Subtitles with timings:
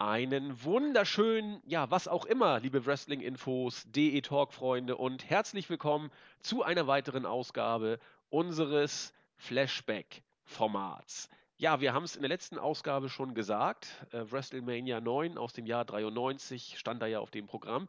[0.00, 7.26] Einen wunderschönen, ja, was auch immer, liebe Wrestling-Infos, DE-Talk-Freunde und herzlich willkommen zu einer weiteren
[7.26, 7.98] Ausgabe
[8.30, 11.28] unseres Flashback-Formats.
[11.56, 15.66] Ja, wir haben es in der letzten Ausgabe schon gesagt, äh, WrestleMania 9 aus dem
[15.66, 17.88] Jahr 93 stand da ja auf dem Programm,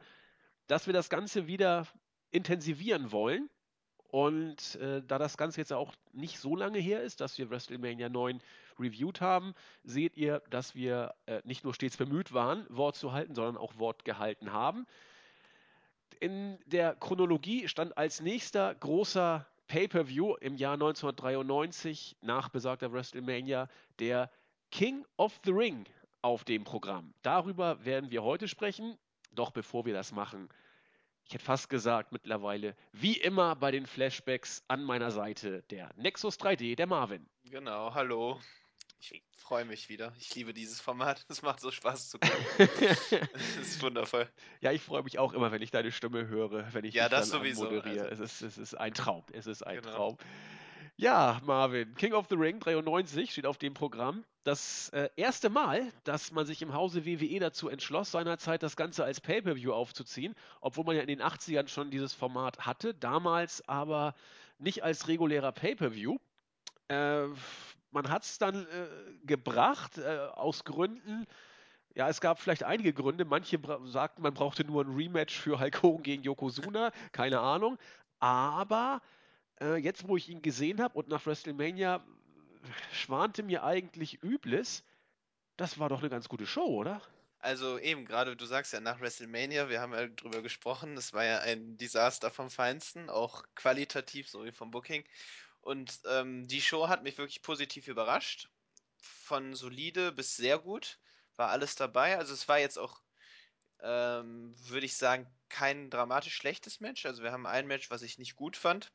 [0.66, 1.86] dass wir das Ganze wieder
[2.32, 3.52] intensivieren wollen.
[4.07, 8.10] Und äh, da das Ganze jetzt auch nicht so lange her ist, dass wir WrestleMania
[8.10, 8.41] 9
[8.80, 9.54] reviewed haben,
[9.84, 13.78] seht ihr, dass wir äh, nicht nur stets bemüht waren, Wort zu halten, sondern auch
[13.78, 14.86] Wort gehalten haben.
[16.19, 23.69] In der Chronologie stand als nächster großer Pay-per-View im Jahr 1993 nach besagter WrestleMania
[24.00, 24.32] der
[24.71, 25.86] King of the Ring
[26.21, 27.14] auf dem Programm.
[27.21, 28.97] Darüber werden wir heute sprechen.
[29.32, 30.50] Doch bevor wir das machen,
[31.30, 36.39] ich hätte fast gesagt mittlerweile, wie immer bei den Flashbacks an meiner Seite der Nexus
[36.39, 37.23] 3D, der Marvin.
[37.44, 38.39] Genau, hallo.
[39.00, 40.14] Ich freue mich wieder.
[40.20, 41.26] Ich liebe dieses Format.
[41.30, 42.45] Es macht so Spaß zu gucken.
[43.34, 44.28] Es ist wundervoll.
[44.62, 47.17] Ja, ich freue mich auch immer, wenn ich deine Stimme höre, wenn ich Ja, dich
[47.17, 48.08] das dann sowieso, moderiere.
[48.09, 49.23] also- Es, ist, es ist ein Traum.
[49.31, 49.95] Es ist ein Genau.
[49.95, 50.17] Traum.
[50.97, 54.25] Ja, Marvin, King of the Ring 93 steht auf dem Programm.
[54.44, 59.06] Das äh, erste Mal, dass man sich im Hause WWE dazu entschloss, seinerzeit das Ganze
[59.06, 64.13] als Pay-Per-View aufzuziehen, obwohl man ja in den 80ern schon dieses Format hatte, damals aber
[64.58, 66.17] nicht als regulärer Pay-Per-View.
[66.89, 67.28] Äh,
[67.91, 68.87] man hat es dann äh,
[69.25, 71.25] gebracht, äh, aus Gründen,
[71.95, 73.25] ja, es gab vielleicht einige Gründe.
[73.25, 77.77] Manche sagten, man brauchte nur ein Rematch für Hulk Hogan gegen Yokozuna, keine Ahnung.
[78.19, 79.01] Aber
[79.59, 82.03] äh, jetzt, wo ich ihn gesehen habe und nach WrestleMania
[82.91, 84.83] schwante mir eigentlich Übles,
[85.57, 87.01] das war doch eine ganz gute Show, oder?
[87.39, 91.23] Also eben, gerade du sagst ja nach WrestleMania, wir haben ja drüber gesprochen, es war
[91.23, 95.05] ja ein Desaster vom Feinsten, auch qualitativ sowie vom Booking.
[95.61, 98.49] Und ähm, die Show hat mich wirklich positiv überrascht.
[99.02, 100.99] Von solide bis sehr gut
[101.38, 102.17] war alles dabei.
[102.17, 103.01] Also es war jetzt auch,
[103.81, 107.05] ähm, würde ich sagen, kein dramatisch schlechtes Match.
[107.05, 108.91] Also wir haben ein Match, was ich nicht gut fand.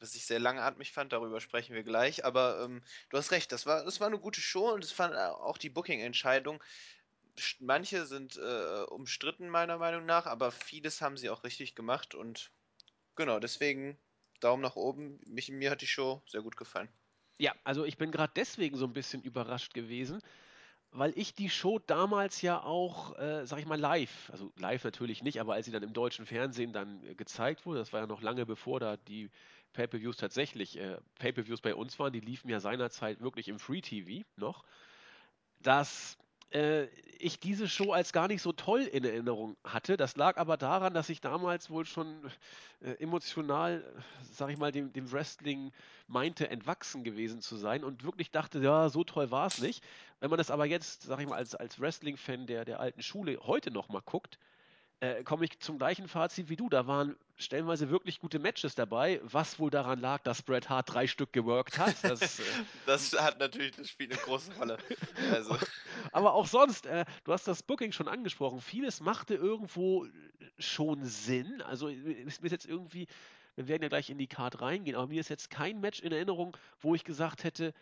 [0.00, 2.24] was ich sehr langatmig fand, darüber sprechen wir gleich.
[2.24, 5.16] Aber ähm, du hast recht, das war, das war eine gute Show und es fand
[5.16, 6.62] auch die Booking-Entscheidung.
[7.38, 12.14] sch- Manche sind äh, umstritten, meiner Meinung nach, aber vieles haben sie auch richtig gemacht
[12.14, 12.52] und
[13.16, 13.98] genau, deswegen
[14.40, 15.20] Daumen nach oben.
[15.26, 16.88] Mich, mir hat die Show sehr gut gefallen.
[17.38, 20.20] Ja, also ich bin gerade deswegen so ein bisschen überrascht gewesen,
[20.90, 25.22] weil ich die Show damals ja auch, äh, sag ich mal, live, also live natürlich
[25.22, 28.06] nicht, aber als sie dann im deutschen Fernsehen dann äh, gezeigt wurde, das war ja
[28.06, 29.30] noch lange bevor da die
[29.72, 34.26] Pay-per-Views tatsächlich äh, Pay-per-Views bei uns waren, die liefen ja seinerzeit wirklich im Free TV
[34.36, 34.64] noch,
[35.60, 36.18] dass
[36.50, 36.86] äh,
[37.18, 39.96] ich diese Show als gar nicht so toll in Erinnerung hatte.
[39.96, 42.30] Das lag aber daran, dass ich damals wohl schon
[42.80, 43.84] äh, emotional,
[44.32, 45.72] sag ich mal, dem, dem Wrestling
[46.06, 49.84] meinte, entwachsen gewesen zu sein und wirklich dachte, ja, so toll war es nicht.
[50.20, 53.38] Wenn man das aber jetzt, sag ich mal, als, als Wrestling-Fan der, der alten Schule
[53.42, 54.38] heute nochmal guckt,
[55.00, 56.68] äh, komme ich zum gleichen Fazit wie du.
[56.68, 61.06] Da waren stellenweise wirklich gute Matches dabei, was wohl daran lag, dass Bret Hart drei
[61.06, 61.96] Stück geworkt hat.
[62.04, 62.42] Das, äh,
[62.86, 64.78] Das hat natürlich, das spielt eine große Rolle.
[65.32, 65.56] Also,
[66.12, 70.06] aber auch sonst, äh, du hast das Booking schon angesprochen, vieles machte irgendwo
[70.58, 71.62] schon Sinn.
[71.62, 73.06] Also äh, ist mir jetzt irgendwie,
[73.56, 76.12] wir werden ja gleich in die Card reingehen, aber mir ist jetzt kein Match in
[76.12, 77.72] Erinnerung, wo ich gesagt hätte,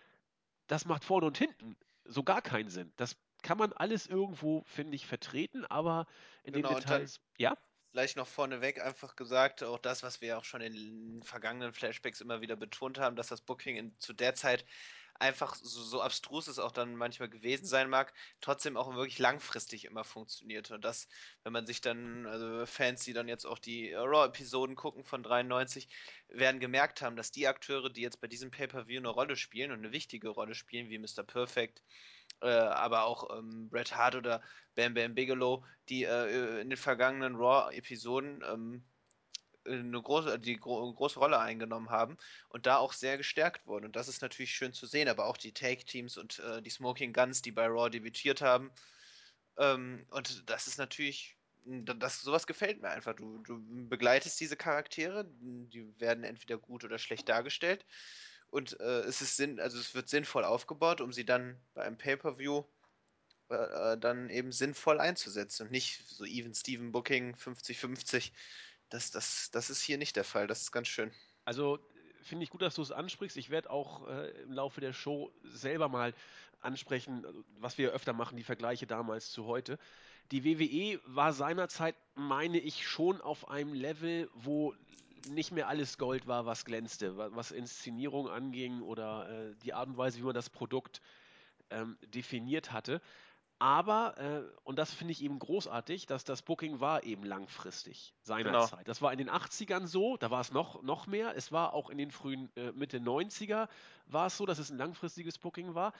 [0.69, 2.93] das macht vorne und hinten so gar keinen Sinn.
[2.97, 6.07] Das kann man alles irgendwo, finde ich, vertreten, aber
[6.43, 7.57] in den Genau, dann- Details, ja,
[7.93, 12.21] Vielleicht noch vorneweg einfach gesagt, auch das, was wir auch schon in den vergangenen Flashbacks
[12.21, 14.67] immer wieder betont haben, dass das Booking in, zu der Zeit
[15.15, 19.85] einfach so, so abstrus es auch dann manchmal gewesen sein mag, trotzdem auch wirklich langfristig
[19.87, 20.75] immer funktionierte.
[20.75, 21.09] Und das,
[21.43, 25.89] wenn man sich dann, also Fans, die dann jetzt auch die Raw-Episoden gucken von 93,
[26.29, 29.79] werden gemerkt haben, dass die Akteure, die jetzt bei diesem Pay-Per-View eine Rolle spielen und
[29.79, 31.25] eine wichtige Rolle spielen, wie Mr.
[31.25, 31.83] Perfect,
[32.41, 34.43] äh, aber auch ähm, Bret Hart oder
[34.75, 38.85] Bam Bam Bigelow, die äh, in den vergangenen Raw-Episoden ähm,
[39.69, 42.17] eine große, die gro große Rolle eingenommen haben
[42.49, 43.87] und da auch sehr gestärkt wurden.
[43.87, 47.13] Und das ist natürlich schön zu sehen, aber auch die Take-Teams und äh, die Smoking
[47.13, 48.71] Guns, die bei Raw debütiert haben.
[49.59, 53.15] Ähm, und das ist natürlich, das, sowas gefällt mir einfach.
[53.15, 57.85] Du, du begleitest diese Charaktere, die werden entweder gut oder schlecht dargestellt.
[58.51, 61.99] Und äh, es ist Sinn, also es wird sinnvoll aufgebaut, um sie dann bei einem
[61.99, 62.65] Pay-Per-View
[63.51, 68.33] äh, äh, dann eben sinnvoll einzusetzen und nicht so Even Steven Booking 50-50.
[68.91, 70.47] Das, das, das ist hier nicht der Fall.
[70.47, 71.13] Das ist ganz schön.
[71.45, 71.79] Also
[72.23, 73.37] finde ich gut, dass du es ansprichst.
[73.37, 76.15] Ich werde auch äh, im Laufe der Show selber mal
[76.61, 79.79] ansprechen, also, was wir öfter machen, die Vergleiche damals zu heute.
[80.31, 84.75] Die WWE war seinerzeit, meine ich, schon auf einem Level, wo
[85.27, 89.89] nicht mehr alles Gold war, was glänzte, wa- was Inszenierung anging oder äh, die Art
[89.89, 91.01] und Weise, wie man das Produkt
[91.71, 93.01] ähm, definiert hatte.
[93.61, 98.71] Aber, äh, und das finde ich eben großartig, dass das Booking war eben langfristig Genau.
[98.71, 98.87] seinerzeit.
[98.87, 101.37] Das war in den 80ern so, da war es noch, noch mehr.
[101.37, 103.69] Es war auch in den frühen äh, Mitte 90er
[104.07, 105.93] war es so, dass es ein langfristiges Booking war.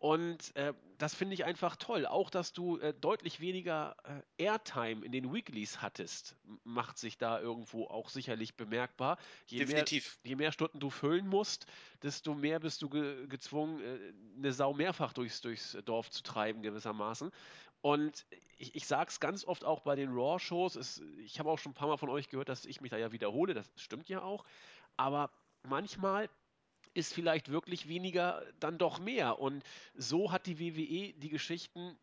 [0.00, 2.06] Und äh, das finde ich einfach toll.
[2.06, 3.94] Auch, dass du äh, deutlich weniger
[4.38, 9.18] äh, Airtime in den Weeklies hattest, macht sich da irgendwo auch sicherlich bemerkbar.
[9.46, 10.18] Je mehr, Definitiv.
[10.24, 11.66] je mehr Stunden du füllen musst,
[12.02, 13.98] desto mehr bist du ge gezwungen, äh,
[14.38, 17.30] eine Sau mehrfach durchs, durchs Dorf zu treiben, gewissermaßen.
[17.82, 18.24] Und
[18.56, 21.02] ich, ich sage es ganz oft auch bei den Raw-Shows.
[21.18, 23.12] Ich habe auch schon ein paar Mal von euch gehört, dass ich mich da ja
[23.12, 23.52] wiederhole.
[23.52, 24.46] Das stimmt ja auch.
[24.96, 25.30] Aber
[25.62, 26.30] manchmal
[26.94, 29.38] ist vielleicht wirklich weniger dann doch mehr.
[29.38, 29.62] Und
[29.94, 31.98] so hat die WWE die Geschichten,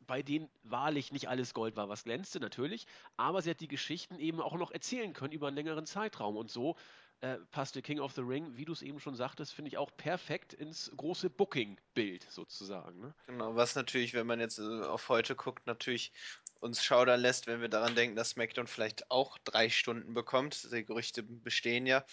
[0.00, 2.86] bei denen wahrlich nicht alles Gold war, was glänzte, natürlich,
[3.16, 6.36] aber sie hat die Geschichten eben auch noch erzählen können über einen längeren Zeitraum.
[6.36, 6.76] Und so
[7.20, 9.90] äh, passte King of the Ring, wie du es eben schon sagtest, finde ich auch
[9.96, 13.00] perfekt ins große Booking-Bild sozusagen.
[13.00, 13.14] Ne?
[13.26, 13.56] Genau.
[13.56, 16.12] Was natürlich, wenn man jetzt äh, auf heute guckt, natürlich
[16.60, 20.70] uns schaudern lässt, wenn wir daran denken, dass SmackDown vielleicht auch drei Stunden bekommt.
[20.72, 22.04] Die Gerüchte bestehen ja.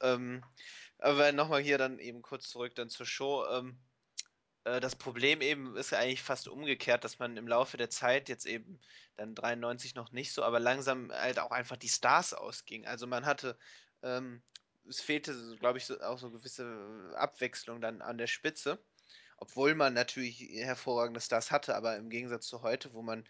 [0.00, 0.44] Ähm,
[0.98, 3.46] aber nochmal hier dann eben kurz zurück dann zur Show.
[3.50, 3.78] Ähm,
[4.64, 8.28] äh, das Problem eben ist ja eigentlich fast umgekehrt, dass man im Laufe der Zeit
[8.28, 8.80] jetzt eben
[9.16, 12.86] dann 93 noch nicht so, aber langsam halt auch einfach die Stars ausging.
[12.86, 13.58] Also man hatte,
[14.02, 14.42] ähm,
[14.88, 18.78] es fehlte, glaube ich, so, auch so gewisse Abwechslung dann an der Spitze.
[19.40, 23.24] Obwohl man natürlich hervorragende Stars hatte, aber im Gegensatz zu heute, wo man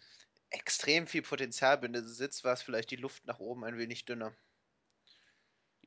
[0.51, 4.35] extrem viel Potenzial besitzt, war es vielleicht die Luft nach oben ein wenig dünner.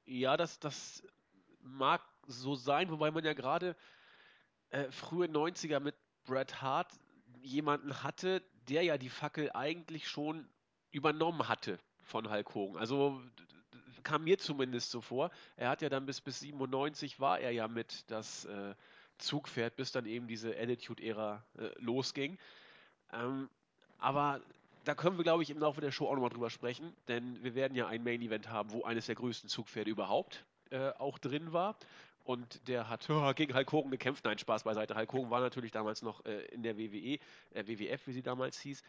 [0.06, 1.04] Ja, das, das
[1.63, 3.75] mag so sein, wobei man ja gerade
[4.69, 6.92] äh, frühe 90er mit Bret Hart
[7.42, 10.48] jemanden hatte, der ja die Fackel eigentlich schon
[10.92, 12.78] übernommen hatte von Hulk Hogan.
[12.78, 13.22] Also
[14.04, 15.31] kam mir zumindest so vor.
[15.56, 18.75] Er hat ja dann bis, bis 97 war er ja mit das äh,
[19.18, 22.38] Zugpferd, bis dann eben diese Attitude-Ära äh, losging.
[23.14, 23.50] Ähm,
[24.00, 24.42] aber
[24.84, 27.54] da können wir, glaube ich, im Laufe der Show auch nochmal drüber sprechen, denn wir
[27.54, 31.77] werden ja ein Main-Event haben, wo eines der größten Zugpferde überhaupt äh, auch drin war.
[32.23, 34.25] Und der hat oh, gegen Hulk Hogan gekämpft.
[34.25, 34.95] Nein, Spaß beiseite.
[34.95, 37.19] Hulk Hogan war natürlich damals noch äh, in der WWE,
[37.51, 38.83] äh, WWF, wie sie damals hieß.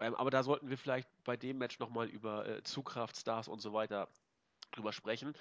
[0.00, 3.60] Ähm, aber da sollten wir vielleicht bei dem Match nochmal über äh, Zugkraft, Stars und
[3.60, 4.08] so weiter
[4.72, 5.34] drüber sprechen.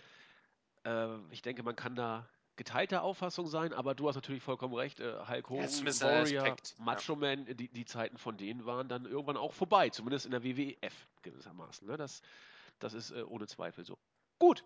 [0.85, 4.99] Äh, ich denke, man kann da geteilter Auffassung sein, aber du hast natürlich vollkommen recht.
[4.99, 6.75] Äh, Hulk Hogan, ein Warrior, Aspekt.
[6.77, 6.83] Ja.
[6.83, 10.43] Macho Man, die, die Zeiten von denen waren dann irgendwann auch vorbei, zumindest in der
[10.43, 11.87] WWF gewissermaßen.
[11.87, 11.95] Ne?
[11.95, 12.21] Das,
[12.79, 13.97] das ist äh, ohne Zweifel so.
[14.39, 14.65] Gut,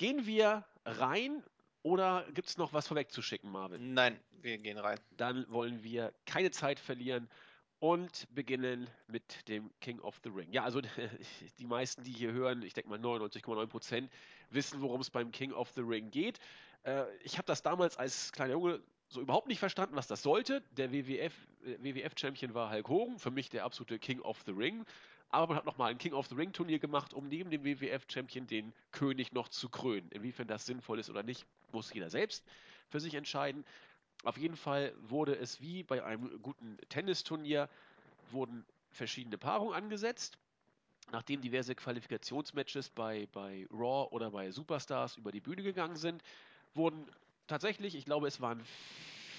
[0.00, 1.44] gehen wir rein
[1.82, 3.92] oder gibt es noch was vorwegzuschicken, Marvin?
[3.92, 4.98] Nein, wir gehen rein.
[5.18, 7.28] Dann wollen wir keine Zeit verlieren
[7.80, 10.50] und beginnen mit dem King of the Ring.
[10.52, 10.80] Ja, also
[11.58, 14.10] die meisten, die hier hören, ich denke mal 99,9 Prozent,
[14.48, 16.38] wissen, worum es beim King of the Ring geht.
[16.84, 20.62] Äh, ich habe das damals als kleiner Junge so überhaupt nicht verstanden, was das sollte.
[20.78, 21.34] Der WWF,
[21.66, 24.86] äh, WWF-Champion war Hulk Hogan, für mich der absolute King of the Ring.
[25.30, 28.46] Aber man hat nochmal ein King of the Ring Turnier gemacht, um neben dem WWF-Champion
[28.46, 30.10] den König noch zu krönen.
[30.10, 32.44] Inwiefern das sinnvoll ist oder nicht, muss jeder selbst
[32.88, 33.64] für sich entscheiden.
[34.24, 37.68] Auf jeden Fall wurde es wie bei einem guten Tennisturnier,
[38.32, 40.36] wurden verschiedene Paarungen angesetzt.
[41.12, 46.22] Nachdem diverse Qualifikationsmatches bei, bei Raw oder bei Superstars über die Bühne gegangen sind,
[46.74, 47.06] wurden
[47.46, 48.62] tatsächlich, ich glaube, es waren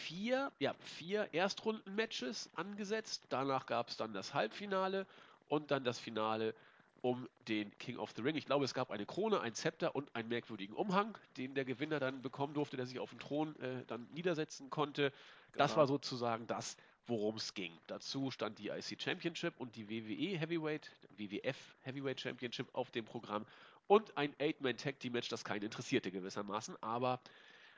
[0.02, 3.26] vier, ja, vier Erstrunden-Matches angesetzt.
[3.30, 5.06] Danach gab es dann das Halbfinale
[5.52, 6.56] und dann das Finale
[7.02, 8.36] um den King of the Ring.
[8.36, 12.00] Ich glaube, es gab eine Krone, ein Zepter und einen merkwürdigen Umhang, den der Gewinner
[12.00, 15.12] dann bekommen durfte, der sich auf den Thron äh, dann niedersetzen konnte.
[15.58, 15.96] Das war Genau.
[15.96, 16.78] sozusagen das,
[17.08, 17.78] worum es ging.
[17.88, 23.46] Dazu stand die IC Championship und die WWE Heavyweight, WWF Heavyweight Championship auf dem Programm
[23.88, 27.20] und ein Eight-Man-Tag-Team-Match, das keinen interessierte gewissermaßen, aber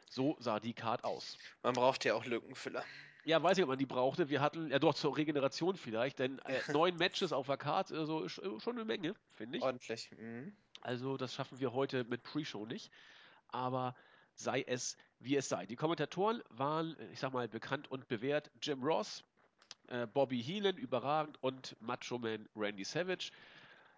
[0.10, 1.40] so sah die Card aus.
[1.64, 2.84] Man braucht ja auch Lückenfüller.
[3.26, 4.30] Ja, weiß ich, ob man die brauchte.
[4.30, 8.22] Wir hatten, ja doch zur Regeneration vielleicht, denn äh, neun Matches auf der Card, also
[8.24, 9.64] ist äh, schon eine Menge, finde ich.
[9.64, 10.10] Ordentlich.
[10.18, 10.54] Mhm.
[10.82, 12.92] Also das schaffen wir heute mit Pre-Show nicht.
[13.48, 13.96] Aber
[14.36, 15.66] sei es, wie es sei.
[15.66, 18.52] Die Kommentatoren waren, äh, ich sag mal, bekannt und bewährt.
[18.62, 19.24] Jim Ross,
[19.88, 23.32] äh, Bobby Heenan, überragend und Macho Man Randy Savage.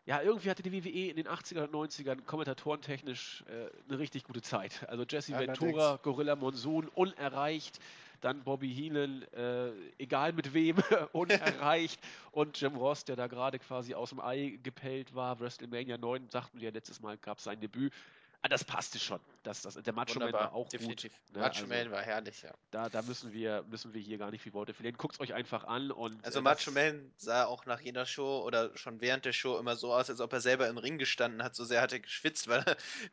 [0.06, 4.44] Ja, irgendwie hatte die WWE in den 80ern und 90ern kommentatorentechnisch äh, eine richtig gute
[4.44, 4.88] Zeit.
[4.88, 5.62] Also Jesse Allerdings.
[5.62, 7.80] Ventura, Gorilla Monsoon, unerreicht.
[8.22, 10.78] Dann Bobby Heenan, äh, egal mit wem,
[11.14, 12.00] unerreicht.
[12.32, 15.40] Und Jim Ross, der da gerade quasi aus dem Ei gepellt war.
[15.40, 17.94] WrestleMania 9, sagten wir ja letztes Mal, gab sein Debüt.
[18.42, 19.20] Ah, das passte schon.
[19.46, 21.14] Das, das, der Macho Wunderbar, Man war auch definitiv.
[21.14, 21.36] gut.
[21.36, 21.42] Ne?
[21.42, 22.54] Macho Also, Man war herrlich, ja.
[22.72, 24.98] da, da müssen wir, müssen wir hier gar nicht viel Worte verlieren.
[24.98, 28.42] Guckt es euch einfach an und Also äh, Macho Man sah auch nach jeder Show
[28.44, 31.44] oder schon während der Show immer so aus, als ob er selber im Ring gestanden
[31.44, 31.56] hat.
[31.56, 32.64] So sehr hat er geschwitzt, weil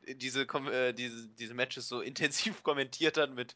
[0.07, 3.55] er diese, äh, diese, diese Matches so intensiv kommentiert hat mit,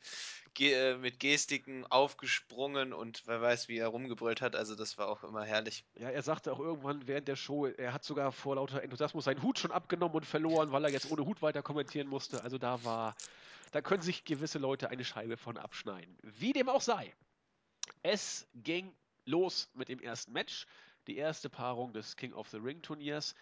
[0.56, 4.56] Ge äh, mit Gestiken aufgesprungen und wer weiß, wie er rumgebrüllt hat.
[4.56, 5.84] Also das war auch immer herrlich.
[5.98, 9.42] Ja, er sagte auch irgendwann während der Show, er hat sogar vor lauter Enthusiasmus seinen
[9.42, 12.42] Hut schon abgenommen und verloren, weil er jetzt ohne Hut weiter kommentieren musste.
[12.42, 13.16] Also da war,
[13.72, 16.16] da können sich gewisse Leute eine Scheibe von abschneiden.
[16.22, 17.14] Wie dem auch sei.
[18.02, 18.92] Es ging
[19.24, 20.66] los mit dem ersten Match.
[21.06, 23.34] Die erste Paarung des King of the Ring Turniers.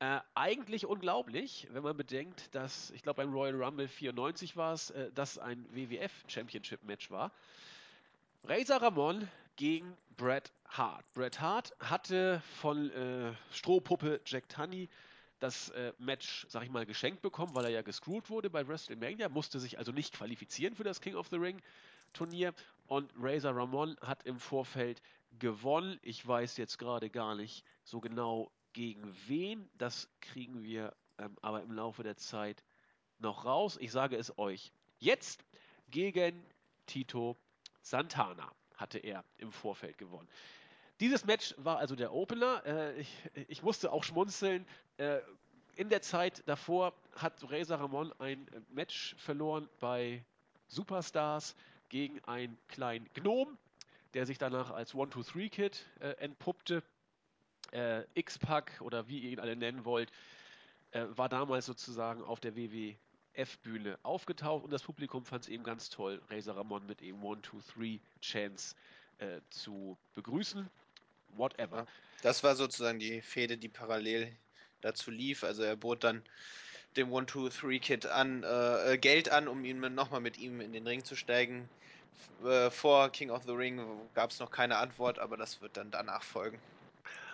[0.00, 4.90] Äh, eigentlich unglaublich, wenn man bedenkt, dass, ich glaube, beim Royal Rumble 94 war es,
[4.90, 7.30] äh, dass ein WWF Championship Match war.
[8.44, 11.04] Razor Ramon gegen Bret Hart.
[11.14, 14.88] Bret Hart hatte von äh, Strohpuppe Jack Tunney
[15.42, 19.28] das äh, Match, sag ich mal, geschenkt bekommen, weil er ja gescrewt wurde bei WrestleMania,
[19.28, 21.60] musste sich also nicht qualifizieren für das King of the Ring
[22.12, 22.54] Turnier
[22.86, 25.02] und Razor Ramon hat im Vorfeld
[25.38, 25.98] gewonnen.
[26.02, 29.68] Ich weiß jetzt gerade gar nicht so genau gegen wen.
[29.78, 32.62] Das kriegen wir ähm, aber im Laufe der Zeit
[33.18, 33.78] noch raus.
[33.80, 35.44] Ich sage es euch jetzt
[35.88, 36.44] gegen
[36.86, 37.36] Tito
[37.80, 40.28] Santana hatte er im Vorfeld gewonnen.
[41.02, 42.64] Dieses Match war also der Opener.
[42.64, 43.12] Äh, ich,
[43.48, 44.64] ich, musste auch schmunzeln.
[44.98, 45.18] Äh,
[45.74, 50.24] in der Zeit davor hat Razor Ramon ein Match verloren bei
[50.68, 51.56] Superstars
[51.88, 53.58] gegen einen kleinen Gnom,
[54.14, 56.84] der sich danach als One-Two-Three-Kid äh, entpuppte.
[57.72, 60.12] Äh, X-Pack oder wie ihr ihn alle nennen wollt,
[60.92, 65.90] äh, war damals sozusagen auf der WWF-Bühne aufgetaucht und das Publikum fand es eben ganz
[65.90, 68.76] toll, Razor Ramon mit eben One-Two-Three-Chance
[69.18, 70.70] äh, zu begrüßen.
[71.36, 71.78] Whatever.
[71.78, 71.86] Ja.
[72.22, 74.32] Das war sozusagen die Fehde, die parallel
[74.80, 75.44] dazu lief.
[75.44, 76.22] Also er bot dann
[76.96, 81.16] dem One-Two-Three-Kid an, äh, Geld an, um ihn nochmal mit ihm in den Ring zu
[81.16, 81.68] steigen.
[82.44, 83.80] Äh, vor King of the Ring
[84.14, 86.58] gab es noch keine Antwort, aber das wird dann danach folgen.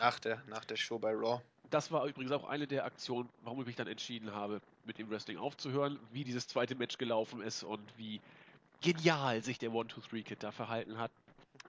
[0.00, 1.43] Nach der, nach der Show bei Raw.
[1.71, 5.11] Das war übrigens auch eine der Aktionen, warum ich mich dann entschieden habe, mit dem
[5.11, 8.21] Wrestling aufzuhören, wie dieses zweite Match gelaufen ist und wie
[8.81, 11.11] genial sich der One-Two-Three-Kid da verhalten hat.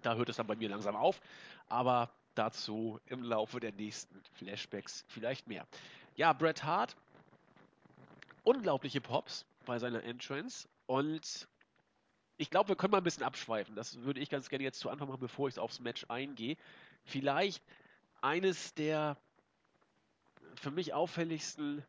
[0.04, 1.20] Da hört es dann bei mir langsam auf,
[1.68, 5.68] aber dazu im Laufe der nächsten Flashbacks vielleicht mehr.
[6.16, 6.96] Ja, Bret Hart,
[8.44, 11.48] unglaubliche Pops bei seiner Entrance und
[12.38, 13.76] ich glaube, wir können mal ein bisschen abschweifen.
[13.76, 16.56] Das würde ich ganz gerne jetzt zu Anfang machen, bevor ich aufs Match eingehe.
[17.04, 17.62] Vielleicht
[18.22, 19.18] eines der
[20.56, 21.84] für mich auffälligsten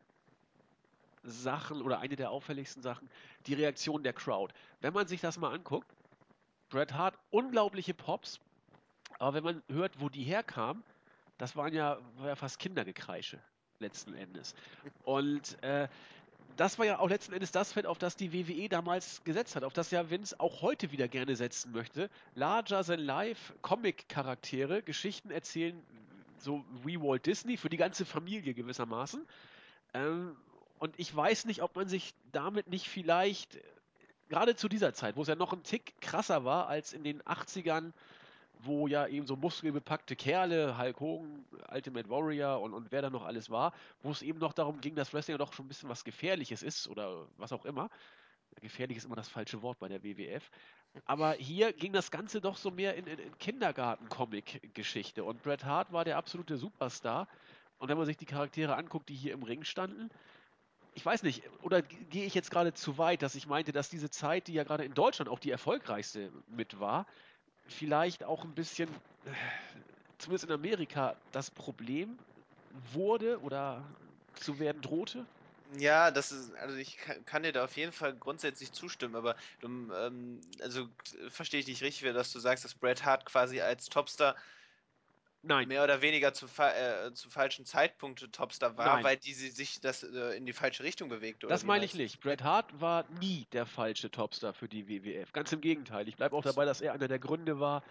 [1.23, 3.09] Sachen oder eine der auffälligsten Sachen,
[3.45, 4.53] die Reaktion der Crowd.
[4.81, 5.87] Wenn man sich das mal anguckt,
[6.69, 8.39] Bret Hart, unglaubliche Pops,
[9.21, 10.83] aber wenn man hört, wo die herkamen,
[11.37, 13.39] das waren ja, war ja fast Kindergekreische
[13.77, 14.55] letzten Endes.
[15.03, 15.87] Und äh,
[16.57, 19.63] das war ja auch letzten Endes das Feld, auf das die WWE damals gesetzt hat,
[19.63, 22.09] auf das ja Vince auch heute wieder gerne setzen möchte.
[22.33, 25.79] Larger than life, Comic-Charaktere, Geschichten erzählen,
[26.39, 29.27] so wie Walt Disney, für die ganze Familie gewissermaßen.
[29.93, 30.35] Ähm,
[30.79, 33.59] und ich weiß nicht, ob man sich damit nicht vielleicht,
[34.29, 37.21] gerade zu dieser Zeit, wo es ja noch ein Tick krasser war als in den
[37.21, 37.93] 80ern,
[38.63, 43.23] wo ja eben so muskelbepackte Kerle, Hulk Hogan, Ultimate Warrior und, und wer da noch
[43.23, 46.03] alles war, wo es eben noch darum ging, dass Wrestling doch schon ein bisschen was
[46.03, 47.89] Gefährliches ist oder was auch immer.
[48.59, 50.51] Gefährlich ist immer das falsche Wort bei der WWF.
[51.05, 55.23] Aber hier ging das Ganze doch so mehr in, in, in Kindergarten-Comic-Geschichte.
[55.23, 57.27] Und Bret Hart war der absolute Superstar.
[57.77, 60.09] Und wenn man sich die Charaktere anguckt, die hier im Ring standen,
[60.93, 64.09] ich weiß nicht, oder gehe ich jetzt gerade zu weit, dass ich meinte, dass diese
[64.09, 67.05] Zeit, die ja gerade in Deutschland auch die erfolgreichste mit war,
[67.67, 69.01] vielleicht auch ein bisschen,
[70.17, 72.23] zumindest in Amerika, das Problem
[72.69, 73.97] wurde oder
[74.35, 75.27] zu werden drohte?
[75.77, 80.41] Ja, das ist, also ich kann, dir da auf jeden Fall grundsätzlich zustimmen, aber ähm,
[80.59, 80.89] also
[81.29, 84.35] verstehe ich dich richtig, dass du sagst, dass Bret Hart quasi als Topstar
[85.43, 85.67] Nein.
[85.67, 89.03] mehr oder weniger zu, äh, zu falschen Zeitpunkt Topstar war, Nein.
[89.03, 91.43] weil die sich das äh, in die falsche Richtung bewegt.
[91.43, 92.19] Oder Das meine ich nicht.
[92.21, 95.31] Bret Hart war nie der falsche Topstar für die WWF.
[95.33, 96.07] Ganz im Gegenteil.
[96.07, 97.83] Ich bleibe auch dabei, dass er einer der Gründe war,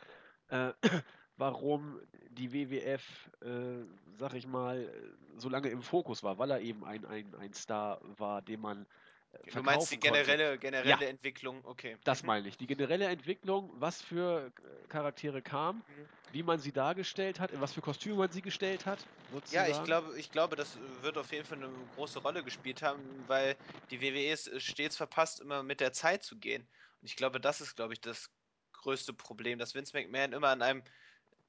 [0.49, 0.73] äh,
[1.37, 3.02] warum die WWF,
[3.42, 3.85] äh,
[4.19, 4.88] sag ich mal,
[5.37, 8.87] so lange im Fokus war, weil er eben ein, ein, ein Star war, den man
[9.33, 10.37] äh, Du meinst die verkaufen konnte.
[10.39, 11.99] generelle, generelle Entwicklung, okay.
[12.05, 12.25] Das Mhm.
[12.25, 12.57] meine ich.
[12.59, 16.11] Die generelle Entwicklung, was für äh, Charaktere kamen, Mhm.
[16.29, 19.09] wie man sie dargestellt hat, in was für Kostüme man sie gestellt hat.
[19.53, 19.83] Ja, ich sozusagen.
[19.83, 23.59] glaube, ich glaube, das äh, wird auf jeden Fall eine große Rolle gespielt haben, weil
[23.91, 26.63] die WWE es stets verpasst, immer mit der Zeit zu gehen.
[27.01, 28.31] Und ich glaube, das ist, glaube ich, das
[28.73, 30.85] größte Problem, dass Vince McMahon immer an einem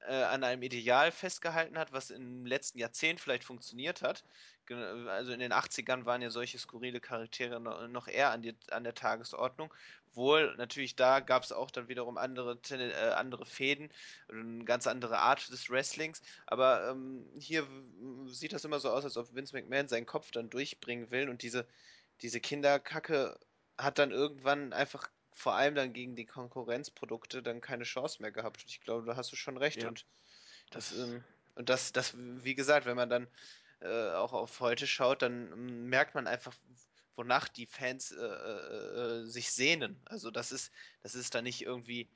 [0.08, 4.24] äh, an einem Ideal festgehalten hat, was im letzten Jahrzehnt vielleicht funktioniert hat.
[5.08, 8.94] Also in den 80ern waren ja solche skurrile Charaktere noch eher an, die, an der
[8.94, 9.72] Tagesordnung.
[10.14, 13.90] Wohl, natürlich da gab es auch dann wiederum andere, äh, andere Fäden,
[14.28, 16.22] eine ganz andere Art des Wrestlings.
[16.46, 17.66] Aber ähm, hier
[18.26, 21.42] sieht das immer so aus, als ob Vince McMahon seinen Kopf dann durchbringen will und
[21.42, 21.66] diese,
[22.20, 23.38] diese Kinderkacke
[23.78, 28.62] hat dann irgendwann einfach vor allem dann gegen die Konkurrenzprodukte dann keine Chance mehr gehabt.
[28.62, 29.82] Und ich glaube, da hast du schon recht.
[29.82, 30.06] Ja, und
[30.70, 31.24] das, ähm,
[31.54, 33.28] und das, das, wie gesagt, wenn man dann
[33.80, 36.54] äh, auch auf heute schaut, dann ähm, merkt man einfach,
[37.16, 40.00] wonach die Fans äh, äh, äh, sich sehnen.
[40.06, 40.72] Also das ist,
[41.02, 42.08] das ist da nicht irgendwie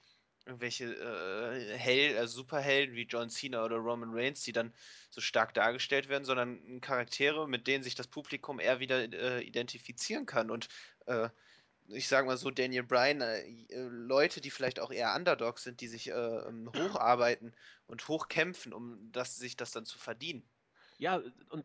[0.47, 4.73] irgendwelche äh, Hell, also Superhelden wie John Cena oder Roman Reigns, die dann
[5.11, 10.25] so stark dargestellt werden, sondern Charaktere, mit denen sich das Publikum eher wieder äh, identifizieren
[10.25, 10.51] kann.
[10.51, 10.69] Und
[11.07, 11.29] äh,
[11.88, 15.81] ich sage mal so, Daniel Bryan, äh, äh, Leute, die vielleicht auch eher Underdogs sind,
[15.81, 17.55] die sich äh, ähm, hocharbeiten
[17.87, 20.49] und hochkämpfen, um das, sich das dann zu verdienen.
[20.99, 21.64] Ja, und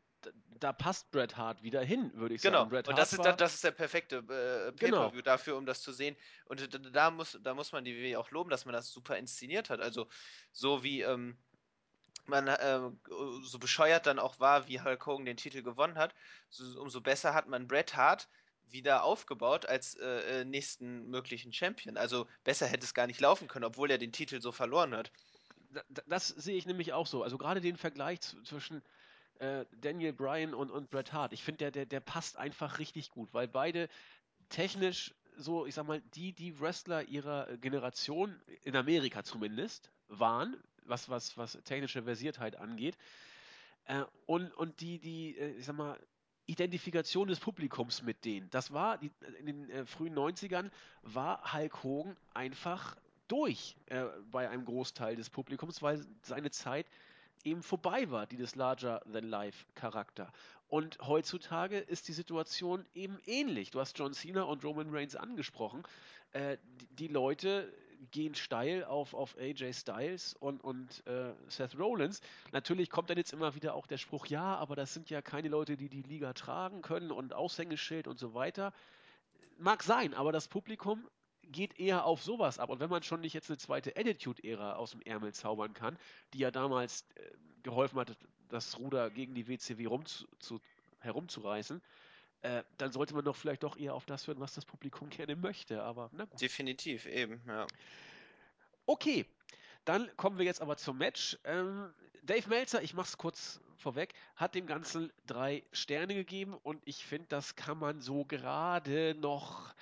[0.60, 2.60] da passt Bret Hart wieder hin, würde ich genau.
[2.60, 2.70] sagen.
[2.70, 5.22] Genau, und das ist, das ist der perfekte äh, Pay-Per-View genau.
[5.22, 6.16] dafür, um das zu sehen.
[6.46, 9.70] Und da muss, da muss man die WWE auch loben, dass man das super inszeniert
[9.70, 9.80] hat.
[9.80, 10.08] Also
[10.52, 11.38] so wie ähm,
[12.26, 12.80] man äh,
[13.44, 16.14] so bescheuert dann auch war, wie Hulk Hogan den Titel gewonnen hat,
[16.50, 18.30] so, umso besser hat man Bret Hart
[18.72, 21.98] wieder aufgebaut als äh, äh, nächsten möglichen Champion.
[21.98, 25.12] Also besser hätte es gar nicht laufen können, obwohl er den Titel so verloren hat.
[25.90, 27.24] Das, das sehe ich nämlich auch so.
[27.24, 28.82] Also gerade den Vergleich zwischen
[29.40, 33.10] äh, Daniel Bryan und, und Bret Hart, ich finde, der, der, der passt einfach richtig
[33.12, 33.90] gut, weil beide
[34.50, 41.10] technisch so, ich sag mal, die, die Wrestler ihrer Generation, in Amerika zumindest, waren, was,
[41.10, 42.98] was, was technische Versiertheit angeht.
[43.86, 46.00] Äh, und, und die, die, äh, ich sag mal,
[46.48, 48.50] Identifikation des Publikums mit denen.
[48.50, 50.70] Das war die, in den äh, frühen 90ern
[51.04, 52.96] war Hulk Hogan einfach
[53.28, 56.88] durch äh, bei einem Großteil des Publikums, weil seine Zeit
[57.44, 60.32] eben vorbei war, dieses Larger-than-Life-Charakter.
[60.68, 63.72] Und heutzutage ist die Situation eben ähnlich.
[63.72, 65.84] Du hast John Cena und Roman Reigns angesprochen.
[66.32, 67.72] Äh, die, die, Leute
[68.10, 72.22] gehen steil auf, auf AJ Styles und, und äh, Seth Rollins.
[72.52, 75.50] Natürlich kommt dann jetzt immer wieder auch der Spruch, ja, aber das sind ja keine
[75.50, 78.74] Leute, die die Liga tragen können und Aushängeschild und so weiter.
[79.58, 81.08] Mag sein, aber das Publikum
[81.44, 82.70] geht eher auf sowas ab.
[82.70, 85.98] Und wenn man schon nicht jetzt eine zweite Attitude-Ära aus dem Ärmel zaubern kann,
[86.34, 87.32] die ja damals äh,
[87.62, 88.18] geholfen hat,
[88.50, 90.60] das Ruder gegen die WCW rum zu, zu,
[91.02, 91.82] herumzureißen,
[92.42, 95.36] äh, dann sollte man doch vielleicht doch eher auf das hören, was das Publikum gerne
[95.36, 95.84] möchte.
[95.84, 96.42] Aber na gut.
[96.42, 97.68] Definitiv, eben, ja.
[98.86, 99.26] Okay,
[99.86, 101.38] dann kommen wir jetzt aber zum Match.
[101.44, 107.06] Ähm, Dave Meltzer, ich mach's kurz vorweg, hat dem Ganzen drei Sterne gegeben und ich
[107.06, 109.74] finde, das kann man so gerade noch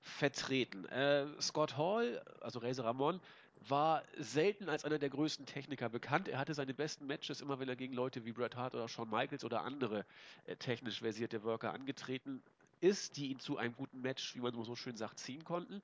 [0.00, 0.84] vertreten.
[0.86, 3.20] Äh, Scott Hall, also Razor Ramon,
[3.60, 6.28] war selten als einer der größten Techniker bekannt.
[6.28, 9.10] Er hatte seine besten Matches immer, wenn er gegen Leute wie Bret Hart oder Shawn
[9.10, 10.04] Michaels oder andere
[10.44, 12.42] äh, technisch versierte Worker angetreten
[12.80, 15.82] ist, die ihn zu einem guten Match, wie man so schön sagt, ziehen konnten.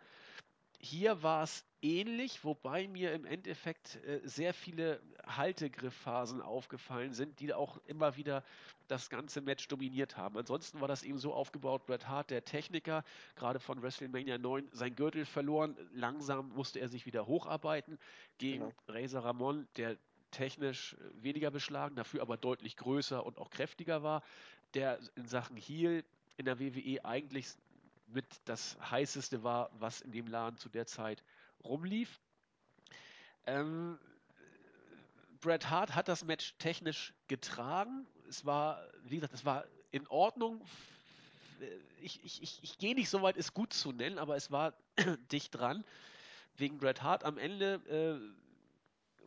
[0.85, 7.55] Hier war es ähnlich, wobei mir im Endeffekt äh, sehr viele Haltegrifpphasen aufgefallen sind, die
[7.55, 8.45] auch immer wieder
[8.87, 10.37] das ganze Match dominiert haben.
[10.37, 13.03] Ansonsten war das eben so aufgebaut, Bret Hart, der Techniker,
[13.35, 17.99] gerade von WrestleMania 9, sein Gürtel verloren, langsam musste er sich wieder hocharbeiten
[18.37, 18.75] gegen genau.
[18.87, 19.97] Razor Ramon, der
[20.33, 24.23] technisch weniger beschlagen, dafür aber deutlich größer und auch kräftiger war,
[24.75, 26.05] der in Sachen Heel
[26.37, 27.47] in der WWE eigentlich
[28.15, 31.23] mit das heißeste war, was in dem Laden zu der Zeit
[31.63, 32.21] rumlief.
[33.47, 33.99] Ähm,
[35.41, 38.07] Bret Hart hat das Match technisch getragen.
[38.29, 40.65] Es war, wie gesagt, es war in Ordnung.
[42.01, 44.75] Ich, ich, ich, ich gehe nicht so weit, es gut zu nennen, aber es war
[45.33, 45.85] dicht dran.
[46.57, 47.75] Wegen Bret Hart am Ende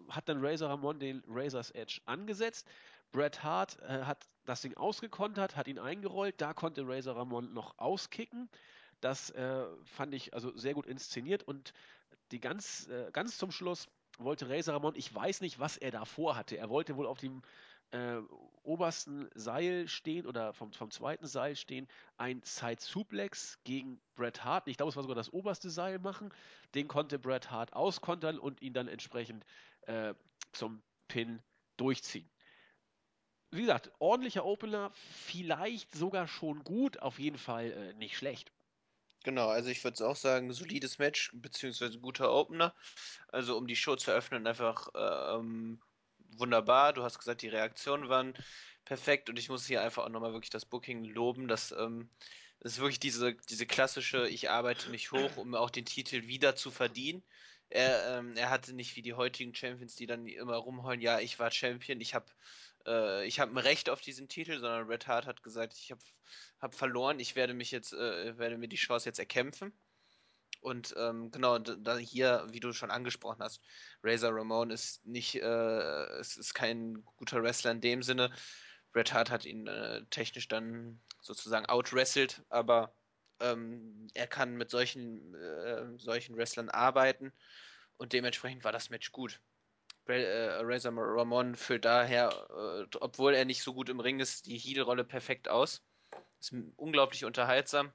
[0.07, 2.67] äh, hat dann Razor Ramon den Razor's Edge angesetzt.
[3.11, 6.41] Bret Hart äh, hat das Ding ausgekontert, hat ihn eingerollt.
[6.41, 8.49] Da konnte Razor Ramon noch auskicken.
[9.01, 11.73] Das äh, fand ich also sehr gut inszeniert und
[12.31, 16.05] die ganz, äh, ganz zum Schluss wollte Razor Ramon, ich weiß nicht, was er da
[16.05, 16.57] vorhatte.
[16.57, 17.41] Er wollte wohl auf dem
[17.91, 18.17] äh,
[18.63, 24.67] obersten Seil stehen oder vom, vom zweiten Seil stehen, ein Side Suplex gegen Bret Hart.
[24.67, 26.33] Ich glaube, es war sogar das oberste Seil machen.
[26.75, 29.45] Den konnte Bret Hart auskontern und ihn dann entsprechend
[29.81, 30.13] äh,
[30.51, 31.41] zum Pin
[31.77, 32.29] durchziehen.
[33.51, 38.51] Wie gesagt, ordentlicher Opener, vielleicht sogar schon gut, auf jeden Fall äh, nicht schlecht.
[39.27, 42.73] Genau, also ich würde auch sagen, solides Match, beziehungsweise guter Opener.
[43.27, 45.81] Also um die Show zu eröffnen, einfach ähm,
[46.37, 46.93] wunderbar.
[46.93, 48.35] Du hast gesagt, die Reaktionen waren
[48.85, 51.49] perfekt und ich muss hier einfach auch nochmal wirklich das Booking loben.
[51.49, 52.09] Das ähm,
[52.61, 56.71] ist wirklich diese, diese klassische, ich arbeite mich hoch, um auch den Titel wieder zu
[56.71, 57.21] verdienen.
[57.69, 61.37] Er, ähm, er hatte nicht wie die heutigen Champions, die dann immer rumheulen, ja, ich
[61.37, 62.27] war Champion, ich habe
[62.87, 66.01] äh, ich habe ein Recht auf diesen Titel, sondern Red Hart hat gesagt, ich habe
[66.59, 69.77] hab verloren, ich werde mich jetzt, äh, werde mir die Chance jetzt erkämpfen.
[70.61, 73.61] Und ähm, genau, da hier, wie du schon angesprochen hast,
[74.03, 78.31] Razor Ramon ist nicht, äh, es ist kein guter Wrestler in dem Sinne.
[78.91, 82.95] Bret Hart hat ihn äh, technisch dann sozusagen outwrestelt, aber
[83.39, 87.31] ähm, er kann mit solchen, äh, solchen Wrestlern arbeiten
[87.97, 89.39] und dementsprechend war das Match gut.
[90.07, 94.57] Äh, Razor Ramon füllt daher, äh, obwohl er nicht so gut im Ring ist, die
[94.57, 95.83] Heel-Rolle perfekt aus.
[96.39, 97.91] Ist unglaublich unterhaltsam.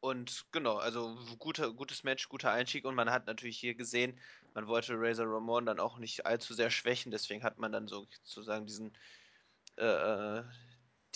[0.00, 4.18] Und genau, also guter, gutes Match, guter Einstieg und man hat natürlich hier gesehen,
[4.54, 8.64] man wollte Razor Ramon dann auch nicht allzu sehr schwächen, deswegen hat man dann sozusagen
[8.64, 8.96] diesen,
[9.76, 10.44] äh, äh,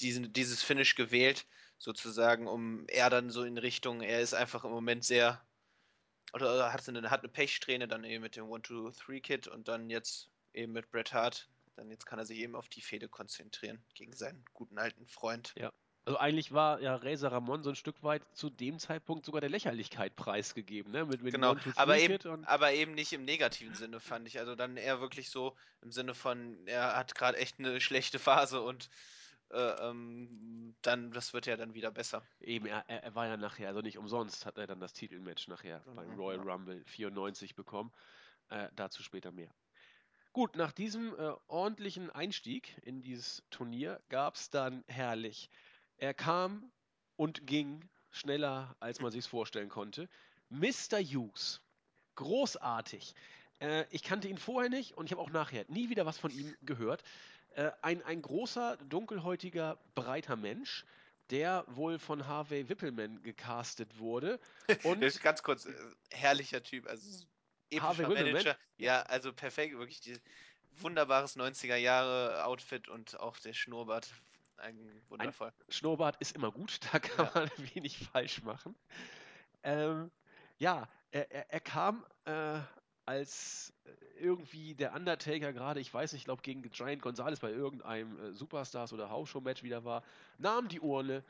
[0.01, 1.47] diesen dieses Finish gewählt,
[1.79, 5.43] sozusagen, um er dann so in Richtung, er ist einfach im Moment sehr,
[6.35, 10.73] oder hat eine, hat eine Pechsträhne, dann eben mit dem 1-2-3-Kit und dann jetzt eben
[10.73, 14.45] mit Bret Hart, dann jetzt kann er sich eben auf die Fehde konzentrieren gegen seinen
[14.53, 15.53] guten alten Freund.
[15.57, 15.73] Ja,
[16.07, 19.49] also eigentlich war ja Razor Ramon so ein Stück weit zu dem Zeitpunkt sogar der
[19.49, 21.07] Lächerlichkeit preisgegeben, ne?
[21.07, 24.39] Mit, mit genau, One, Two, aber eben, aber eben nicht im negativen Sinne, fand ich.
[24.39, 28.61] Also dann eher wirklich so im Sinne von, er hat gerade echt eine schlechte Phase
[28.61, 28.91] und
[29.51, 32.23] äh, ähm, dann, das wird ja dann wieder besser.
[32.41, 35.81] Eben, er, er, war ja nachher, also nicht umsonst hat er dann das Titelmatch nachher
[35.81, 36.53] genau, beim Royal ja.
[36.53, 37.93] Rumble 94 bekommen.
[38.51, 39.55] Äh, dazu später mehr.
[40.33, 45.49] Gut, nach diesem äh, ordentlichen Einstieg in dieses Turnier gab es dann herrlich
[45.97, 46.71] er kam
[47.17, 50.09] und ging schneller, als man sich vorstellen konnte.
[50.51, 50.99] Mr.
[50.99, 51.61] Hughes.
[52.17, 53.15] Großartig.
[53.61, 56.31] Äh, ich kannte ihn vorher nicht und ich habe auch nachher nie wieder was von
[56.31, 57.03] ihm gehört.
[57.55, 60.85] Äh, ein, ein großer, dunkelhäutiger, breiter Mensch,
[61.31, 64.39] der wohl von Harvey Wippelman gecastet wurde.
[64.83, 65.73] Und ganz kurz, äh,
[66.11, 67.25] herrlicher Typ, also
[67.71, 68.57] epischer Harvey Manager.
[68.77, 69.03] Ja.
[69.03, 70.19] also perfekt, wirklich die,
[70.81, 74.13] wunderbares 90er Jahre Outfit und auch der Schnurrbart
[74.57, 75.49] ein wundervoll.
[75.49, 77.33] Ein Schnurrbart ist immer gut, da kann ja.
[77.35, 78.75] man wenig falsch machen.
[79.63, 80.11] Ähm,
[80.59, 82.61] ja, er, er, er kam äh,
[83.07, 83.73] als
[84.19, 88.33] irgendwie der Undertaker gerade, ich weiß nicht, ich glaube gegen Giant Gonzalez bei irgendeinem äh,
[88.33, 90.03] Superstars oder House-Show-Match wieder war,
[90.39, 91.23] nahm die Urne,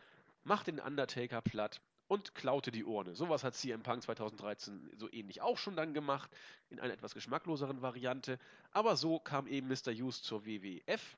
[0.44, 3.14] machte den Undertaker platt und klaute die Urne.
[3.14, 6.30] Sowas hat CM Punk 2013 so ähnlich auch schon dann gemacht,
[6.68, 8.38] in einer etwas geschmackloseren Variante.
[8.72, 9.92] Aber so kam eben Mr.
[9.92, 11.16] Hughes zur WWF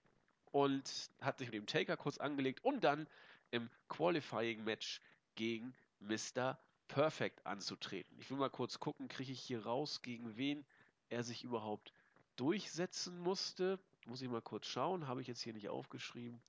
[0.53, 3.07] und hat sich mit dem Taker kurz angelegt, um dann
[3.51, 5.01] im Qualifying-Match
[5.35, 6.59] gegen Mr.
[6.89, 8.17] Perfect anzutreten.
[8.21, 10.65] Ich will mal kurz gucken, kriege ich hier raus, gegen wen
[11.09, 11.93] er sich überhaupt
[12.37, 13.79] durchsetzen musste.
[14.07, 16.41] Muss ich mal kurz schauen, habe ich jetzt hier nicht aufgeschrieben.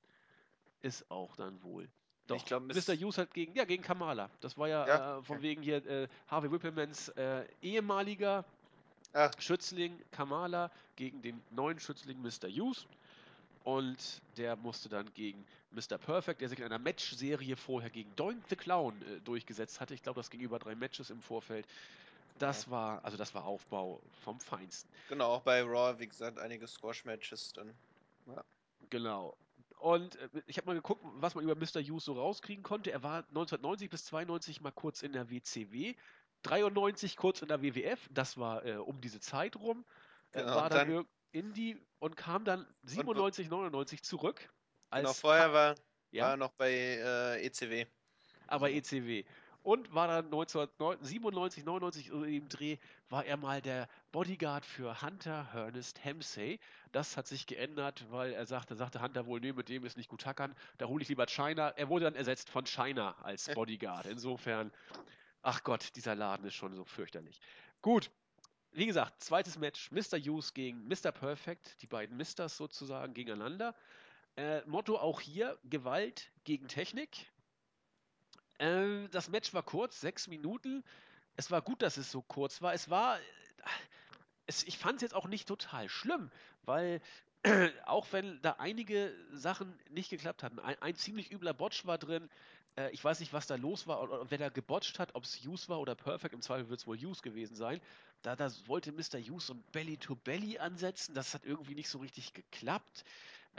[0.81, 1.89] Ist auch dann wohl.
[2.27, 2.93] Doch, ich glaub, Mr.
[2.93, 4.29] Hughes hat gegen, ja, gegen Kamala.
[4.41, 5.17] Das war ja, ja?
[5.17, 8.43] Äh, von wegen hier äh, Harvey Whipplemans äh, ehemaliger
[9.13, 9.31] ah.
[9.39, 12.49] Schützling Kamala gegen den neuen Schützling Mr.
[12.49, 12.85] Hughes.
[13.67, 15.97] Und der musste dann gegen Mr.
[15.97, 19.93] Perfect, der sich in einer Match-Serie vorher gegen Doink the Clown äh, durchgesetzt hatte.
[19.93, 21.67] Ich glaube, das ging über drei Matches im Vorfeld.
[22.39, 22.71] Das ja.
[22.71, 24.89] war, also das war Aufbau vom Feinsten.
[25.09, 27.73] Genau, auch bei Raw, wie gesagt, einige Squash-Matches dann.
[28.27, 28.41] Ja.
[28.89, 29.35] Genau.
[29.79, 31.81] Und äh, ich habe mal geguckt, was man über Mr.
[31.81, 32.93] Hughes so rauskriegen konnte.
[32.93, 35.93] Er war 1990 bis 92 mal kurz in der WCW,
[36.43, 39.83] 93 kurz in der WWF, das war äh, um diese Zeit rum.
[40.31, 41.05] Genau, war dann, dann
[41.37, 44.49] Indie und kam dann 97, 99 zurück.
[44.91, 45.75] genau, vorher war,
[46.11, 46.25] ja?
[46.25, 47.85] war er noch bei äh, ECW.
[48.47, 48.69] Aber.
[48.69, 49.23] ECW.
[49.63, 52.77] Und war dann 1997, 99 im Dreh,
[53.09, 56.61] war er mal der Bodyguard für Hunter Ernest Hemsey.
[56.93, 60.07] Das hat sich geändert, weil er sagte, sagte Hunter wohl, nee, mit dem ist nicht
[60.07, 61.67] gut hackern, da hole ich lieber China.
[61.75, 64.05] Er wurde dann ersetzt von China als Bodyguard.
[64.05, 64.71] Insofern,
[65.41, 67.41] ach Gott, dieser Laden ist schon so fürchterlich.
[67.81, 68.09] Gut,
[68.71, 70.17] wie gesagt, zweites Match, Mr.
[70.17, 71.11] Hughes gegen Mr.
[71.11, 73.75] Perfect, die beiden Misters sozusagen gegeneinander.
[74.35, 77.31] Äh, Motto auch hier, Gewalt gegen Technik.
[78.59, 80.83] Äh, das Match war kurz, sechs Minuten.
[81.35, 82.73] Es war gut, dass es so kurz war.
[82.73, 83.19] Es war,
[84.45, 86.31] es, ich fand es jetzt auch nicht total schlimm,
[86.63, 87.01] weil
[87.85, 92.29] auch wenn da einige Sachen nicht geklappt hatten, ein, ein ziemlich übler Botch war drin,
[92.77, 95.43] äh, ich weiß nicht, was da los war oder wer da gebotcht hat, ob es
[95.43, 97.81] Hughes war oder Perfect, im Zweifel wird es wohl Hughes gewesen sein.
[98.21, 99.19] Da, da wollte Mr.
[99.19, 103.03] Hughes so ein Belly-to-Belly ansetzen, das hat irgendwie nicht so richtig geklappt.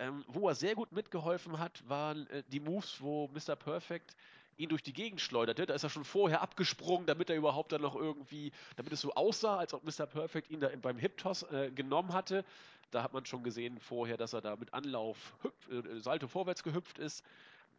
[0.01, 3.57] Ähm, wo er sehr gut mitgeholfen hat, waren äh, die Moves, wo Mr.
[3.57, 4.15] Perfect
[4.57, 5.67] ihn durch die Gegend schleuderte.
[5.67, 9.13] Da ist er schon vorher abgesprungen, damit er überhaupt dann noch irgendwie, damit es so
[9.15, 10.07] aussah, als ob Mr.
[10.07, 12.45] Perfect ihn da beim Hip-Toss äh, genommen hatte.
[12.91, 16.63] Da hat man schon gesehen vorher, dass er da mit Anlauf hüpf, äh, Salto vorwärts
[16.63, 17.25] gehüpft ist.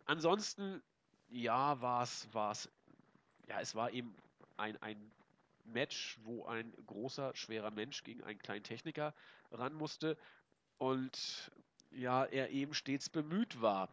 [0.06, 0.82] Ansonsten,
[1.32, 2.70] ja, war es, war es,
[3.48, 4.14] ja, es war eben
[4.58, 5.12] ein, ein
[5.66, 9.14] Match, wo ein großer, schwerer Mensch gegen einen kleinen Techniker
[9.52, 10.18] ran musste
[10.78, 11.52] und
[11.92, 13.90] ja, er eben stets bemüht war.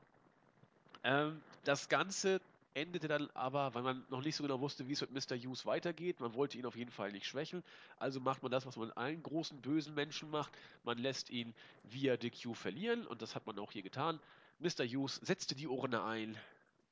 [1.02, 2.40] Ähm, das Ganze
[2.74, 5.36] endete dann aber, weil man noch nicht so genau wusste, wie es mit Mr.
[5.36, 6.20] Hughes weitergeht.
[6.20, 7.64] Man wollte ihn auf jeden Fall nicht schwächeln.
[7.98, 10.52] Also macht man das, was man allen großen bösen Menschen macht.
[10.84, 14.20] Man lässt ihn via DQ verlieren und das hat man auch hier getan.
[14.58, 14.84] Mr.
[14.84, 16.36] Hughes setzte die Urne ein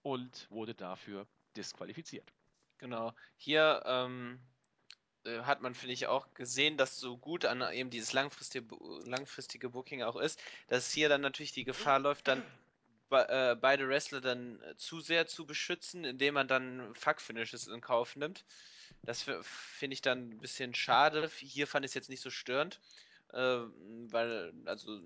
[0.04, 2.30] und wurde dafür disqualifiziert.
[2.78, 3.12] Genau.
[3.36, 4.38] Hier ähm,
[5.24, 9.70] äh, hat man, finde ich, auch gesehen, dass so gut an eben dieses langfristige, langfristige
[9.70, 12.44] Booking auch ist, dass hier dann natürlich die Gefahr läuft, dann
[13.08, 17.80] be äh, beide Wrestler dann äh, zu sehr zu beschützen, indem man dann Fuck-Finishes in
[17.80, 18.44] Kauf nimmt.
[19.02, 21.30] Das finde ich dann ein bisschen schade.
[21.38, 22.80] Hier fand ich es jetzt nicht so störend,
[23.32, 25.00] äh, weil, also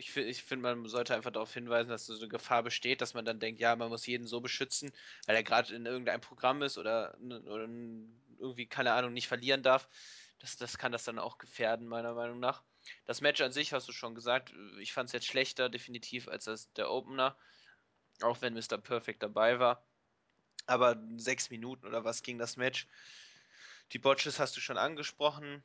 [0.00, 3.24] ich, ich finde, man sollte einfach darauf hinweisen, dass so eine Gefahr besteht, dass man
[3.24, 4.90] dann denkt, ja, man muss jeden so beschützen,
[5.26, 7.68] weil er gerade in irgendeinem Programm ist oder, oder
[8.38, 9.88] irgendwie, keine Ahnung, nicht verlieren darf.
[10.38, 12.62] Das, das kann das dann auch gefährden, meiner Meinung nach.
[13.04, 14.54] Das Match an sich hast du schon gesagt.
[14.78, 17.36] Ich fand es jetzt schlechter, definitiv, als das, der Opener.
[18.22, 18.78] Auch wenn Mr.
[18.78, 19.84] Perfect dabei war.
[20.66, 22.86] Aber sechs Minuten oder was ging das Match.
[23.92, 25.62] Die Botches hast du schon angesprochen.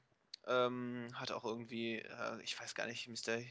[0.47, 3.41] Ähm, hat auch irgendwie, äh, ich weiß gar nicht, Mr.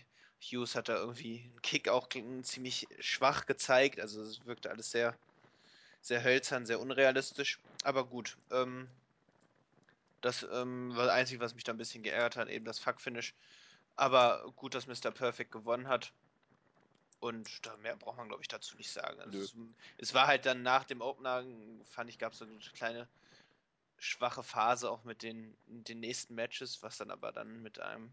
[0.51, 2.09] Hughes hat da irgendwie einen Kick auch
[2.43, 4.01] ziemlich schwach gezeigt.
[4.01, 5.17] Also es wirkte alles sehr,
[6.01, 7.59] sehr hölzern, sehr unrealistisch.
[7.83, 8.37] Aber gut.
[8.51, 8.89] Ähm,
[10.21, 13.35] das ähm, war das Einzige, was mich da ein bisschen geärgert hat, eben das Fuck-Finish.
[13.97, 15.11] Aber gut, dass Mr.
[15.11, 16.13] Perfect gewonnen hat.
[17.21, 19.21] Und da mehr braucht man, glaube ich, dazu nicht sagen.
[19.21, 19.55] Also es,
[19.99, 21.45] es, war halt dann nach dem Opener,
[21.91, 23.09] fand ich, gab es so eine kleine
[23.99, 28.11] schwache Phase auch mit den, den nächsten Matches, was dann aber dann mit einem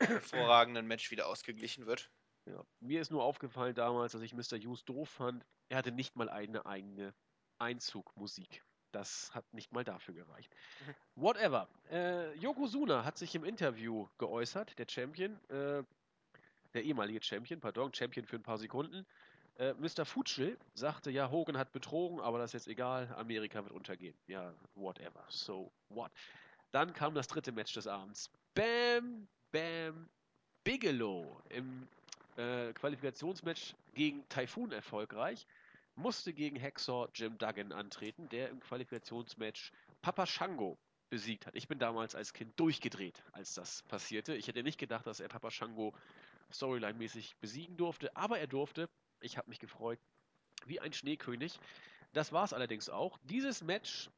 [0.00, 2.10] hervorragenden Match wieder ausgeglichen wird.
[2.46, 2.64] Ja.
[2.80, 4.58] Mir ist nur aufgefallen damals, dass ich Mr.
[4.58, 5.44] Hughes doof fand.
[5.68, 7.14] Er hatte nicht mal eine eigene
[7.58, 8.64] Einzugmusik.
[8.92, 10.52] Das hat nicht mal dafür gereicht.
[10.86, 10.94] Mhm.
[11.22, 11.68] Whatever.
[11.90, 15.84] Äh, Yokozuna hat sich im Interview geäußert, der Champion, äh,
[16.74, 19.06] der ehemalige Champion, pardon, Champion für ein paar Sekunden.
[19.56, 20.04] Äh, Mr.
[20.04, 24.16] Futschel sagte, ja, Hogan hat betrogen, aber das ist jetzt egal, Amerika wird untergehen.
[24.26, 25.24] Ja, whatever.
[25.28, 26.10] So what?
[26.72, 28.30] Dann kam das dritte Match des Abends.
[28.54, 30.08] Bam, Bam,
[30.64, 31.88] Bigelow im
[32.36, 35.46] äh, Qualifikationsmatch gegen Typhoon erfolgreich,
[35.96, 40.78] musste gegen Hexor Jim Duggan antreten, der im Qualifikationsmatch Papa Shango
[41.10, 41.56] besiegt hat.
[41.56, 44.34] Ich bin damals als Kind durchgedreht, als das passierte.
[44.34, 45.92] Ich hätte nicht gedacht, dass er Papa Shango
[46.52, 48.88] Storyline-mäßig besiegen durfte, aber er durfte.
[49.20, 49.98] Ich habe mich gefreut
[50.66, 51.58] wie ein Schneekönig.
[52.12, 53.18] Das war es allerdings auch.
[53.24, 54.10] Dieses Match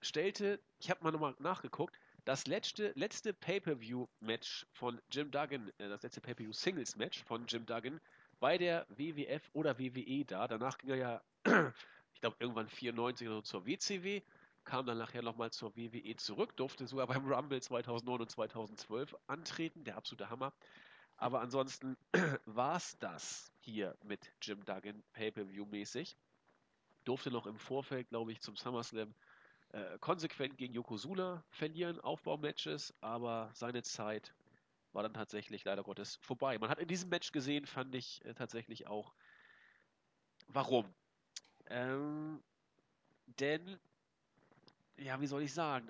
[0.00, 6.02] stellte, ich habe mal nochmal nachgeguckt, das letzte, letzte Pay-Per-View-Match von Jim Duggan, äh, das
[6.02, 8.00] letzte Pay-Per-View-Singles-Match von Jim Duggan
[8.40, 10.48] bei der WWF oder WWE da.
[10.48, 11.22] Danach ging er ja,
[12.14, 14.22] ich glaube, irgendwann 94 oder so zur WCW,
[14.64, 19.84] kam dann nachher nochmal zur WWE zurück, durfte sogar beim Rumble 2009 und 2012 antreten,
[19.84, 20.54] der absolute Hammer.
[21.16, 21.96] Aber ansonsten
[22.46, 26.16] war es das hier mit Jim Duggan Pay-Per-View-mäßig.
[27.04, 29.14] Durfte noch im Vorfeld, glaube ich, zum SummerSlam
[29.74, 34.32] äh, konsequent gegen Yokozuna verlieren, Aufbaumatches, aber seine Zeit
[34.92, 36.56] war dann tatsächlich leider Gottes vorbei.
[36.58, 39.12] Man hat in diesem Match gesehen, fand ich äh, tatsächlich auch,
[40.46, 40.94] warum.
[41.66, 42.40] Ähm,
[43.40, 43.80] denn,
[44.96, 45.88] ja, wie soll ich sagen,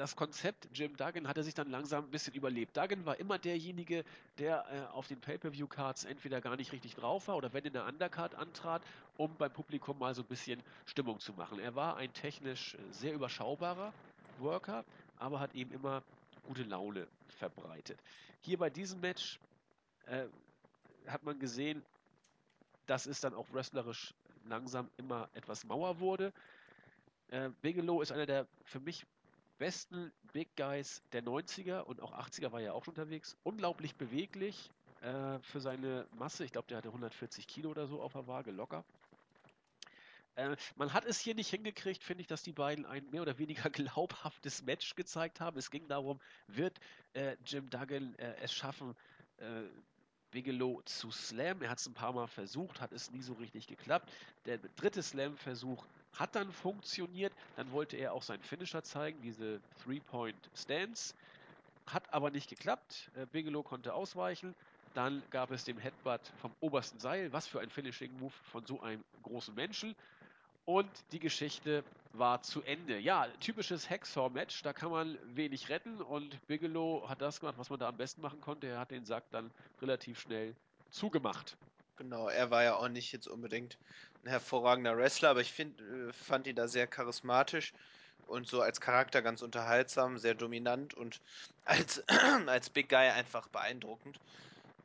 [0.00, 2.74] das Konzept Jim Duggan hatte sich dann langsam ein bisschen überlebt.
[2.74, 4.02] Duggan war immer derjenige,
[4.38, 7.84] der äh, auf den Pay-Per-View-Cards entweder gar nicht richtig drauf war oder wenn in der
[7.84, 8.82] Undercard antrat,
[9.18, 11.58] um beim Publikum mal so ein bisschen Stimmung zu machen.
[11.58, 13.92] Er war ein technisch sehr überschaubarer
[14.38, 14.86] Worker,
[15.18, 16.02] aber hat eben immer
[16.44, 17.98] gute Laune verbreitet.
[18.40, 19.38] Hier bei diesem Match
[20.06, 20.24] äh,
[21.08, 21.84] hat man gesehen,
[22.86, 24.14] dass es dann auch wrestlerisch
[24.46, 26.32] langsam immer etwas mauer wurde.
[27.28, 29.04] Äh, Bigelow ist einer der für mich
[29.60, 33.36] besten Big Guys der 90er und auch 80er war er auch unterwegs.
[33.42, 34.70] Unglaublich beweglich
[35.02, 36.44] äh, für seine Masse.
[36.44, 38.84] Ich glaube, der hatte 140 Kilo oder so auf der Waage, locker.
[40.36, 43.38] Äh, man hat es hier nicht hingekriegt, finde ich, dass die beiden ein mehr oder
[43.38, 45.58] weniger glaubhaftes Match gezeigt haben.
[45.58, 46.80] Es ging darum, wird
[47.12, 48.96] äh, Jim Duggan äh, es schaffen,
[49.36, 49.64] äh,
[50.30, 51.60] Bigelow zu slammen.
[51.60, 54.10] Er hat es ein paar Mal versucht, hat es nie so richtig geklappt.
[54.46, 57.32] Der dritte Slam-Versuch hat dann funktioniert.
[57.56, 61.14] Dann wollte er auch seinen Finisher zeigen, diese Three-Point-Stance.
[61.86, 63.10] Hat aber nicht geklappt.
[63.16, 64.54] Äh, Bigelow konnte ausweichen.
[64.94, 67.32] Dann gab es den Headbutt vom obersten Seil.
[67.32, 69.94] Was für ein Finishing-Move von so einem großen Menschen.
[70.64, 72.98] Und die Geschichte war zu Ende.
[72.98, 77.78] Ja, typisches Hacksaw-Match, da kann man wenig retten und Bigelow hat das gemacht, was man
[77.78, 78.66] da am besten machen konnte.
[78.66, 80.54] Er hat den Sack dann relativ schnell
[80.90, 81.56] zugemacht.
[81.96, 83.78] Genau, er war ja auch nicht jetzt unbedingt
[84.24, 87.72] ein hervorragender Wrestler, aber ich find, äh, fand ihn da sehr charismatisch
[88.26, 91.20] und so als Charakter ganz unterhaltsam, sehr dominant und
[91.64, 92.02] als,
[92.46, 94.18] als Big Guy einfach beeindruckend.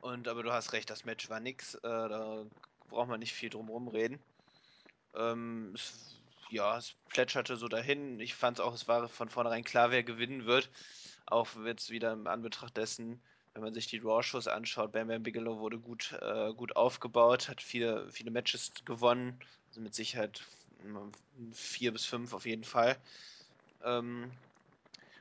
[0.00, 1.74] Und aber du hast recht, das Match war nix.
[1.76, 2.44] Äh, da
[2.88, 4.20] braucht man nicht viel drum herum reden.
[5.14, 6.20] Ähm, es,
[6.50, 8.20] ja, es plätscherte so dahin.
[8.20, 10.70] Ich fand auch, es war von vornherein klar, wer gewinnen wird.
[11.26, 13.20] Auch jetzt wieder im Anbetracht dessen,
[13.56, 17.62] wenn man sich die Raw-Shows anschaut, Bam Bam Bigelow wurde gut, äh, gut aufgebaut, hat
[17.62, 19.40] viele, viele Matches gewonnen.
[19.68, 20.42] Also mit Sicherheit
[21.54, 22.98] vier bis fünf auf jeden Fall.
[23.82, 24.30] Ähm,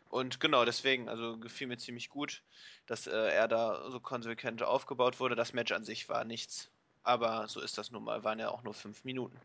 [0.10, 2.42] und genau deswegen, also gefiel mir ziemlich gut,
[2.88, 5.36] dass äh, er da so konsequent aufgebaut wurde.
[5.36, 6.70] Das Match an sich war nichts.
[7.04, 9.40] Aber so ist das nun mal, waren ja auch nur fünf Minuten.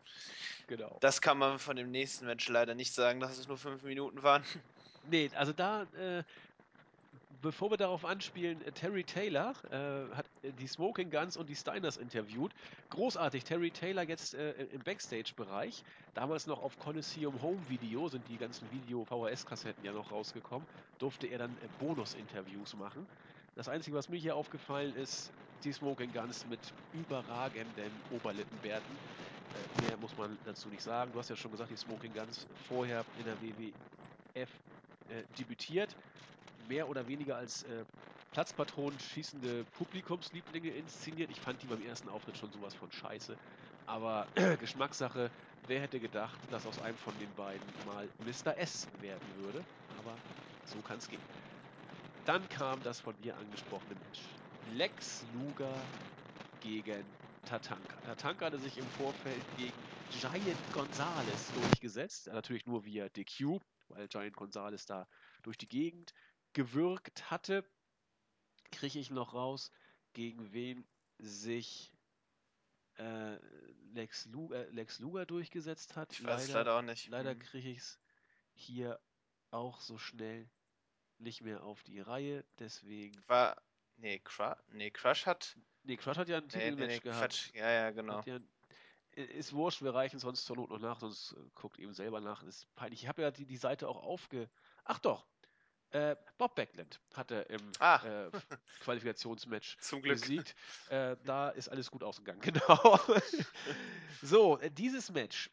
[0.67, 0.97] Genau.
[1.01, 4.25] Das kann man von dem nächsten Match leider nicht sagen, dass es nur fünf Minuten
[4.25, 4.43] waren.
[5.09, 6.25] Nee, also da, äh,
[7.43, 11.57] bevor wir darauf anspielen, äh, Terry Taylor äh, hat äh, die Smoking Guns und die
[11.57, 12.53] Steiners interviewt.
[12.91, 15.83] Großartig, Terry Taylor jetzt äh, im Backstage-Bereich.
[16.15, 20.67] Damals noch auf Coliseum Home Video sind die ganzen Video-VHS-Kassetten ja noch rausgekommen.
[20.99, 23.07] Durfte er dann äh, Bonus-Interviews machen.
[23.57, 25.33] Das Einzige, was mir hier aufgefallen ist,
[25.65, 26.61] die Smoking Guns mit
[26.95, 28.97] überragenden Oberlippenbärten.
[29.79, 31.11] Äh, mehr muss man dazu nicht sagen.
[31.13, 34.49] Du hast ja schon gesagt, die Smoking Guns vorher in der WWF
[35.09, 35.97] äh, debütiert
[36.69, 37.85] mehr oder weniger als äh,
[38.33, 41.31] Platzpatronen schießende Publikumslieblinge inszeniert.
[41.31, 43.39] Ich fand die beim ersten Auftritt schon sowas von scheiße.
[43.87, 44.29] Aber
[44.61, 45.33] Geschmackssache,
[45.67, 48.57] wer hätte gedacht, dass aus einem von den beiden mal Mr.
[48.57, 49.67] S werden würde.
[49.99, 50.23] Aber
[50.65, 51.21] so kann es gehen.
[52.25, 54.21] Dann kam das von dir angesprochene Match.
[54.63, 55.91] Lex Luger
[56.61, 57.05] gegen
[57.45, 58.01] Tatanka.
[58.03, 59.75] Tatanka hatte sich im Vorfeld gegen
[60.11, 62.29] Giant Gonzalez durchgesetzt.
[62.29, 65.09] Natürlich nur via DQ, weil Giant Gonzalez da
[65.43, 66.13] durch die Gegend
[66.53, 67.65] gewirkt hatte.
[68.73, 69.73] Kriege ich noch raus,
[70.13, 70.87] gegen wen
[71.19, 71.93] sich
[72.99, 73.37] äh,
[73.93, 76.13] Lex, Luger, Lex Luger durchgesetzt hat.
[76.13, 77.09] Ich weiß leider, leider auch nicht.
[77.09, 77.39] Leider hm.
[77.41, 78.01] kriege ich es
[78.55, 79.01] hier
[79.51, 80.49] auch so schnell
[81.19, 82.45] nicht mehr auf die Reihe.
[82.59, 83.23] Deswegen.
[83.27, 83.61] War.
[83.97, 85.59] Nee, Crush, nee, Crush hat.
[85.83, 87.21] Nee, Crush hat ja ein Titelmatch nee, nee, gehabt.
[87.21, 87.55] Quatsch.
[87.55, 88.23] Ja, ja, genau.
[88.25, 88.39] Ja,
[89.13, 92.43] ist wurscht, wir reichen sonst zur Not noch nach, sonst äh, guckt eben selber nach.
[92.43, 93.03] Ist peinlich.
[93.03, 94.49] Ich habe ja die, die Seite auch aufge.
[94.85, 95.27] Ach doch,
[95.93, 98.01] äh, Bob Backlund hatte im ah.
[98.05, 98.31] äh,
[98.81, 100.21] Qualifikationsmatch Zum Glück.
[100.21, 100.55] besiegt.
[100.89, 103.01] Äh, da ist alles gut ausgegangen, genau.
[104.23, 105.51] so, äh, dieses Match,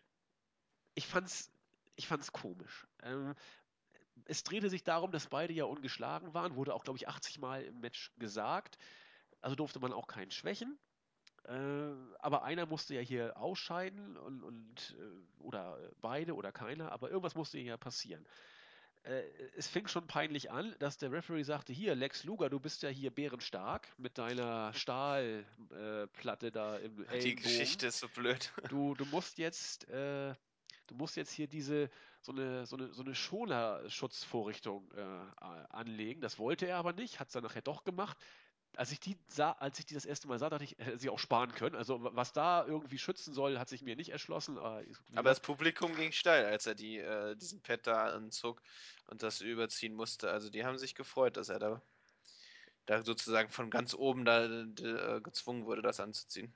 [0.95, 1.51] ich fand's,
[1.95, 2.87] ich fand's komisch.
[3.03, 3.33] Ähm,
[4.25, 7.63] es drehte sich darum, dass beide ja ungeschlagen waren, wurde auch, glaube ich, 80 Mal
[7.63, 8.77] im Match gesagt.
[9.41, 10.77] Also durfte man auch keinen schwächen.
[11.45, 17.09] Äh, aber einer musste ja hier ausscheiden und, und äh, oder beide oder keiner, aber
[17.09, 18.56] irgendwas musste hier passieren äh,
[19.55, 22.89] es fing schon peinlich an, dass der Referee sagte, hier, Lex Luger, du bist ja
[22.89, 27.35] hier bärenstark mit deiner Stahlplatte äh, da im Die Ellbogen.
[27.43, 28.51] Geschichte ist so blöd.
[28.69, 30.33] Du, du musst jetzt, äh,
[30.87, 31.89] du musst jetzt hier diese,
[32.21, 36.21] so eine, so eine, so eine Schonerschutzvorrichtung äh, anlegen.
[36.21, 38.17] Das wollte er aber nicht, hat es dann nachher doch gemacht
[38.77, 41.09] als ich die sah, als ich die das erste Mal sah, dachte ich, hätte sie
[41.09, 41.75] auch sparen können.
[41.75, 44.57] Also was da irgendwie schützen soll, hat sich mir nicht erschlossen.
[44.57, 44.83] Aber,
[45.15, 48.61] aber das Publikum ging steil, als er die, äh, diesen Pad da anzog
[49.07, 50.29] und das überziehen musste.
[50.29, 51.81] Also die haben sich gefreut, dass er da,
[52.85, 56.53] da sozusagen von ganz oben da äh, gezwungen wurde, das anzuziehen.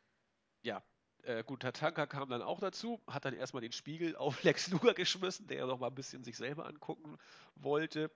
[0.61, 0.83] Ja,
[1.23, 4.93] äh, gut, Tatanka kam dann auch dazu, hat dann erstmal den Spiegel auf Lex Luger
[4.93, 7.17] geschmissen, der ja noch mal ein bisschen sich selber angucken
[7.55, 8.11] wollte.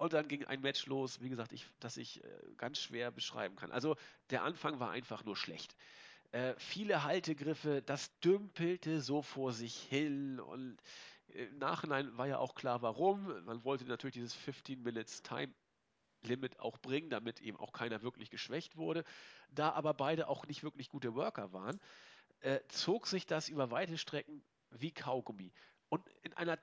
[0.00, 3.54] Und dann ging ein Match los, wie gesagt, ich, das ich äh, ganz schwer beschreiben
[3.54, 3.70] kann.
[3.70, 3.96] Also
[4.30, 5.76] der Anfang war einfach nur schlecht.
[6.32, 10.78] Äh, viele Haltegriffe, das dümpelte so vor sich hin und
[11.28, 13.44] im Nachhinein war ja auch klar, warum.
[13.44, 15.52] Man wollte natürlich dieses 15 Minutes Time
[16.22, 19.04] Limit auch bringen, damit eben auch keiner wirklich geschwächt wurde.
[19.50, 21.78] Da aber beide auch nicht wirklich gute Worker waren,
[22.40, 25.52] äh, zog sich das über weite Strecken wie Kaugummi.
[25.90, 26.58] Und in einer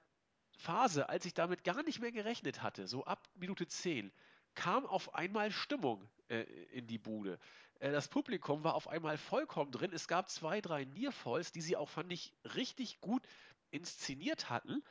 [0.58, 4.12] Phase, als ich damit gar nicht mehr gerechnet hatte, so ab Minute 10,
[4.56, 6.42] kam auf einmal Stimmung äh,
[6.72, 7.40] in die Bude.
[7.80, 9.92] Äh, das Publikum war auf einmal vollkommen drin.
[9.94, 13.22] Es gab zwei, drei Nearfalls, die sie auch, fand ich, richtig gut
[13.70, 14.84] inszeniert hatten,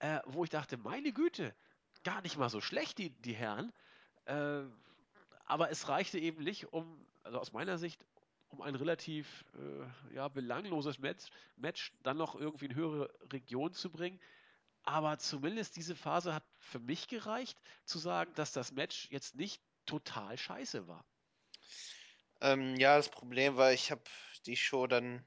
[0.00, 1.54] äh, wo ich dachte, meine Güte,
[2.04, 3.72] gar nicht mal so schlecht, die, die Herren.
[4.26, 4.62] Äh,
[5.46, 8.04] aber es reichte eben nicht, um, also aus meiner Sicht,
[8.48, 13.90] um ein relativ äh, ja, belangloses Match, Match dann noch irgendwie in höhere Region zu
[13.90, 14.20] bringen.
[14.86, 19.60] Aber zumindest diese Phase hat für mich gereicht, zu sagen, dass das Match jetzt nicht
[19.84, 21.04] total scheiße war.
[22.40, 24.02] Ähm, ja, das Problem war, ich habe
[24.46, 25.24] die Show dann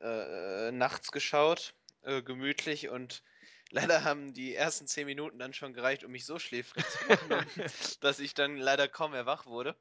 [0.00, 3.22] äh, nachts geschaut, äh, gemütlich und
[3.70, 7.46] leider haben die ersten zehn Minuten dann schon gereicht, um mich so schläfrig zu machen,
[8.00, 9.76] dass ich dann leider kaum erwach wurde.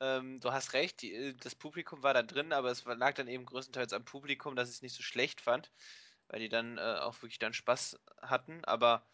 [0.00, 3.28] Ähm, du hast recht, die, äh, das Publikum war da drin, aber es lag dann
[3.28, 5.70] eben größtenteils am Publikum, dass ich es nicht so schlecht fand
[6.28, 8.64] weil die dann äh, auch wirklich dann Spaß hatten.
[8.64, 9.06] Aber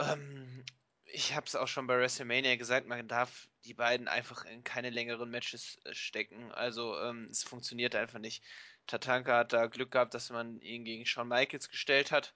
[0.00, 0.64] Ähm,
[1.12, 4.90] ich habe es auch schon bei WrestleMania gesagt, man darf die beiden einfach in keine
[4.90, 6.52] längeren Matches äh, stecken.
[6.52, 8.42] Also ähm, es funktioniert einfach nicht.
[8.86, 12.34] Tatanka hat da Glück gehabt, dass man ihn gegen Shawn Michaels gestellt hat,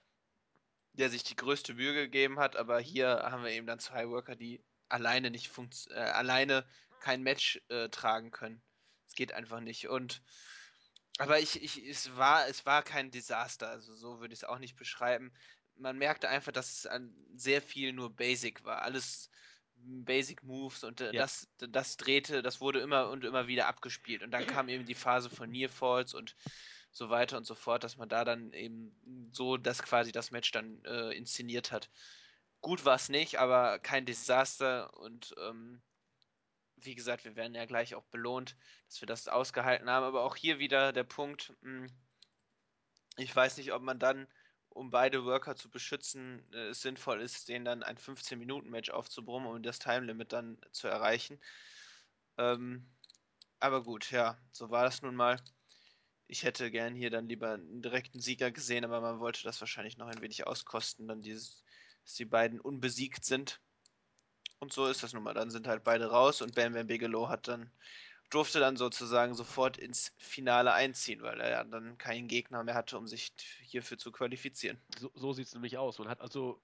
[0.93, 4.37] der sich die größte Mühe gegeben hat, aber hier haben wir eben dann zwei Worker,
[4.37, 5.51] die alleine nicht
[5.91, 6.67] äh, alleine
[7.01, 8.63] kein Match äh, tragen können.
[9.07, 9.89] Es geht einfach nicht.
[9.89, 10.23] Und
[11.19, 14.59] aber ich, ich, es war, es war kein Desaster, also so würde ich es auch
[14.59, 15.33] nicht beschreiben.
[15.77, 18.83] Man merkte einfach, dass es an sehr viel nur Basic war.
[18.83, 19.31] Alles
[19.77, 21.23] Basic Moves und äh, Ja.
[21.23, 24.23] das, das drehte, das wurde immer und immer wieder abgespielt.
[24.23, 26.37] Und dann kam eben die Phase von Near Falls und
[26.91, 30.53] so weiter und so fort, dass man da dann eben so das quasi das Match
[30.53, 31.91] dann äh, inszeniert hat.
[32.61, 35.83] Gut war es nicht, aber kein Desaster und ähm,
[36.85, 38.57] wie gesagt, wir werden ja gleich auch belohnt,
[38.89, 40.05] dass wir das ausgehalten haben.
[40.05, 41.89] Aber auch hier wieder der Punkt, mh,
[43.17, 44.27] ich weiß nicht, ob man dann,
[44.69, 49.63] um beide Worker zu beschützen, äh, es sinnvoll ist, denen dann ein 15-Minuten-Match aufzubrummen, um
[49.63, 51.41] das Time-Limit dann zu erreichen.
[52.39, 52.93] Ähm,
[53.61, 55.41] aber gut, ja, so war das nun mal.
[56.27, 59.97] Ich hätte gern hier dann lieber einen direkten Sieger gesehen, aber man wollte das wahrscheinlich
[59.97, 61.65] noch ein wenig auskosten, dann dieses,
[62.05, 63.61] dass die beiden unbesiegt sind.
[64.59, 65.35] Und so ist das nun mal.
[65.35, 67.71] Dann sind halt beide raus und Bam Bam Bigelow hat dann,
[68.31, 73.07] durfte dann sozusagen sofort ins Finale einziehen, weil er dann keinen Gegner mehr hatte, um
[73.07, 73.33] sich
[73.63, 74.79] hierfür zu qualifizieren.
[74.99, 75.99] So, so sieht es nämlich aus.
[75.99, 76.61] Man hat also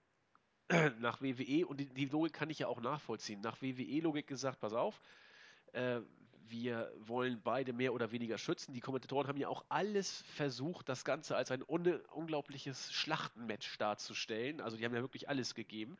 [0.98, 4.72] nach WWE, und die, die Logik kann ich ja auch nachvollziehen, nach WWE-Logik gesagt, pass
[4.72, 5.00] auf,
[5.72, 6.00] äh,
[6.50, 8.74] wir wollen beide mehr oder weniger schützen.
[8.74, 14.60] Die Kommentatoren haben ja auch alles versucht, das Ganze als ein un unglaubliches Schlachtenmatch darzustellen.
[14.60, 15.96] Also die haben ja wirklich alles gegeben.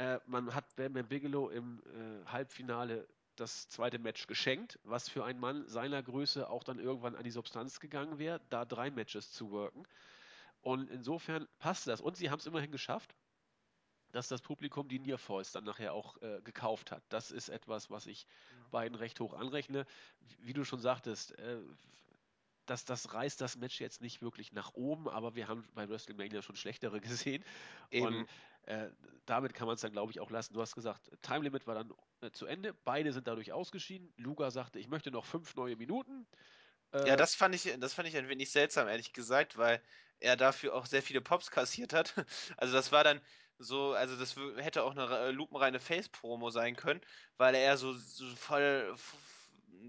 [0.00, 5.24] Äh, man hat Bam Bam Bigelow im äh, Halbfinale das zweite Match geschenkt, was für
[5.24, 9.30] einen Mann seiner Größe auch dann irgendwann an die Substanz gegangen wäre, da drei Matches
[9.30, 9.86] zu worken.
[10.62, 12.00] Und insofern passt das.
[12.00, 13.14] Und sie haben es immerhin geschafft,
[14.12, 17.02] dass das Publikum die Near Falls dann nachher auch äh, gekauft hat.
[17.10, 18.26] Das ist etwas, was ich
[18.70, 19.84] beiden recht hoch anrechne.
[20.38, 21.60] Wie du schon sagtest, äh,
[22.64, 26.40] das, das reißt das Match jetzt nicht wirklich nach oben, aber wir haben bei WrestleMania
[26.40, 27.44] schon schlechtere gesehen.
[27.90, 28.06] Eben.
[28.06, 28.28] Und
[28.62, 28.90] äh,
[29.26, 30.54] damit kann man es dann, glaube ich, auch lassen.
[30.54, 32.74] Du hast gesagt, Time Limit war dann äh, zu Ende.
[32.84, 34.12] Beide sind dadurch ausgeschieden.
[34.16, 36.26] Luga sagte, ich möchte noch fünf neue Minuten.
[37.04, 39.82] Ja, das fand ich, das fand ich ein wenig seltsam, ehrlich gesagt, weil
[40.18, 42.14] er dafür auch sehr viele Pops kassiert hat.
[42.56, 43.20] Also das war dann
[43.58, 47.00] so, also das hätte auch eine äh, lupenreine Face-Promo sein können,
[47.36, 48.94] weil er so, so voll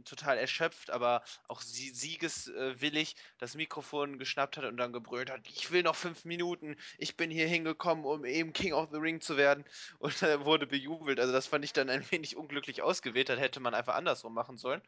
[0.06, 5.84] total erschöpft, aber auch siegeswillig das Mikrofon geschnappt hat und dann gebrüllt hat, ich will
[5.84, 9.64] noch fünf Minuten, ich bin hier hingekommen, um eben King of the Ring zu werden.
[10.00, 11.20] Und er wurde bejubelt.
[11.20, 13.30] Also das fand ich dann ein wenig unglücklich ausgewählt.
[13.30, 14.82] Das hätte man einfach andersrum machen sollen.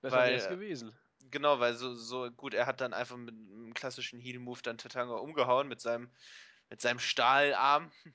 [0.00, 0.96] Besser wäre es gewesen.
[1.30, 5.14] Genau, weil so, so gut, er hat dann einfach mit einem klassischen Heal-Move dann Tatanga
[5.16, 6.10] umgehauen mit seinem,
[6.70, 7.92] mit seinem Stahlarm.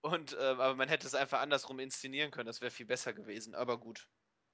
[0.00, 3.54] Und, äh, aber man hätte es einfach andersrum inszenieren können, das wäre viel besser gewesen.
[3.54, 4.08] Aber gut.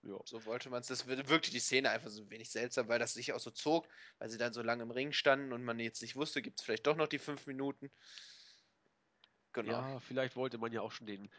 [0.05, 0.19] Ja.
[0.25, 0.89] So wollte man es.
[0.89, 3.89] Das wirkte die Szene einfach so ein wenig seltsam, weil das sich auch so zog,
[4.19, 6.65] weil sie dann so lange im Ring standen und man jetzt nicht wusste, gibt es
[6.65, 7.91] vielleicht doch noch die fünf Minuten.
[9.53, 9.73] Genau.
[9.73, 11.31] Ja, vielleicht wollte man ja auch schon den,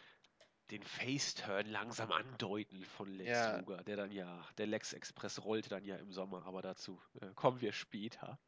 [0.72, 3.60] den Face-Turn langsam andeuten von Lex Ja.
[3.60, 7.34] Luger, der dann ja, der Lex Express rollte dann ja im Sommer, aber dazu äh,
[7.36, 8.40] kommen wir später.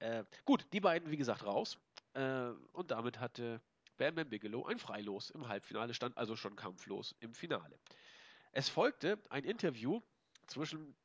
[0.00, 1.78] Äh, gut, die beiden, wie gesagt, raus.
[2.14, 3.62] Äh, und damit hatte
[3.96, 7.78] Bam Bam Bigelow ein Freilos im Halbfinale, stand also schon kampflos im Finale.
[8.52, 10.00] Es folgte ein Interview
[10.46, 10.96] zwischen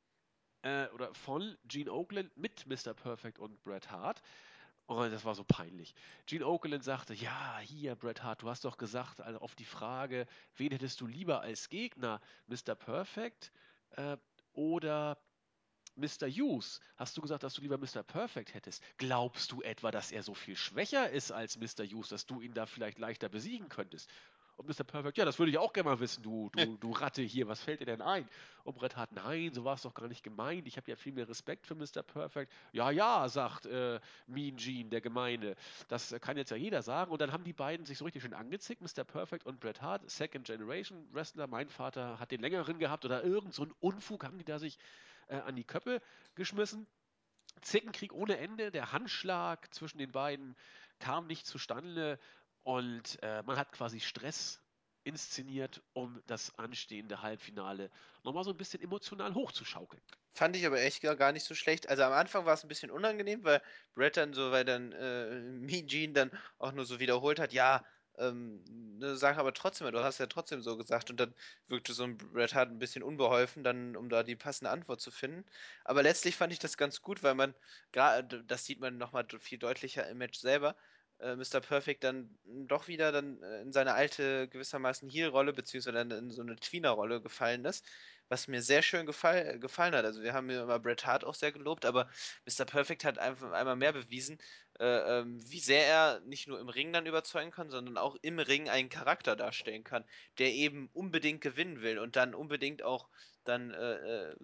[0.64, 2.94] äh, oder von Gene Oakland mit Mr.
[2.94, 4.22] Perfect und Bret Hart.
[4.88, 5.96] Und das war so peinlich.
[6.26, 10.28] Gene Oakland sagte, ja, hier, Bret Hart, du hast doch gesagt, also auf die Frage,
[10.58, 12.76] wen hättest du lieber als Gegner, Mr.
[12.76, 13.52] Perfect
[13.92, 14.18] äh,
[14.54, 15.18] oder
[15.96, 16.28] Mr.
[16.28, 16.82] Hughes?
[16.98, 18.04] Hast du gesagt, dass du lieber Mr.
[18.04, 18.84] Perfect hättest?
[18.98, 21.86] Glaubst du etwa, dass er so viel schwächer ist als Mr.
[21.86, 24.10] Hughes, dass du ihn da vielleicht leichter besiegen könntest?
[24.58, 24.86] Und Mr.
[24.86, 27.62] Perfect, ja, das würde ich auch gerne mal wissen, du, du, du Ratte hier, was
[27.62, 28.28] fällt dir denn ein?
[28.64, 30.66] Und Bret Hart, nein, so war es doch gar nicht gemeint.
[30.66, 32.04] Ich habe ja viel mehr Respekt für Mr.
[32.04, 32.52] Perfect.
[32.72, 35.56] Ja, ja, sagt äh, Mean Gene, der Gemeine.
[35.90, 37.12] Das kann jetzt ja jeder sagen.
[37.12, 39.04] Und dann haben die beiden sich so richtig schön angezickt, Mr.
[39.04, 41.48] Perfect und Bret Hart, Second Generation Wrestler.
[41.48, 44.78] Mein Vater hat den längeren gehabt oder irgend so ein Unfug haben die da sich
[45.28, 46.02] äh, an die Köppe
[46.36, 46.88] geschmissen.
[47.62, 50.56] Zickenkrieg ohne Ende, der Handschlag zwischen den beiden
[51.00, 52.20] kam nicht zustande
[52.66, 54.62] und äh, man hat quasi Stress
[55.04, 57.92] inszeniert, um das anstehende Halbfinale
[58.24, 60.02] nochmal so ein bisschen emotional hochzuschaukeln.
[60.34, 61.88] Fand ich aber echt gar nicht so schlecht.
[61.90, 63.62] Also am Anfang war es ein bisschen unangenehm, weil
[63.94, 67.86] Brett dann so, weil dann äh, Mean Gene dann auch nur so wiederholt hat, ja,
[68.18, 68.64] ähm,
[68.98, 71.36] ne, sag aber trotzdem, du hast ja trotzdem so gesagt und dann
[71.68, 75.12] wirkte so ein Bret Hart ein bisschen unbeholfen, dann um da die passende Antwort zu
[75.12, 75.46] finden.
[75.84, 77.54] Aber letztlich fand ich das ganz gut, weil man
[77.92, 80.76] das sieht man nochmal viel deutlicher im Match selber,
[81.26, 81.60] äh, Mr.
[81.62, 86.56] Perfect dann doch wieder dann äh, in seine alte gewissermaßen Heel-Rolle, beziehungsweise in so eine
[86.56, 87.86] Tweener-Rolle gefallen ist,
[88.30, 90.06] was mir sehr schön gefall, gefallen hat.
[90.06, 92.10] Also wir haben ja immer Bret Hart auch sehr gelobt, aber
[92.46, 92.66] Mr.
[92.66, 94.38] Perfect hat einfach einmal mehr bewiesen,
[94.80, 94.86] äh,
[95.20, 98.70] ähm, wie sehr er nicht nur im Ring dann überzeugen kann, sondern auch im Ring
[98.70, 100.06] einen Charakter darstellen kann,
[100.38, 103.10] der eben unbedingt gewinnen will und dann unbedingt auch
[103.44, 104.36] dann, äh, äh,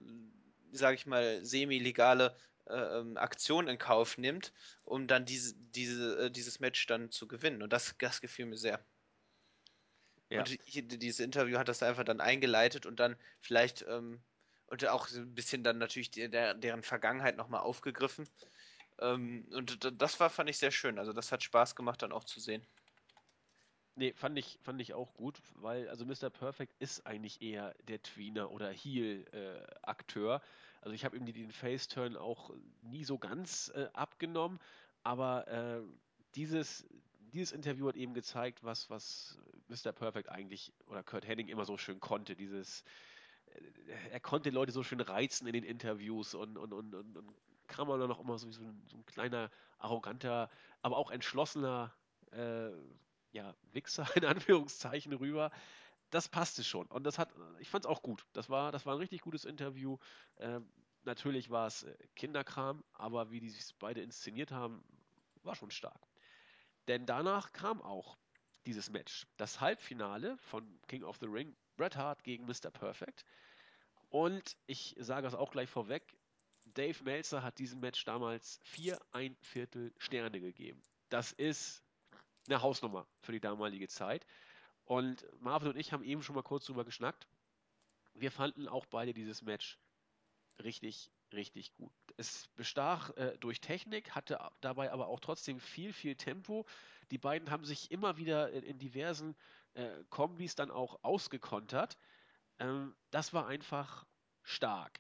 [0.72, 2.36] sage ich mal, semi-legale
[2.68, 4.54] äh, ähm, Aktion in Kauf nimmt,
[4.84, 7.62] um dann diese, diese, äh, dieses Match dann zu gewinnen.
[7.64, 8.84] Und das, das gefiel mir sehr.
[10.30, 10.40] Ja.
[10.40, 14.22] Und hier, dieses Interview hat das einfach dann eingeleitet und dann vielleicht ähm,
[14.72, 18.28] und auch ein bisschen dann natürlich der, deren Vergangenheit nochmal aufgegriffen.
[19.00, 20.98] Ähm, und das war, fand ich sehr schön.
[20.98, 22.66] Also das hat Spaß gemacht, dann auch zu sehen.
[23.96, 26.30] Nee, fand ich, fand ich auch gut, weil also Mr.
[26.30, 30.36] Perfect ist eigentlich eher der Tweener oder Heel-Akteur.
[30.38, 30.40] Äh,
[30.82, 32.52] also ich habe ihm den Face-Turn auch
[32.82, 34.60] nie so ganz äh, abgenommen,
[35.04, 35.82] aber äh,
[36.36, 36.86] dieses,
[37.34, 39.92] dieses Interview hat eben gezeigt, was, was Mr.
[39.92, 42.36] Perfect eigentlich oder Kurt Hennig immer so schön konnte.
[42.36, 42.84] Dieses,
[43.46, 43.62] äh,
[44.12, 47.34] er konnte Leute so schön reizen in den Interviews und, und, und, und, und
[47.68, 50.50] kam dann noch immer so so ein, so ein kleiner, arroganter,
[50.82, 51.94] aber auch entschlossener
[52.32, 52.72] äh,
[53.32, 55.52] ja, Wichser in Anführungszeichen rüber.
[56.12, 56.88] Das passte schon.
[56.88, 58.26] Und das hat, ich fand es auch gut.
[58.34, 59.98] Das war, das war ein richtig gutes Interview.
[60.38, 60.70] Ähm,
[61.04, 64.84] natürlich war es äh, Kinderkram, aber wie die sich beide inszeniert haben,
[65.44, 66.08] war schon stark.
[66.88, 68.18] Denn danach kam auch
[68.66, 69.26] dieses Match.
[69.38, 72.70] Das Halbfinale von King of the Ring, Bret Hart gegen Mr.
[72.72, 73.26] Perfect.
[74.10, 76.18] Und ich sage es auch gleich vorweg,
[76.66, 80.84] Dave Meltzer hat diesem Match damals vier ein Viertel Sterne gegeben.
[81.10, 81.84] Das ist
[82.48, 84.26] eine Hausnummer für die damalige Zeit.
[84.86, 87.28] Und Marvin und ich haben eben schon mal kurz drüber geschnackt.
[88.14, 89.80] Wir fanden auch beide dieses Match
[90.64, 91.94] richtig, richtig gut.
[92.18, 96.66] Es bestach äh, durch Technik, hatte dabei aber auch trotzdem viel, viel Tempo.
[97.10, 99.36] Die beiden haben sich immer wieder in, in diversen
[99.74, 101.98] äh, Kombis dann auch ausgekontert.
[102.60, 104.06] Ähm, das war einfach
[104.44, 105.00] stark.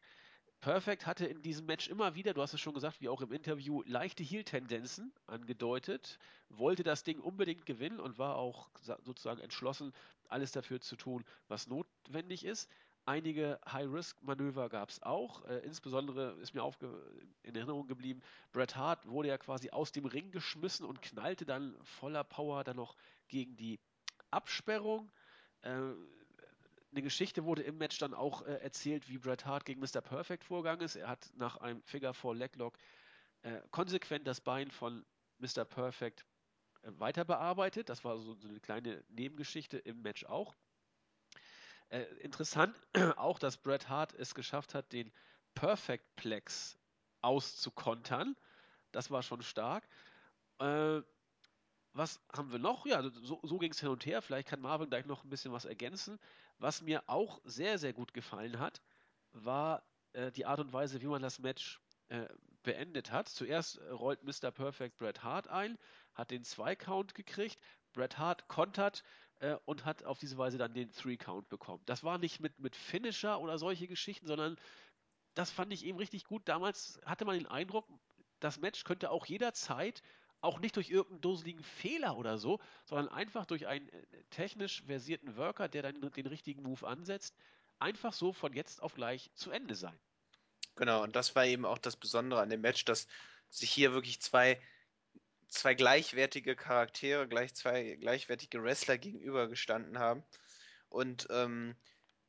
[0.61, 3.31] Perfect hatte in diesem Match immer wieder, du hast es schon gesagt, wie auch im
[3.31, 8.69] Interview, leichte Heel-Tendenzen angedeutet, wollte das Ding unbedingt gewinnen und war auch
[9.03, 9.91] sozusagen entschlossen,
[10.29, 12.69] alles dafür zu tun, was notwendig ist.
[13.05, 15.43] Einige High-Risk-Manöver gab es auch.
[15.45, 16.71] Äh, insbesondere ist mir
[17.41, 21.75] in Erinnerung geblieben, Bret Hart wurde ja quasi aus dem Ring geschmissen und knallte dann
[21.83, 22.95] voller Power dann noch
[23.27, 23.79] gegen die
[24.29, 25.11] Absperrung.
[25.63, 25.93] Äh,
[26.91, 30.01] eine Geschichte wurde im Match dann auch äh, erzählt, wie Bret Hart gegen Mr.
[30.01, 30.95] Perfect vorgegangen ist.
[30.95, 32.77] Er hat nach einem Figure 4 Leglock
[33.43, 35.05] äh, konsequent das Bein von
[35.39, 35.65] Mr.
[35.65, 36.25] Perfect
[36.81, 37.89] äh, weiter bearbeitet.
[37.89, 40.55] Das war so, so, eine kleine Nebengeschichte im Match auch.
[41.89, 42.75] Äh, interessant
[43.15, 45.11] auch, dass Bret Hart es geschafft hat, den
[45.55, 46.77] Perfect Plex
[47.21, 48.35] auszukontern.
[48.91, 49.87] Das war schon stark.
[51.93, 52.85] Was haben wir noch?
[52.85, 54.21] Ja, so, so ging es hin und her.
[54.21, 56.19] Vielleicht kann Marvin gleich noch ein bisschen was ergänzen.
[56.57, 58.81] Was mir auch sehr, sehr gut gefallen hat,
[59.33, 59.83] war
[60.13, 62.27] äh, die Art und Weise, wie man das Match äh,
[62.63, 63.29] beendet hat.
[63.29, 64.51] Zuerst äh, rollt Mr.
[64.51, 65.77] Perfect Bret Hart ein,
[66.13, 67.59] hat den Zwei-Count gekriegt.
[67.93, 69.03] Bret Hart kontert
[69.39, 71.83] äh, und hat auf diese Weise dann den Three-Count bekommen.
[71.85, 74.55] Das war nicht mit, mit Finisher oder solche Geschichten, sondern
[75.33, 76.47] das fand ich eben richtig gut.
[76.47, 77.87] Damals hatte man den Eindruck,
[78.39, 80.01] das Match könnte auch jederzeit
[80.41, 85.37] auch nicht durch irgendeinen doseligen Fehler oder so, sondern einfach durch einen äh, technisch versierten
[85.37, 87.35] Worker, der dann den richtigen Move ansetzt,
[87.79, 89.97] einfach so von jetzt auf gleich zu Ende sein.
[90.75, 93.07] Genau, und das war eben auch das Besondere an dem Match, dass
[93.49, 94.59] sich hier wirklich zwei,
[95.47, 100.23] zwei gleichwertige Charaktere, gleich zwei gleichwertige Wrestler gegenübergestanden haben.
[100.89, 101.75] Und ähm,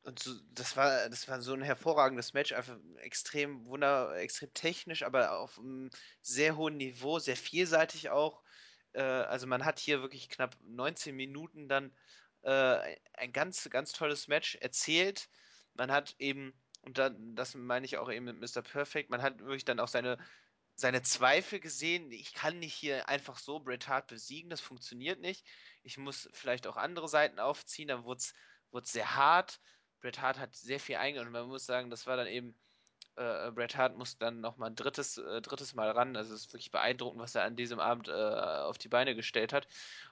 [0.03, 5.03] und so, das war, das war so ein hervorragendes Match, einfach extrem wunder, extrem technisch,
[5.03, 5.89] aber auf einem
[6.21, 8.43] sehr hohen Niveau, sehr vielseitig auch.
[8.91, 11.95] Äh, also man hat hier wirklich knapp 19 Minuten dann
[12.41, 15.29] äh, ein ganz, ganz tolles Match erzählt.
[15.73, 18.61] Man hat eben, und dann, das meine ich auch eben mit Mr.
[18.61, 20.17] Perfect, man hat wirklich dann auch seine,
[20.75, 22.11] seine Zweifel gesehen.
[22.11, 25.45] Ich kann nicht hier einfach so Bret Hart besiegen, das funktioniert nicht.
[25.81, 29.61] Ich muss vielleicht auch andere Seiten aufziehen, dann wurde es sehr hart
[30.03, 32.53] Bret Hart hat sehr viel eingegangen und man muss sagen, das war dann eben,
[33.15, 36.17] äh, Bret Hart muss dann nochmal ein drittes, äh, drittes Mal ran.
[36.17, 39.53] Also es ist wirklich beeindruckend, was er an diesem Abend äh, auf die Beine gestellt
[39.53, 39.65] hat.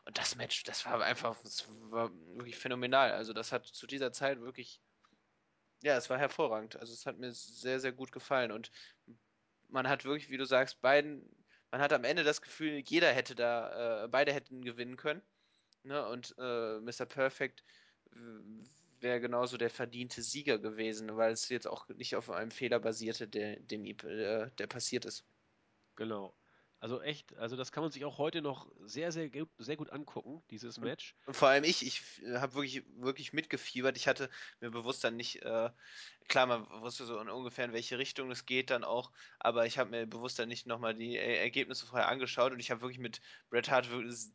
[0.05, 3.11] Und das Match, das war einfach, das war wirklich phänomenal.
[3.11, 4.81] Also das hat zu dieser Zeit wirklich,
[5.83, 6.77] ja, es war hervorragend.
[6.77, 8.71] Also es hat mir sehr, sehr gut gefallen und
[9.67, 11.29] man hat wirklich, wie du sagst, beiden,
[11.69, 15.21] man hat am Ende das Gefühl, jeder hätte da, äh, beide hätten gewinnen können.
[15.83, 16.07] Ne?
[16.07, 17.05] Und äh, Mr.
[17.05, 17.63] Perfect
[19.01, 23.27] wäre genauso der verdiente Sieger gewesen, weil es jetzt auch nicht auf einem Fehler basierte,
[23.27, 25.25] der, dem, äh, der passiert ist.
[25.95, 26.35] Genau.
[26.81, 29.91] Also echt, also das kann man sich auch heute noch sehr, sehr gut, sehr gut
[29.91, 31.15] angucken, dieses Match.
[31.27, 33.97] und vor allem ich, ich habe wirklich, wirklich mitgefiebert.
[33.97, 35.69] Ich hatte mir bewusst dann nicht, äh,
[36.27, 39.77] klar, man wusste so in ungefähr in welche Richtung es geht dann auch, aber ich
[39.77, 42.97] habe mir bewusst dann nicht nochmal die er Ergebnisse vorher angeschaut und ich habe wirklich
[42.99, 43.21] mit
[43.51, 43.87] Bret Hart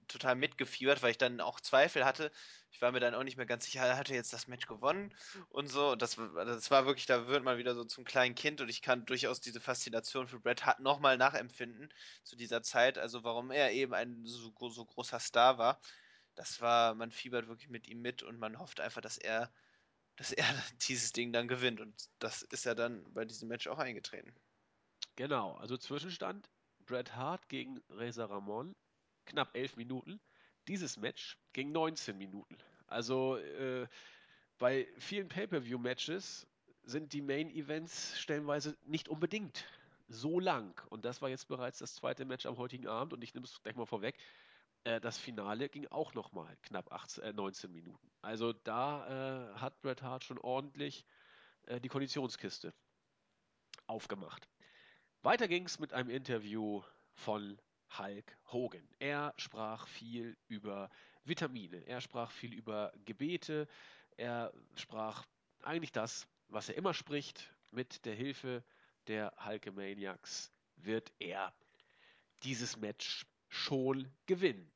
[0.07, 2.31] total mitgefiebert, weil ich dann auch Zweifel hatte.
[2.71, 5.13] Ich war mir dann auch nicht mehr ganz sicher, er hatte jetzt das Match gewonnen
[5.49, 5.93] und so.
[5.93, 8.83] Und das, das war wirklich, da wird man wieder so zum kleinen Kind und ich
[8.83, 11.89] kann durchaus diese Faszination für Bret Hart nochmal nachempfinden
[12.23, 15.81] zu dieser Zeit, also warum er eben ein so, so großer Star war.
[16.35, 19.53] Das war, man fiebert wirklich mit ihm mit und man hofft einfach, dass er,
[20.17, 20.47] dass er
[20.89, 21.81] dieses Ding dann gewinnt.
[21.81, 24.35] Und das ist ja dann bei diesem Match auch eingetreten.
[25.17, 26.49] Genau, also Zwischenstand
[26.85, 28.77] Bret Hart gegen Reza Ramon,
[29.25, 30.21] knapp 11 Minuten.
[30.69, 32.57] Dieses Match ging 19 Minuten.
[32.87, 33.87] Also äh,
[34.59, 36.47] bei vielen Pay-per-view-Matches
[36.85, 39.65] sind die Main Events stellenweise nicht unbedingt
[40.09, 40.81] so lang.
[40.91, 43.13] Und das war jetzt bereits das zweite Match am heutigen Abend.
[43.13, 44.17] Und ich nehme es gleich mal vorweg.
[44.85, 48.11] Äh, das Finale ging auch nochmal knapp 18, äh, 19 Minuten.
[48.23, 51.05] Also da äh, hat Bret Hart schon ordentlich
[51.67, 52.73] äh, die Konditionskiste
[53.87, 54.49] aufgemacht.
[55.23, 56.83] Weiter ging es mit einem Interview
[57.15, 57.59] von
[57.99, 58.89] Hulk Hogan.
[58.99, 60.91] Er sprach viel über
[61.25, 63.67] Vitamine, er sprach viel über Gebete,
[64.17, 65.25] er sprach
[65.63, 67.53] eigentlich das, was er immer spricht.
[67.73, 68.65] Mit der Hilfe
[69.09, 71.53] der Hulkamaniacs wird er
[72.43, 74.71] dieses Match schon gewinnen.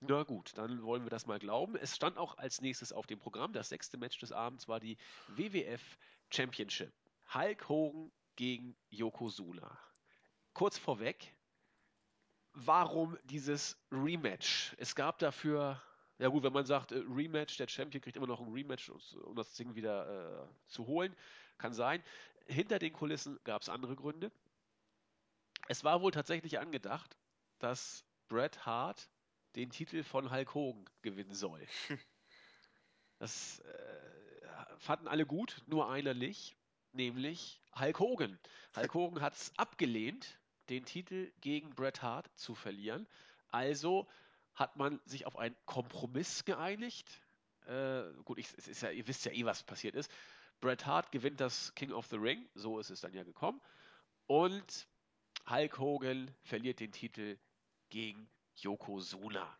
[0.00, 1.76] Na gut, dann wollen wir das mal glauben.
[1.76, 3.52] Es stand auch als nächstes auf dem Programm.
[3.52, 4.96] Das sechste Match des Abends war die
[5.28, 5.98] WWF
[6.30, 6.92] Championship.
[7.32, 9.78] Hulk Hogan gegen Yokozuna.
[10.54, 11.34] Kurz vorweg,
[12.52, 14.74] warum dieses Rematch?
[14.78, 15.80] Es gab dafür,
[16.18, 19.36] ja gut, wenn man sagt, äh, Rematch, der Champion kriegt immer noch ein Rematch, um
[19.36, 21.14] das Ding wieder äh, zu holen,
[21.58, 22.02] kann sein.
[22.46, 24.30] Hinter den Kulissen gab es andere Gründe.
[25.68, 27.16] Es war wohl tatsächlich angedacht,
[27.58, 29.08] dass Bret Hart
[29.54, 31.66] den Titel von Hulk Hogan gewinnen soll.
[33.18, 36.56] Das äh, fanden alle gut, nur einer nicht,
[36.90, 38.36] nämlich Hulk Hogan.
[38.74, 43.06] Hulk Hogan hat es abgelehnt, den Titel gegen Bret Hart zu verlieren.
[43.52, 44.08] Also
[44.54, 47.08] hat man sich auf einen Kompromiss geeinigt.
[47.66, 48.48] Äh, gut, ich,
[48.80, 50.10] ja, ihr wisst ja eh, was passiert ist.
[50.62, 53.60] Bret Hart gewinnt das King of the Ring, so ist es dann ja gekommen.
[54.28, 54.88] Und
[55.50, 57.36] Hulk Hogan verliert den Titel
[57.90, 59.58] gegen Yokozuna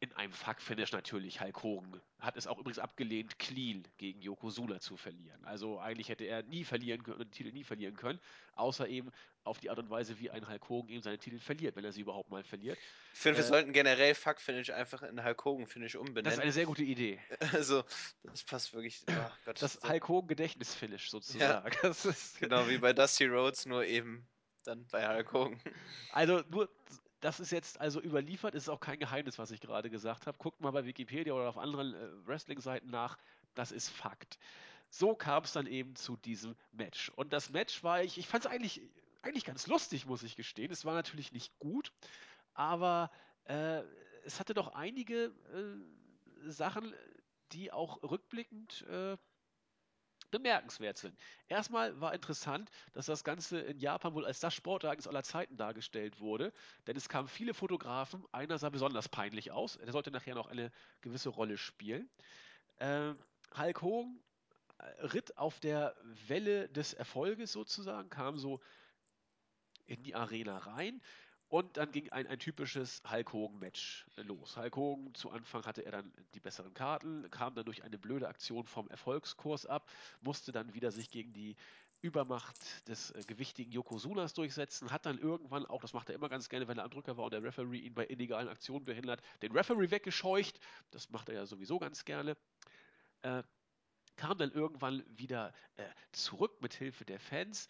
[0.00, 2.00] in einem Fuck-Finish natürlich Hulk Hogan.
[2.20, 5.42] Hat es auch übrigens abgelehnt, clean gegen Yokozuna zu verlieren.
[5.44, 8.20] Also eigentlich hätte er nie verlieren können, den Titel nie verlieren können,
[8.54, 9.10] außer eben
[9.44, 11.92] auf die Art und Weise, wie ein Hulk Hogan eben seine Titel verliert, wenn er
[11.92, 12.78] sie überhaupt mal verliert.
[13.14, 16.24] Ich finde, wir äh, sollten generell Fuck-Finish einfach in Hulk Hogan-Finish umbenennen.
[16.24, 17.18] Das ist eine sehr gute Idee.
[17.52, 17.84] Also,
[18.24, 19.02] das passt wirklich.
[19.08, 19.12] Oh
[19.44, 19.88] Gott, das so.
[19.88, 21.72] Hulk Hogan-Gedächtnis-Finish sozusagen.
[21.82, 21.92] Ja,
[22.40, 24.26] genau, wie bei Dusty Rhodes, nur eben
[24.64, 25.60] dann bei Hulk Hogan.
[26.10, 26.68] Also nur
[27.20, 30.38] das ist jetzt also überliefert, ist auch kein Geheimnis, was ich gerade gesagt habe.
[30.38, 33.18] Guckt mal bei Wikipedia oder auf anderen äh, Wrestling-Seiten nach,
[33.54, 34.38] das ist Fakt.
[34.90, 37.10] So kam es dann eben zu diesem Match.
[37.10, 38.82] Und das Match war, ich, ich fand es eigentlich,
[39.22, 40.70] eigentlich ganz lustig, muss ich gestehen.
[40.70, 41.92] Es war natürlich nicht gut,
[42.54, 43.10] aber
[43.44, 43.82] äh,
[44.24, 46.94] es hatte doch einige äh, Sachen,
[47.52, 49.16] die auch rückblickend äh,
[50.30, 51.18] bemerkenswert sind.
[51.48, 56.20] Erstmal war interessant, dass das Ganze in Japan wohl als das Sportereignis aller Zeiten dargestellt
[56.20, 56.52] wurde,
[56.86, 60.70] denn es kamen viele Fotografen, einer sah besonders peinlich aus, der sollte nachher noch eine
[61.00, 62.08] gewisse Rolle spielen.
[62.78, 63.14] Äh,
[63.56, 64.20] Hulk Hogan
[64.78, 65.96] äh, ritt auf der
[66.26, 68.60] Welle des Erfolges sozusagen, kam so
[69.86, 71.00] in die Arena rein
[71.48, 74.56] und dann ging ein, ein typisches Hulk Hogan-Match los.
[74.56, 78.28] Hulk Hogan, zu Anfang hatte er dann die besseren Karten, kam dann durch eine blöde
[78.28, 79.88] Aktion vom Erfolgskurs ab,
[80.20, 81.56] musste dann wieder sich gegen die
[82.02, 86.48] Übermacht des äh, gewichtigen Yokozunas durchsetzen, hat dann irgendwann auch, das macht er immer ganz
[86.48, 89.52] gerne, wenn er am Drücker war und der Referee ihn bei illegalen Aktionen behindert, den
[89.52, 90.58] Referee weggescheucht,
[90.90, 92.36] das macht er ja sowieso ganz gerne.
[93.22, 93.42] Äh,
[94.16, 97.68] kam dann irgendwann wieder äh, zurück mit Hilfe der Fans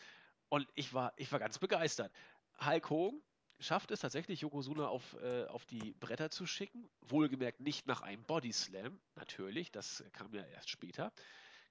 [0.49, 2.12] und ich war, ich war ganz begeistert.
[2.64, 3.22] Hulk Hogan
[3.59, 6.89] schafft es tatsächlich, Yokozuna auf, äh, auf die Bretter zu schicken.
[7.03, 11.13] Wohlgemerkt nicht nach einem Body Slam, natürlich, das kam ja erst später.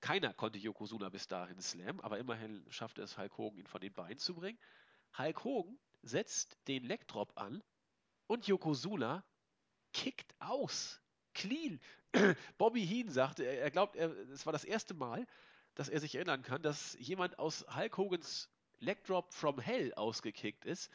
[0.02, 3.94] Keiner konnte Yokozuna bis dahin slammen, aber immerhin schaffte es Hulk Hogan, ihn von den
[3.94, 4.60] Beinen zu bringen.
[5.18, 7.64] Hulk Hogan setzt den Leg Drop an
[8.28, 9.24] und Yokozuna
[9.94, 11.02] kickt aus.
[11.34, 11.80] Clean.
[12.58, 15.26] Bobby Heen sagte, er glaubt, es war das erste Mal,
[15.74, 20.66] dass er sich erinnern kann, dass jemand aus Hulk Hogans Leg Drop from Hell ausgekickt
[20.66, 20.92] ist.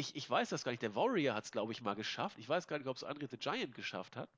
[0.00, 0.80] Ich, ich weiß das gar nicht.
[0.80, 2.38] Der Warrior hat es, glaube ich, mal geschafft.
[2.38, 4.30] Ich weiß gar nicht, ob es Andre the Giant geschafft hat.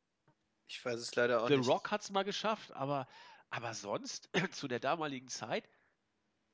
[0.67, 1.65] Ich weiß es leider auch the nicht.
[1.65, 3.07] The Rock hat es mal geschafft, aber,
[3.51, 5.69] aber sonst, zu der damaligen Zeit,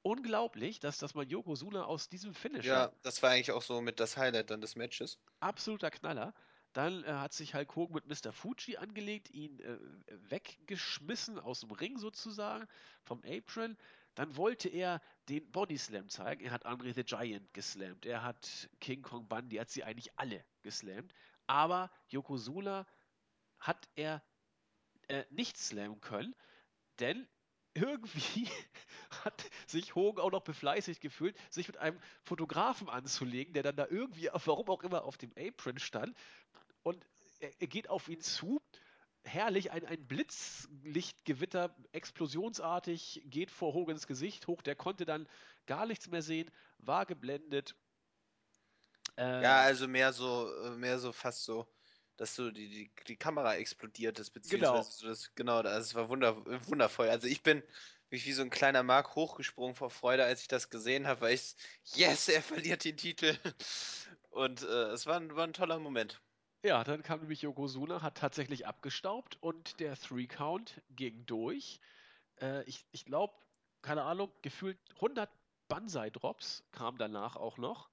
[0.03, 3.99] unglaublich, dass dass man Yokozuna aus diesem Finisher Ja, das war eigentlich auch so mit
[3.99, 5.19] das Highlight dann des Matches.
[5.41, 6.35] absoluter Knaller.
[6.75, 8.31] Dann, äh, hat sich Hulk Hogan mit Mr.
[8.35, 9.79] Fuji angelegt, ihn, äh,
[10.31, 12.69] weggeschmissen aus dem Ring sozusagen,
[13.05, 13.79] vom Apron.
[14.19, 16.45] Dann wollte er den Bodyslam zeigen.
[16.45, 18.05] Er hat Andre the Giant geslammt.
[18.05, 21.15] Er hat King Kong Bundy, hat sie eigentlich alle geslammt.
[21.47, 22.85] Aber Yokozuna
[23.61, 24.21] hat er,
[25.07, 26.35] äh, nicht slammen können,
[26.99, 27.29] denn
[27.75, 28.49] irgendwie
[29.25, 33.87] hat sich Hogan auch noch befleißigt gefühlt, sich mit einem Fotografen anzulegen, der dann da
[33.87, 36.19] irgendwie, warum auch immer, auf dem Apron stand.
[36.83, 37.07] Und
[37.39, 38.61] er, er geht auf ihn zu.
[39.29, 44.63] Herrlich, ein, ein Blitzlichtgewitter, explosionsartig, geht vor Hogans Gesicht hoch.
[44.63, 45.29] Der konnte dann
[45.67, 47.77] gar nichts mehr sehen, war geblendet.
[49.41, 51.67] Ja, Äh, also mehr so, äh, mehr so fast so,
[52.17, 54.83] dass so die, die, die Kamera explodiert ist, genau.
[54.83, 57.09] beziehungsweise so das, genau, das war wunder, wundervoll.
[57.09, 57.63] Also ich bin
[58.11, 61.35] wie, wie so ein kleiner Mark hochgesprungen vor Freude, als ich das gesehen habe, weil
[61.35, 61.55] ich,
[61.95, 63.37] yes, er verliert den Titel.
[64.31, 66.23] Und äh, es war ein, war ein toller Moment.
[66.63, 71.81] Ja, dann kam nämlich Yokozuna, hat tatsächlich abgestaubt und der Three Count ging durch.
[72.41, 73.35] Äh, ich ich glaube,
[73.81, 75.31] keine Ahnung, gefühlt 100
[75.69, 77.91] Banzai-Drops kamen danach auch noch.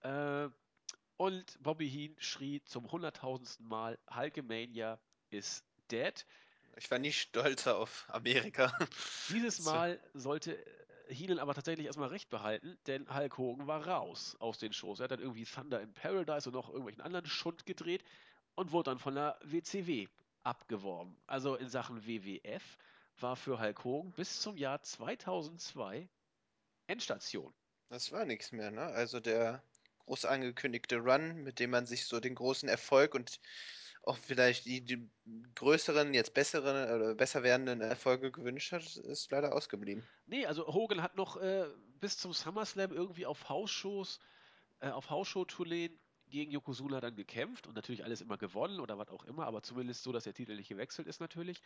[0.00, 0.48] Äh,
[1.16, 4.98] und Bobby Heen schrie zum hunderttausendsten Mal, Hulkamania
[5.30, 6.26] is dead.
[6.76, 8.76] Ich war nie stolzer auf Amerika.
[9.28, 10.58] Dieses Mal sollte
[11.12, 15.00] Heenan aber tatsächlich erstmal recht behalten, denn Hulk Hogan war raus aus den Shows.
[15.00, 18.02] Er hat dann irgendwie Thunder in Paradise und noch irgendwelchen anderen Schund gedreht
[18.54, 20.08] und wurde dann von der WCW
[20.42, 21.16] abgeworben.
[21.26, 22.78] Also in Sachen WWF
[23.20, 26.08] war für Hulk Hogan bis zum Jahr 2002
[26.86, 27.54] Endstation.
[27.88, 28.82] das war nichts mehr, ne?
[28.82, 29.62] Also der
[29.98, 33.40] groß angekündigte Run, mit dem man sich so den großen Erfolg und
[34.02, 35.08] auch vielleicht die, die
[35.54, 40.06] größeren, jetzt besseren oder besser werdenden Erfolge gewünscht hat, ist leider ausgeblieben.
[40.26, 41.66] Nee, also Hogan hat noch äh,
[42.00, 44.18] bis zum SummerSlam irgendwie auf Hausshows,
[44.80, 45.98] äh, auf Hausshow-Tourneen
[46.28, 50.02] gegen Yokozuna dann gekämpft und natürlich alles immer gewonnen oder was auch immer, aber zumindest
[50.02, 51.62] so, dass der Titel nicht gewechselt ist natürlich.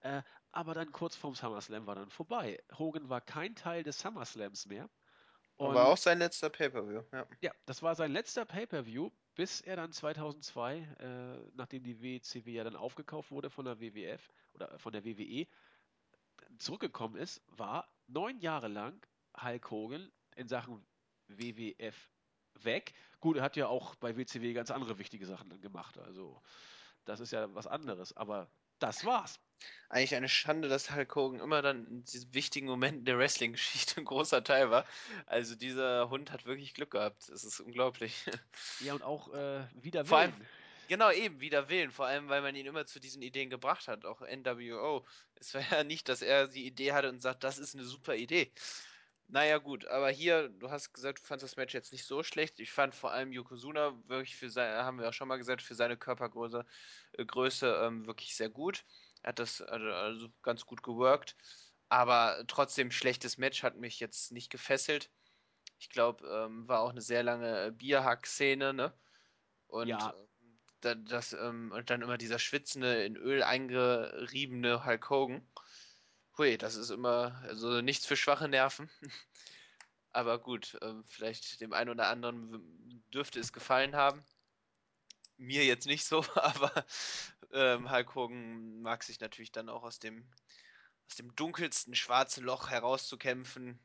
[0.00, 0.22] Äh,
[0.52, 2.62] aber dann kurz vorm SummerSlam war dann vorbei.
[2.78, 4.88] Hogan war kein Teil des SummerSlams mehr
[5.58, 7.26] War und auch sein letzter Pay-Per-View, ja.
[7.40, 12.64] ja, das war sein letzter Pay-Per-View, bis er dann 2002, äh, nachdem die WCW ja
[12.64, 15.46] dann aufgekauft wurde von der WWF oder von der WWE,
[16.58, 19.00] zurückgekommen ist, war neun Jahre lang
[19.40, 20.84] Hulk Hogan in Sachen
[21.28, 22.10] WWF
[22.60, 22.94] weg.
[23.20, 25.98] Gut, er hat ja auch bei WCW ganz andere wichtige Sachen gemacht.
[25.98, 26.40] Also,
[27.04, 28.16] das ist ja was anderes.
[28.16, 29.40] Aber das war's.
[29.88, 34.04] Eigentlich eine Schande, dass Hulk Hogan immer dann in diesen wichtigen Momenten der Wrestling-Geschichte ein
[34.04, 34.86] großer Teil war.
[35.26, 37.28] Also dieser Hund hat wirklich Glück gehabt.
[37.28, 38.24] Es ist unglaublich.
[38.80, 40.32] Ja, und auch äh, wider Vor allem,
[40.88, 41.90] genau eben, wider Willen.
[41.90, 44.04] Vor allem, weil man ihn immer zu diesen Ideen gebracht hat.
[44.04, 45.04] Auch NWO.
[45.36, 48.14] Es war ja nicht, dass er die Idee hatte und sagt, das ist eine super
[48.14, 48.50] Idee.
[49.28, 52.60] Naja, gut, aber hier, du hast gesagt, du fandest das Match jetzt nicht so schlecht.
[52.60, 55.74] Ich fand vor allem Yokozuna wirklich für seine, haben wir auch schon mal gesagt, für
[55.74, 56.64] seine Körpergröße
[57.12, 58.84] äh, Größe, ähm, wirklich sehr gut.
[59.24, 61.34] Er hat das also, also ganz gut geworkt.
[61.88, 65.10] Aber trotzdem, schlechtes Match hat mich jetzt nicht gefesselt.
[65.78, 68.94] Ich glaube, ähm, war auch eine sehr lange äh, Bierhack-Szene, ne?
[69.66, 70.28] Und Ja, ähm,
[70.80, 75.48] da, das, ähm, und dann immer dieser schwitzende, in Öl eingeriebene Hulk Hogan.
[76.36, 78.90] Hui, das ist immer, also nichts für schwache Nerven.
[80.12, 84.22] Aber gut, ähm, vielleicht dem einen oder anderen dürfte es gefallen haben.
[85.36, 86.86] Mir jetzt nicht so, aber
[87.54, 90.30] ähm, Hulk Hogan mag sich natürlich dann auch aus dem,
[91.08, 93.80] aus dem dunkelsten schwarzen Loch herauszukämpfen.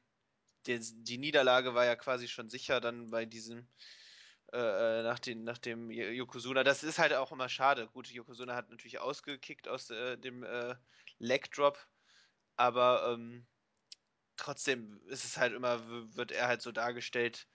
[0.67, 3.67] Die, die Niederlage war ja quasi schon sicher dann bei diesem,
[4.53, 6.63] äh, äh, nach, den, nach dem Yo- Yokozuna.
[6.63, 7.87] Das ist halt auch immer schade.
[7.89, 10.75] Gut, Yokozuna hat natürlich ausgekickt aus äh, dem äh,
[11.19, 11.87] Leg Drop,
[12.57, 13.47] aber ähm,
[14.37, 17.47] trotzdem ist es halt immer, wird er halt so dargestellt,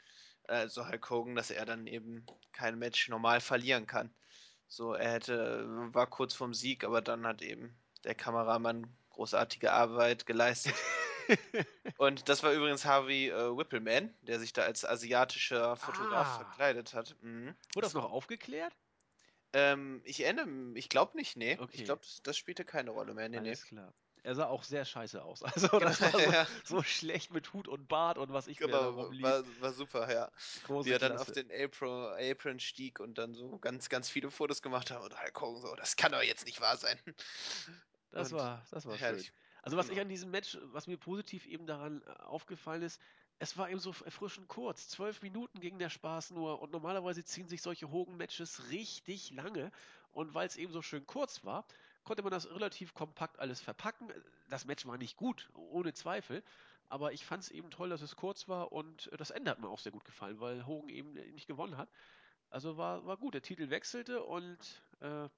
[0.45, 4.15] äh, so Hulk Hogan, dass er dann eben kein Match normal verlieren kann.
[4.67, 10.27] So, er hätte, war kurz vorm Sieg, aber dann hat eben der Kameramann großartige Arbeit
[10.27, 10.75] geleistet.
[11.97, 16.95] Und das war übrigens Harvey äh, Whippleman, der sich da als asiatischer Fotograf Ah, verkleidet
[16.95, 17.17] hat.
[17.21, 17.57] Mhm.
[17.75, 18.75] wurde das noch aufgeklärt?
[19.53, 21.61] ähm, ich erinnere ich glaube nicht, nee.
[21.71, 23.57] Ich Okay, glaube, das, das spielte keine Rolle mehr, nee, nee.
[23.57, 23.95] alles klar.
[24.25, 25.43] Er sah auch sehr scheiße aus.
[25.55, 28.63] Also, Genau, das war so, ja, so schlecht mit Hut und Bart und was ich
[28.65, 30.31] mir da genau, war, war super, ja.
[30.81, 34.31] Wie Große er dann auf den Apron, Apron stieg und dann so ganz, ganz viele
[34.31, 36.99] Fotos gemacht hat und Hulk Hogan so, das kann doch jetzt nicht wahr sein.
[38.11, 38.99] Das Und war, das war schön.
[38.99, 40.03] herrlich, Also was ich genau.
[40.03, 43.01] an diesem Match, was mir positiv eben daran äh, aufgefallen ist,
[43.39, 44.89] es war eben so erfrischend kurz.
[44.89, 49.73] Zwölf Minuten ging der Spaß nur und normalerweise ziehen sich solche Hogan-Matches richtig lange.
[50.13, 51.67] Und weil es eben so schön kurz war,
[52.05, 54.13] konnte man das relativ kompakt alles verpacken.
[54.49, 56.43] Das Match war nicht gut, ohne Zweifel.
[56.89, 59.59] aber ich fand es eben toll, dass es kurz war und äh, das Ende hat
[59.61, 61.89] mir auch sehr gut gefallen, weil Hogan eben nicht gewonnen hat.
[62.51, 63.35] Also war, war gut.
[63.35, 64.59] Der Titel wechselte und
[65.01, 65.29] äh,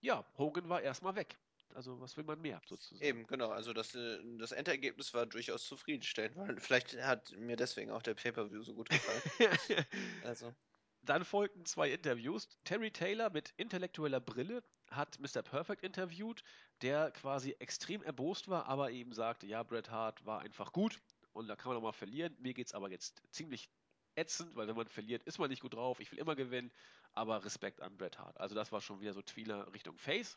[0.00, 1.38] ja, Hogan war erstmal weg.
[1.74, 3.04] Also was will man mehr sozusagen?
[3.04, 3.50] Eben, genau.
[3.50, 8.14] Also das, äh, das Endergebnis war durchaus zufriedenstellend, weil vielleicht hat mir deswegen auch der
[8.14, 9.22] Pay-Per-View so gut gefallen.
[10.24, 10.54] Also,
[11.02, 12.48] Dann folgten zwei Interviews.
[12.64, 15.42] Terry Taylor mit intellektueller Brille hat Mr.
[15.42, 16.42] Perfect interviewt,
[16.82, 21.00] der quasi extrem erbost war, aber eben sagte, ja, Bret Hart war einfach gut
[21.32, 22.36] und da kann man auch mal verlieren.
[22.40, 23.70] Mir geht es aber jetzt ziemlich
[24.16, 26.00] ätzend, weil wenn man verliert, ist man nicht gut drauf.
[26.00, 26.72] Ich will immer gewinnen,
[27.12, 28.38] aber Respekt an Bret Hart.
[28.38, 30.36] Also das war schon wieder so Tweener Richtung Face,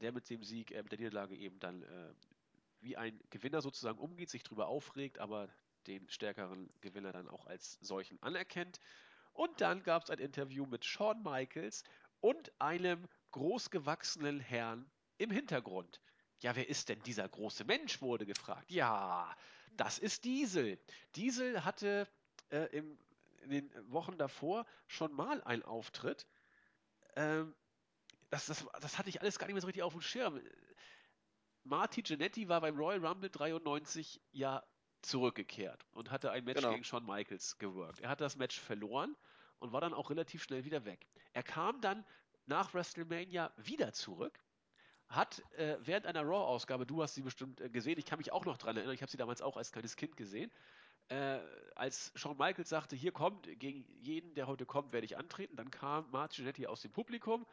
[0.00, 2.14] der mit dem Sieg, äh, mit der Niederlage eben dann äh,
[2.80, 5.48] wie ein Gewinner sozusagen umgeht, sich darüber aufregt, aber
[5.86, 8.80] den stärkeren Gewinner dann auch als solchen anerkennt.
[9.34, 11.82] Und dann gab es ein Interview mit Shawn Michaels
[12.20, 16.00] und einem großgewachsenen Herrn im Hintergrund.
[16.40, 18.70] Ja, wer ist denn dieser große Mensch, wurde gefragt.
[18.70, 19.36] Ja,
[19.76, 20.78] das ist Diesel.
[21.16, 22.08] Diesel hatte
[22.50, 22.98] äh, im,
[23.42, 26.26] in den Wochen davor schon mal einen Auftritt.
[27.16, 27.54] Ähm,
[28.30, 30.40] das, das, das hatte ich alles gar nicht mehr so richtig auf dem Schirm.
[31.64, 34.62] Marty Jannetty war beim Royal Rumble 93 ja
[35.04, 36.72] zurückgekehrt und hatte ein Match genau.
[36.72, 38.00] gegen Shawn Michaels geworkt.
[38.00, 39.16] Er hat das Match verloren
[39.58, 41.06] und war dann auch relativ schnell wieder weg.
[41.32, 42.04] Er kam dann
[42.46, 44.38] nach WrestleMania wieder zurück,
[45.08, 48.44] hat äh, während einer Raw-Ausgabe, du hast sie bestimmt äh, gesehen, ich kann mich auch
[48.44, 50.50] noch dran erinnern, ich habe sie damals auch als kleines Kind gesehen,
[51.08, 51.38] äh,
[51.74, 55.70] als Shawn Michaels sagte, hier kommt, gegen jeden, der heute kommt, werde ich antreten, dann
[55.70, 57.46] kam Jannetty aus dem Publikum,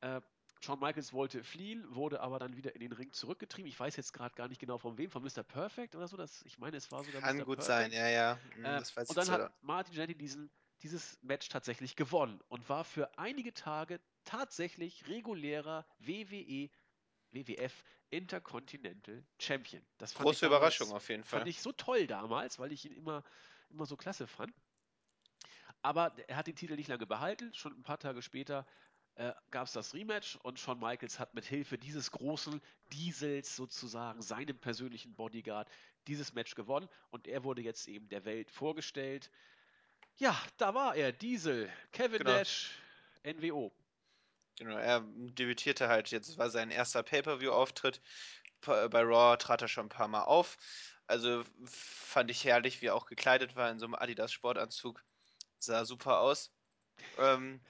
[0.00, 0.20] äh,
[0.62, 3.68] Shawn Michaels wollte fliehen, wurde aber dann wieder in den Ring zurückgetrieben.
[3.68, 5.42] Ich weiß jetzt gerade gar nicht genau von wem, von Mr.
[5.42, 6.16] Perfect oder so.
[6.16, 7.44] Das, ich meine, es war sogar Kann Mr.
[7.44, 7.94] gut sein, Perfect.
[7.94, 8.38] ja, ja.
[8.54, 9.52] Hm, Äh, und dann hat.
[9.62, 10.50] Martin Jannetty diesen,
[10.82, 16.70] dieses Match tatsächlich gewonnen und war für einige Tage tatsächlich regulärer WWE,
[17.30, 19.82] WWF Intercontinental Champion.
[19.98, 21.48] Das fand ich Große Überraschung damals, auf jeden fand Fall.
[21.48, 23.22] ich so toll damals, weil ich ihn immer,
[23.70, 24.52] immer so klasse fand.
[25.82, 27.54] Aber er hat den Titel nicht lange behalten.
[27.54, 28.66] Schon ein paar Tage später
[29.20, 32.60] äh, gab es das Rematch und Shawn Michaels hat mit Hilfe dieses großen
[32.92, 35.70] Diesels sozusagen, seinem persönlichen Bodyguard,
[36.06, 39.30] dieses Match gewonnen und er wurde jetzt eben der Welt vorgestellt.
[40.16, 42.78] Ja, da war er, Diesel, Kevin Genau, Nash,
[43.22, 43.72] NWO.
[44.56, 44.76] genau.
[44.78, 48.00] Er debütierte halt jetzt, war sein erster Pay-Per-View-Auftritt.
[48.60, 50.56] Pa- Bei Raw trat er schon ein paar Mal auf.
[51.06, 55.04] Also fand ich herrlich, wie er auch gekleidet war in so einem Adidas-Sportanzug.
[55.58, 56.56] Sah super aus.
[57.18, 57.62] Ähm,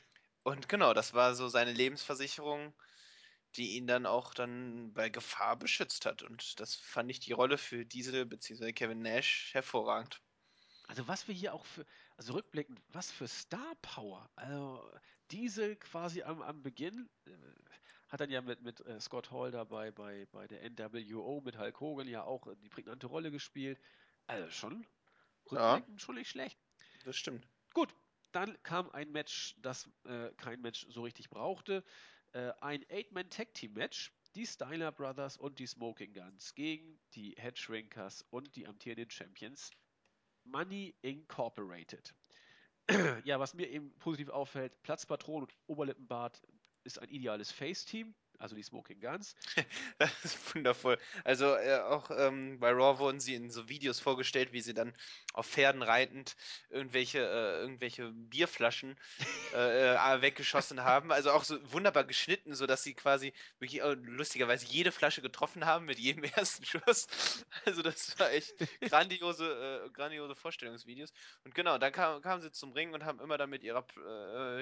[0.50, 2.74] und genau, das war so seine Lebensversicherung,
[3.56, 6.22] die ihn dann auch dann bei Gefahr beschützt hat.
[6.22, 8.72] Und das fand ich die Rolle für Diesel bzw.
[8.74, 10.22] Kevin Nash hervorragend.
[10.88, 11.86] Also was wir hier auch für,
[12.16, 14.30] also rückblickend, was für Star Power.
[14.34, 14.90] Also
[15.30, 17.32] Diesel quasi am, am Beginn, äh,
[18.08, 21.80] hat dann ja mit, mit äh, Scott Hall dabei bei, bei der NWO mit Hulk
[21.80, 23.80] Hogan ja auch die prägnante Rolle gespielt.
[24.26, 24.86] Also schon
[25.50, 26.60] Ja, rückblickend schon nicht schlecht.
[27.04, 27.48] das stimmt.
[27.74, 27.94] Gut,
[28.32, 31.84] dann kam ein Match, das äh, kein Match so richtig brauchte.
[32.32, 34.12] Äh, ein Eight-Man-Tag-Team-Match.
[34.36, 39.72] Die Steiner Brothers und die Smoking Guns gegen die Headshrinkers und die amtierenden Champions
[40.44, 42.14] Money Incorporated.
[43.24, 46.40] ja, was mir eben positiv auffällt, Platzpatron und Oberlippenbart
[46.84, 49.36] ist ein ideales Face-Team, also die Smoking Guns.
[49.98, 50.98] Das ist wundervoll.
[51.24, 54.94] Also äh, auch ähm, bei Raw wurden sie in so Videos vorgestellt, wie sie dann
[55.34, 56.36] auf Pferden reitend
[56.70, 58.96] irgendwelche, äh, irgendwelche Bierflaschen
[59.52, 61.12] äh, äh, weggeschossen haben.
[61.12, 65.84] Also auch so wunderbar geschnitten, sodass sie quasi wirklich äh, lustigerweise jede Flasche getroffen haben
[65.84, 67.08] mit jedem ersten Schuss.
[67.66, 71.12] Also das war echt grandiose, äh, grandiose Vorstellungsvideos.
[71.44, 73.84] Und genau, dann kam, kamen sie zum Ring und haben immer dann mit ihrer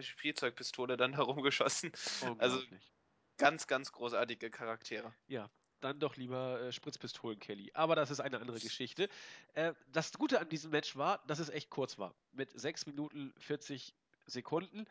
[0.02, 1.92] Spielzeugpistole dann herumgeschossen.
[2.38, 2.97] Also Unglaublich.
[3.38, 5.12] Ganz, ganz großartige Charaktere.
[5.26, 5.48] Ja,
[5.80, 7.70] dann doch lieber äh, Spritzpistolen Kelly.
[7.74, 9.08] Aber das ist eine andere Geschichte.
[9.54, 12.14] Äh, das Gute an diesem Match war, dass es echt kurz war.
[12.32, 13.94] Mit 6 Minuten 40
[14.26, 14.86] Sekunden.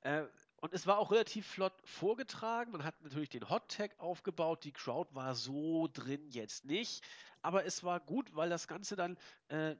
[0.00, 0.24] Äh,
[0.56, 2.72] und es war auch relativ flott vorgetragen.
[2.72, 4.64] Man hat natürlich den Hot Tag aufgebaut.
[4.64, 7.04] Die Crowd war so drin jetzt nicht.
[7.42, 9.18] Aber es war gut, weil das Ganze dann
[9.48, 9.76] äh,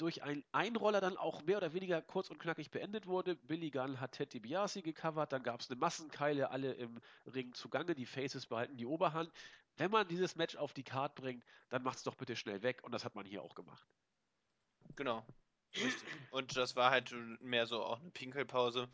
[0.00, 3.36] durch einen Einroller dann auch mehr oder weniger kurz und knackig beendet wurde.
[3.36, 5.32] Billy Gunn hat Ted DiBiase gecovert.
[5.32, 7.94] Dann gab es eine Massenkeile, alle im Ring zugange.
[7.94, 9.30] Die Faces behalten die Oberhand.
[9.76, 12.82] Wenn man dieses Match auf die Card bringt, dann macht es doch bitte schnell weg.
[12.82, 13.86] Und das hat man hier auch gemacht.
[14.96, 15.24] Genau.
[16.30, 18.88] Und das war halt mehr so auch eine Pinkelpause.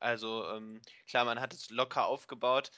[0.00, 2.70] Also ähm, klar, man hat es locker aufgebaut.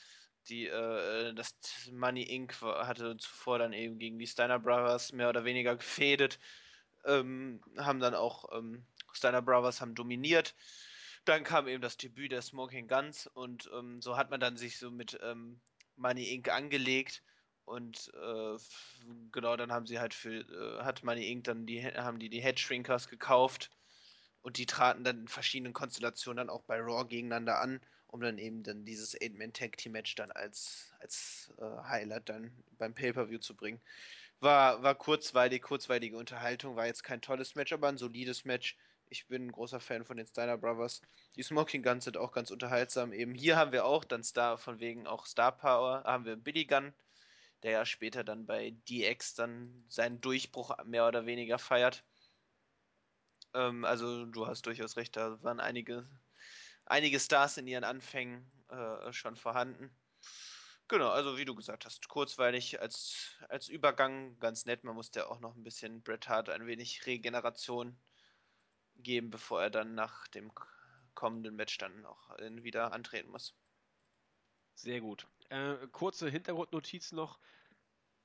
[0.49, 1.55] Die, äh, das
[1.93, 2.61] Money Inc.
[2.61, 6.39] hatte zuvor dann eben gegen die Steiner Brothers mehr oder weniger gefädet.
[7.05, 10.55] Ähm, haben dann auch, ähm, Steiner Brothers haben dominiert.
[11.25, 14.79] Dann kam eben das Debüt der Smoking Guns und ähm, so hat man dann sich
[14.79, 15.61] so mit ähm,
[15.97, 16.49] Money Inc.
[16.49, 17.23] angelegt
[17.65, 18.57] Und äh,
[19.31, 21.45] genau, dann haben sie halt für, äh, hat Money Inc.
[21.45, 23.71] dann die, haben die die Headshrinkers gekauft
[24.43, 28.39] und die traten dann in verschiedenen Konstellationen dann auch bei Raw gegeneinander an, um dann
[28.39, 33.81] eben dann dieses Eight-Man-Tag-Team-Match dann als, als äh, Highlight dann beim Pay-Per-View zu bringen.
[34.43, 38.77] War, war kurzweilig, kurzweilige Unterhaltung, war jetzt kein tolles Match, aber ein solides Match.
[39.09, 41.01] Ich bin ein großer Fan von den Steiner Brothers.
[41.37, 43.13] Die Smoking Guns sind auch ganz unterhaltsam.
[43.13, 46.65] Eben hier haben wir auch dann Star, von wegen auch Star Power, haben wir Billy
[46.65, 46.93] Gunn,
[47.63, 52.03] der ja später dann bei DX dann seinen Durchbruch mehr oder weniger feiert.
[53.55, 56.09] Ähm, also du hast durchaus recht, da waren einige,
[56.85, 59.95] einige Stars in ihren Anfängen äh, schon vorhanden.
[60.93, 64.85] Genau, also wie du gesagt hast, kurzweilig als, als Übergang ganz nett.
[64.85, 67.97] Man musste ja auch noch ein bisschen Bret Hart ein wenig Regeneration
[68.97, 70.53] geben, bevor er dann nach dem
[71.15, 73.55] kommenden Match dann auch wieder antreten muss.
[74.75, 75.27] Sehr gut.
[75.49, 77.41] Äh, kurze Hintergrundnotiz noch.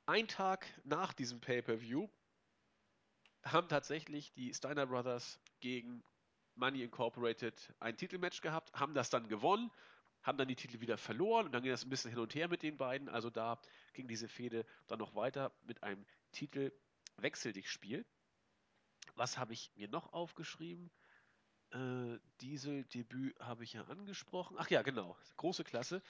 [0.05, 2.09] Ein Tag nach diesem Pay-Per-View
[3.45, 6.03] haben tatsächlich die Steiner Brothers gegen
[6.55, 9.71] Money Incorporated ein Titelmatch gehabt, haben das dann gewonnen,
[10.27, 12.49] haben dann die Titel wieder verloren und dann ging das ein bisschen hin und her
[12.49, 13.07] mit den beiden.
[13.07, 13.59] Also da
[13.93, 16.73] ging diese Fehde dann noch weiter mit einem Titel
[17.15, 18.05] Wechsel dich Spiel.
[19.15, 20.91] Was habe ich mir noch aufgeschrieben?
[21.71, 24.57] Äh, Diesel-Debüt habe ich ja angesprochen.
[24.59, 25.17] Ach ja, genau.
[25.37, 26.03] Große Klasse.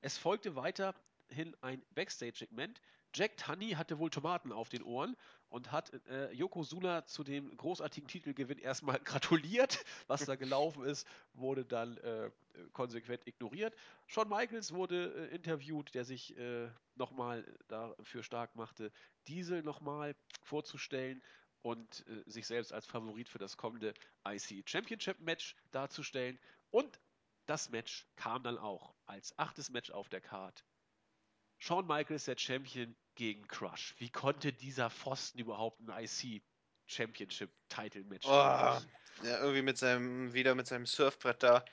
[0.00, 2.80] Es folgte weiterhin ein Backstage-Segment.
[3.14, 5.16] Jack Tunney hatte wohl Tomaten auf den Ohren
[5.48, 9.84] und hat äh, Yokozuna zu dem großartigen Titelgewinn erstmal gratuliert.
[10.08, 12.30] Was da gelaufen ist, wurde dann äh,
[12.72, 13.74] konsequent ignoriert.
[14.06, 18.90] Shawn Michaels wurde äh, interviewt, der sich äh, nochmal dafür stark machte,
[19.28, 21.22] Diesel nochmal vorzustellen
[21.62, 23.94] und äh, sich selbst als Favorit für das kommende
[24.26, 26.38] IC Championship Match darzustellen.
[26.70, 27.00] Und
[27.46, 30.64] das Match kam dann auch als achtes Match auf der Card.
[31.58, 33.94] Shawn Michaels, der Champion, gegen Crush.
[33.98, 36.42] Wie konnte dieser Pfosten überhaupt ein IC
[36.86, 38.82] Championship Title Match oh, Ja,
[39.22, 41.64] irgendwie mit seinem, wieder mit seinem Surfbrett da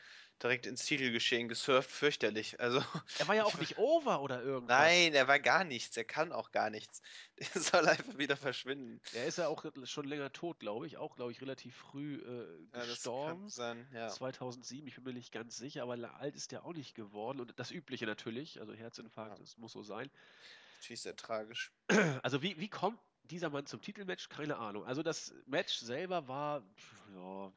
[0.41, 2.59] direkt ins Titelgeschehen gesurft, fürchterlich.
[2.59, 2.79] Also,
[3.19, 4.77] er war ja auch nicht over oder irgendwas.
[4.77, 5.95] Nein, er war gar nichts.
[5.97, 7.01] Er kann auch gar nichts.
[7.53, 9.01] Der soll einfach wieder verschwinden.
[9.13, 10.97] Er ist ja auch schon länger tot, glaube ich.
[10.97, 13.43] Auch, glaube ich, relativ früh äh, gestorben.
[13.43, 14.09] Ja, sein, ja.
[14.09, 17.39] 2007, ich bin mir nicht ganz sicher, aber alt ist er auch nicht geworden.
[17.39, 19.39] Und das Übliche natürlich, also Herzinfarkt, ja.
[19.39, 20.09] das muss so sein.
[20.79, 21.71] Natürlich sehr tragisch.
[22.23, 24.29] Also wie, wie kommt dieser Mann zum Titelmatch?
[24.29, 24.85] Keine Ahnung.
[24.85, 26.63] Also das Match selber war,
[27.13, 27.51] ja,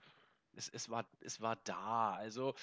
[0.56, 2.14] es, es, war, es war da.
[2.14, 2.54] Also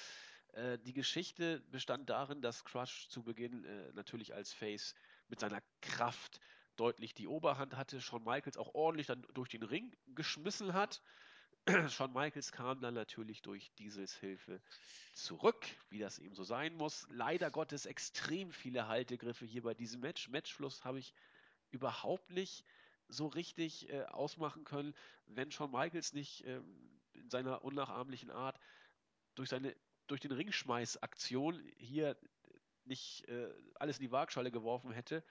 [0.52, 4.94] äh, die Geschichte bestand darin, dass Crush zu Beginn äh, natürlich als Face
[5.28, 6.40] mit seiner Kraft
[6.76, 8.00] deutlich die Oberhand hatte.
[8.00, 11.02] Shawn Michaels auch ordentlich dann durch den Ring geschmissen hat.
[11.88, 14.60] Shawn Michaels kam dann natürlich durch Diesels Hilfe
[15.14, 17.06] zurück, wie das eben so sein muss.
[17.10, 20.28] Leider Gottes extrem viele Haltegriffe hier bei diesem Match.
[20.28, 21.14] Matchfluss habe ich
[21.70, 22.64] überhaupt nicht
[23.08, 24.94] so richtig äh, ausmachen können,
[25.26, 26.60] wenn Shawn Michaels nicht äh,
[27.14, 28.58] in seiner unnachahmlichen Art
[29.34, 29.74] durch seine
[30.06, 32.16] durch den Ringschmeißaktion hier
[32.84, 35.24] nicht äh, alles in die Waagschale geworfen hätte,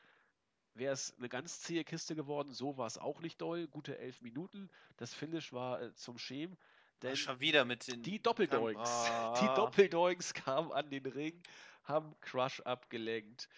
[0.73, 2.53] wäre es eine ganz zähe Kiste geworden.
[2.53, 3.67] So war es auch nicht doll.
[3.67, 4.69] Gute elf Minuten.
[4.97, 6.57] Das Finish war äh, zum Schämen.
[7.01, 8.89] Denn schon wieder mit den die Doppeldoinks.
[8.89, 9.33] Oh.
[9.41, 11.41] Die Doppeldoinks kamen an den Ring,
[11.83, 13.49] haben Crush abgelenkt.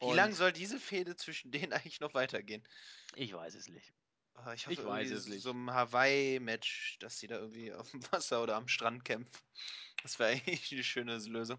[0.00, 2.62] Wie lange soll diese Fehde zwischen denen eigentlich noch weitergehen?
[3.16, 3.92] Ich weiß es nicht.
[4.36, 5.42] Oh, ich, hoffe, ich weiß es nicht.
[5.42, 9.30] So ein Hawaii-Match, dass sie da irgendwie auf dem Wasser oder am Strand kämpfen.
[10.02, 11.58] Das wäre eigentlich eine schöne Lösung.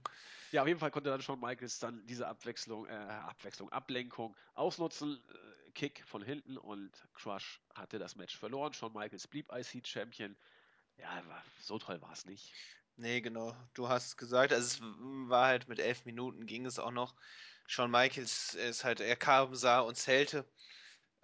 [0.51, 5.23] Ja, auf jeden Fall konnte dann schon Michaels dann diese Abwechslung, äh, Abwechslung, Ablenkung ausnutzen.
[5.29, 8.73] Äh, Kick von hinten und Crush hatte das Match verloren.
[8.73, 10.35] Shawn Michaels blieb IC-Champion.
[10.97, 11.21] Ja,
[11.61, 12.53] so toll war es nicht.
[12.95, 13.53] Nee, genau.
[13.73, 14.79] Du hast gesagt, also es
[15.29, 17.13] war halt mit elf Minuten ging es auch noch.
[17.67, 20.45] Shawn Michaels ist halt, er kam, sah und zählte.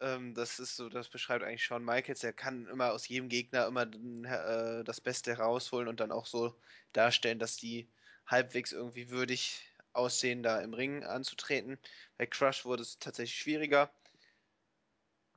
[0.01, 2.23] Ähm, das ist so, das beschreibt eigentlich Shawn Michaels.
[2.23, 6.59] Er kann immer aus jedem Gegner immer äh, das Beste herausholen und dann auch so
[6.91, 7.87] darstellen, dass die
[8.25, 11.77] halbwegs irgendwie würdig aussehen, da im Ring anzutreten.
[12.17, 13.91] Bei Crush wurde es tatsächlich schwieriger.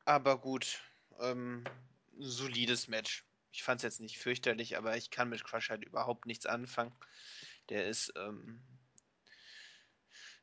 [0.07, 0.81] Aber gut,
[1.21, 1.65] ähm,
[2.19, 3.25] solides Match.
[3.53, 6.95] Ich fand es jetzt nicht fürchterlich, aber ich kann mit Crush halt überhaupt nichts anfangen.
[7.69, 8.63] Der ist, ähm,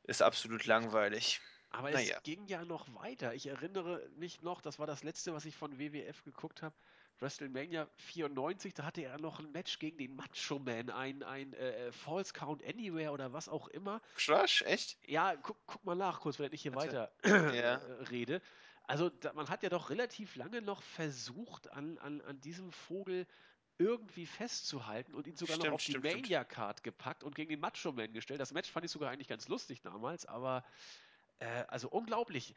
[0.04, 1.42] ist absolut langweilig.
[1.72, 2.18] Aber naja.
[2.18, 3.34] es ging ja noch weiter.
[3.34, 6.76] Ich erinnere mich noch, das war das letzte, was ich von WWF geguckt habe.
[7.20, 11.92] WrestleMania 94, da hatte er noch ein Match gegen den Macho Man, ein, ein äh,
[11.92, 14.02] False Count Anywhere oder was auch immer.
[14.16, 14.98] Crush, echt?
[15.08, 17.76] Ja, guck, guck mal nach, kurz, wenn ich hier weiter ja.
[18.10, 18.42] rede.
[18.88, 23.28] Also da, man hat ja doch relativ lange noch versucht, an, an, an diesem Vogel
[23.78, 27.92] irgendwie festzuhalten und ihn sogar stimmt, noch auf die Mania-Card gepackt und gegen den Macho
[27.92, 28.40] Man gestellt.
[28.40, 30.64] Das Match fand ich sogar eigentlich ganz lustig damals, aber
[31.42, 32.56] äh, also unglaublich.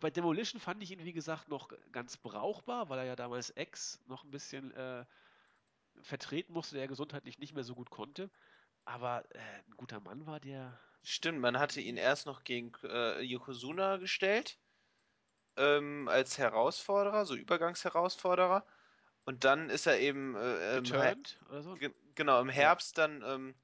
[0.00, 4.00] bei Demolition fand ich ihn, wie gesagt, noch ganz brauchbar, weil er ja damals Ex
[4.06, 5.06] noch ein bisschen äh,
[6.02, 8.30] vertreten musste, der gesundheitlich nicht mehr so gut konnte.
[8.84, 13.20] Aber äh, ein guter Mann war der Stimmt, man hatte ihn erst noch gegen äh,
[13.20, 14.58] Yokozuna gestellt,
[15.56, 18.66] ähm, als Herausforderer, so Übergangsherausforderer.
[19.24, 20.92] Und dann ist er eben äh, im,
[21.48, 21.78] oder so?
[21.78, 23.60] ge- genau, im Ja, Herbst dann ähm,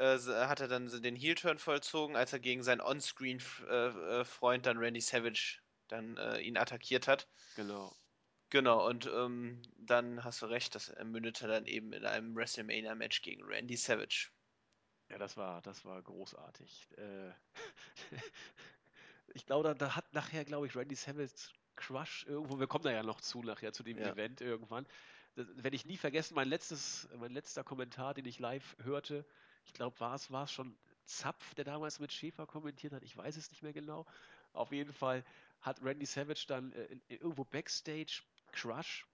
[0.00, 5.00] äh, s- hat er dann den Heel-Turn vollzogen, als er gegen seinen On-Screen-Freund dann Randy
[5.00, 7.28] Savage dann äh, ihn attackiert hat.
[7.54, 7.92] genau.
[8.52, 13.44] Genau, und ähm, dann hast du recht, das mündete dann eben in einem WrestleMania-Match gegen
[13.44, 14.30] Randy Savage.
[15.08, 16.88] Ja, das war, das war großartig.
[16.98, 17.30] Äh,
[19.34, 22.92] ich glaube, da, da hat nachher, glaube ich, Randy Savage Crush irgendwo, wir kommen da
[22.92, 24.12] ja noch zu, nachher zu dem Ja.
[24.12, 24.86] Event irgendwann.
[25.36, 29.24] Das werde ich nie vergessen, mein letztes, mein letzter Kommentar, den ich live hörte,
[29.64, 33.16] ich glaube, war es, war es schon Zapf, der damals mit Schäfer kommentiert hat, ich
[33.16, 34.06] weiß es nicht mehr genau.
[34.52, 35.24] Auf jeden Fall
[35.60, 39.06] hat Randy Savage dann äh, in, irgendwo Backstage Crush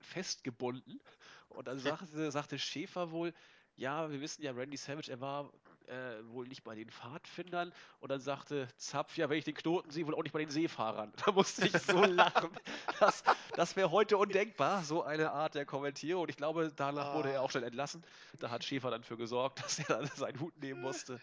[0.00, 1.00] festgebunden.
[1.48, 3.32] Und dann sagte, sagte Schäfer wohl,
[3.76, 5.52] ja, wir wissen ja, Randy Savage, er war
[5.86, 7.72] äh, wohl nicht bei den Pfadfindern.
[8.00, 10.50] Und dann sagte Zapf, ja, wenn ich den Knoten sehe, wohl auch nicht bei den
[10.50, 11.12] Seefahrern.
[11.24, 12.50] Da musste ich so lachen.
[13.00, 13.22] Das,
[13.54, 16.22] das wäre heute undenkbar, so eine Art der Kommentierung.
[16.24, 17.42] Und ich glaube, danach wurde er Ah.
[17.42, 18.04] auch schnell entlassen.
[18.38, 21.20] Da hat Schäfer dann für gesorgt, dass er dann seinen Hut nehmen musste.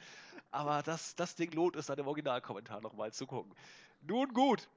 [0.52, 3.54] Aber das, das Ding lohnt es dann im Originalkommentar nochmal zu gucken.
[4.02, 4.68] Nun gut.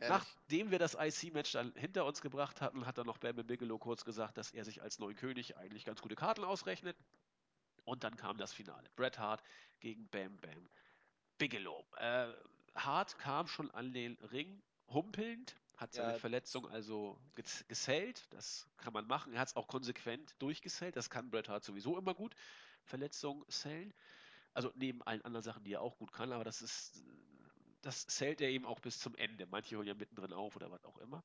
[0.00, 3.78] Nachdem wir das IC-Match dann hinter uns gebracht hatten, hat dann noch Bam Bam Bigelow
[3.78, 6.96] kurz gesagt, dass er sich als neuen König eigentlich ganz gute Karten ausrechnet.
[7.84, 8.88] Und dann kam das Finale.
[8.96, 9.42] Bret Hart
[9.80, 10.68] gegen Bam Bam
[11.38, 11.84] Bigelow.
[11.98, 12.28] Äh,
[12.74, 18.26] Hart kam schon an den Ring humpelnd, hat seine Ja, Verletzung also gesellt.
[18.30, 19.32] Das kann man machen.
[19.34, 20.96] Er hat es auch konsequent durchgesellt.
[20.96, 22.34] Das kann Bret Hart sowieso immer gut.
[22.84, 23.94] Verletzung sellen.
[24.54, 27.04] Also neben allen anderen Sachen, die er auch gut kann, aber das ist,
[27.82, 29.46] das zählt er eben auch bis zum Ende.
[29.46, 31.24] Manche hören ja mittendrin auf oder was auch immer.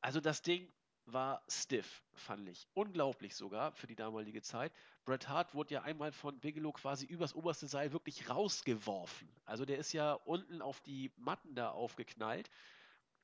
[0.00, 0.72] Also das Ding
[1.04, 2.68] war stiff, fand ich.
[2.74, 4.72] Unglaublich sogar für die damalige Zeit.
[5.04, 9.28] Bret Hart wurde ja einmal von Bigelow quasi übers oberste Seil wirklich rausgeworfen.
[9.44, 12.50] Also der ist ja unten auf die Matten da aufgeknallt,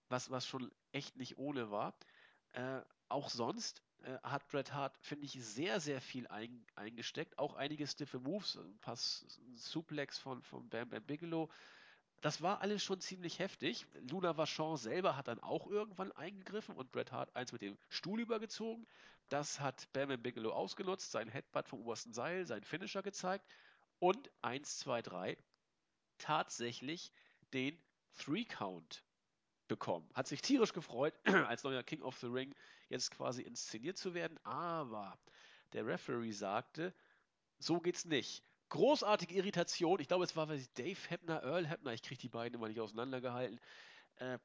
[0.09, 1.95] was, was schon echt nicht ohne war.
[2.53, 7.39] Äh, auch sonst äh, hat Bret Hart, finde ich, sehr, sehr viel ein, eingesteckt.
[7.39, 11.51] Auch einige stiffe Moves, ein paar Suplex von, von Bam Bam Bigelow
[12.23, 13.85] das war alles schon ziemlich heftig.
[14.09, 18.21] Luna Vachon selber hat dann auch irgendwann eingegriffen und Bret Hart eins mit dem Stuhl
[18.21, 18.87] übergezogen.
[19.29, 23.45] Das hat Bam Bam Bigelow ausgenutzt, sein Headbutt vom obersten Seil, seinen Finisher gezeigt
[23.99, 25.39] und 1, 2, 3
[26.19, 27.13] tatsächlich
[27.53, 27.77] den
[28.17, 29.03] Three Count
[29.73, 30.07] bekommen.
[30.13, 31.15] Hat sich tierisch gefreut,
[31.49, 32.55] als neuer King of the Ring
[32.91, 35.19] jetzt quasi inszeniert zu werden, aber
[35.73, 36.95] der Referee sagte,
[37.59, 38.45] so geht's nicht.
[38.69, 39.99] Großartige Irritation.
[40.01, 41.95] Ich glaube, es war ich, Dave Hebner, Earl Hebner.
[41.95, 43.61] Ich kriege die beiden immer nicht auseinandergehalten.
[44.17, 44.39] Äh,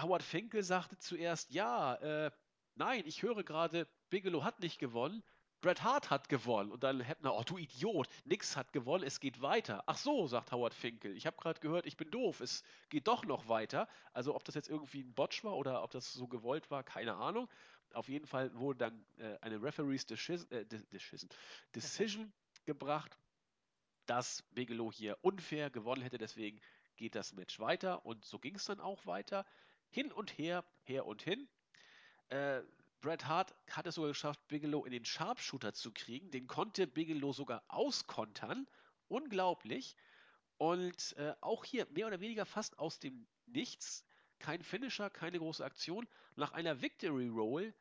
[0.00, 2.30] Howard Finkel sagte zuerst, ja, äh,
[2.76, 5.24] nein, ich höre gerade, Bigelow hat nicht gewonnen.
[5.60, 6.70] Bret Hart hat gewonnen.
[6.70, 9.82] Und dann Hebner, oh du Idiot, nix hat gewonnen, es geht weiter.
[9.86, 11.16] Ach so, sagt Howard Finkel.
[11.16, 13.88] Ich habe gerade gehört, ich bin doof, es geht doch noch weiter.
[14.12, 17.14] Also ob das jetzt irgendwie ein Botch war oder ob das so gewollt war, keine
[17.14, 17.48] Ahnung.
[17.92, 20.64] Auf jeden Fall wurde dann äh, eine Referees Decision, äh,
[21.74, 22.32] Decision
[22.64, 23.18] gebracht,
[24.06, 26.18] dass Bigelow hier unfair gewonnen hätte.
[26.18, 26.60] Deswegen
[26.96, 28.04] geht das Match weiter.
[28.04, 29.44] Und so ging es dann auch weiter.
[29.90, 31.48] Hin und her, her und hin.
[32.28, 32.60] Äh,
[33.00, 36.30] Bret Hart hat es sogar geschafft, Bigelow in den Sharpshooter zu kriegen.
[36.30, 38.66] Den konnte Bigelow sogar auskontern.
[39.08, 39.96] Unglaublich.
[40.56, 44.04] Und äh, auch hier mehr oder weniger fast aus dem Nichts.
[44.40, 46.08] Kein Finisher, keine große Aktion.
[46.36, 47.74] Nach einer Victory Roll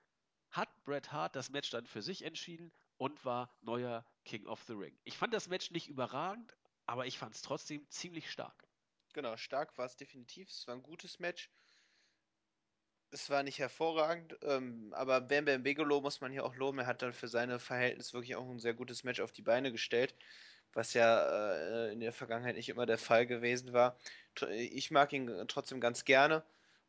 [0.51, 4.73] hat Bret Hart das Match dann für sich entschieden und war neuer King of the
[4.73, 4.97] Ring.
[5.03, 6.55] Ich fand das Match nicht überragend,
[6.85, 8.67] aber ich fand es trotzdem ziemlich stark.
[9.13, 10.49] genau, stark war es definitiv.
[10.49, 11.49] Es war ein gutes Match.
[13.11, 16.79] Es war nicht hervorragend, ähm, aber Bam Bam Bigelow muss man hier auch loben.
[16.79, 19.71] Er hat dann für seine Verhältnisse wirklich auch ein sehr gutes Match auf die Beine
[19.71, 20.13] gestellt,
[20.73, 23.97] was ja äh, in der Vergangenheit nicht immer der Fall gewesen war.
[24.51, 26.43] Ich mag ihn trotzdem ganz gerne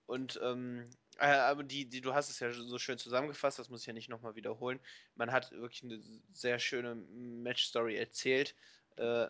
[0.07, 3.83] und ähm, äh, aber die, die, du hast es ja so schön zusammengefasst, das muss
[3.83, 4.81] ich ja nicht nochmal wiederholen.
[5.15, 6.01] Man hat wirklich eine
[6.33, 8.55] sehr schöne Match-Story erzählt.
[8.97, 9.29] Äh,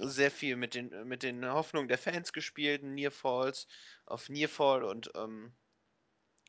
[0.00, 3.66] sehr viel mit den, mit den Hoffnungen der Fans gespielt, Near Falls
[4.04, 5.52] auf Nearfall und ähm,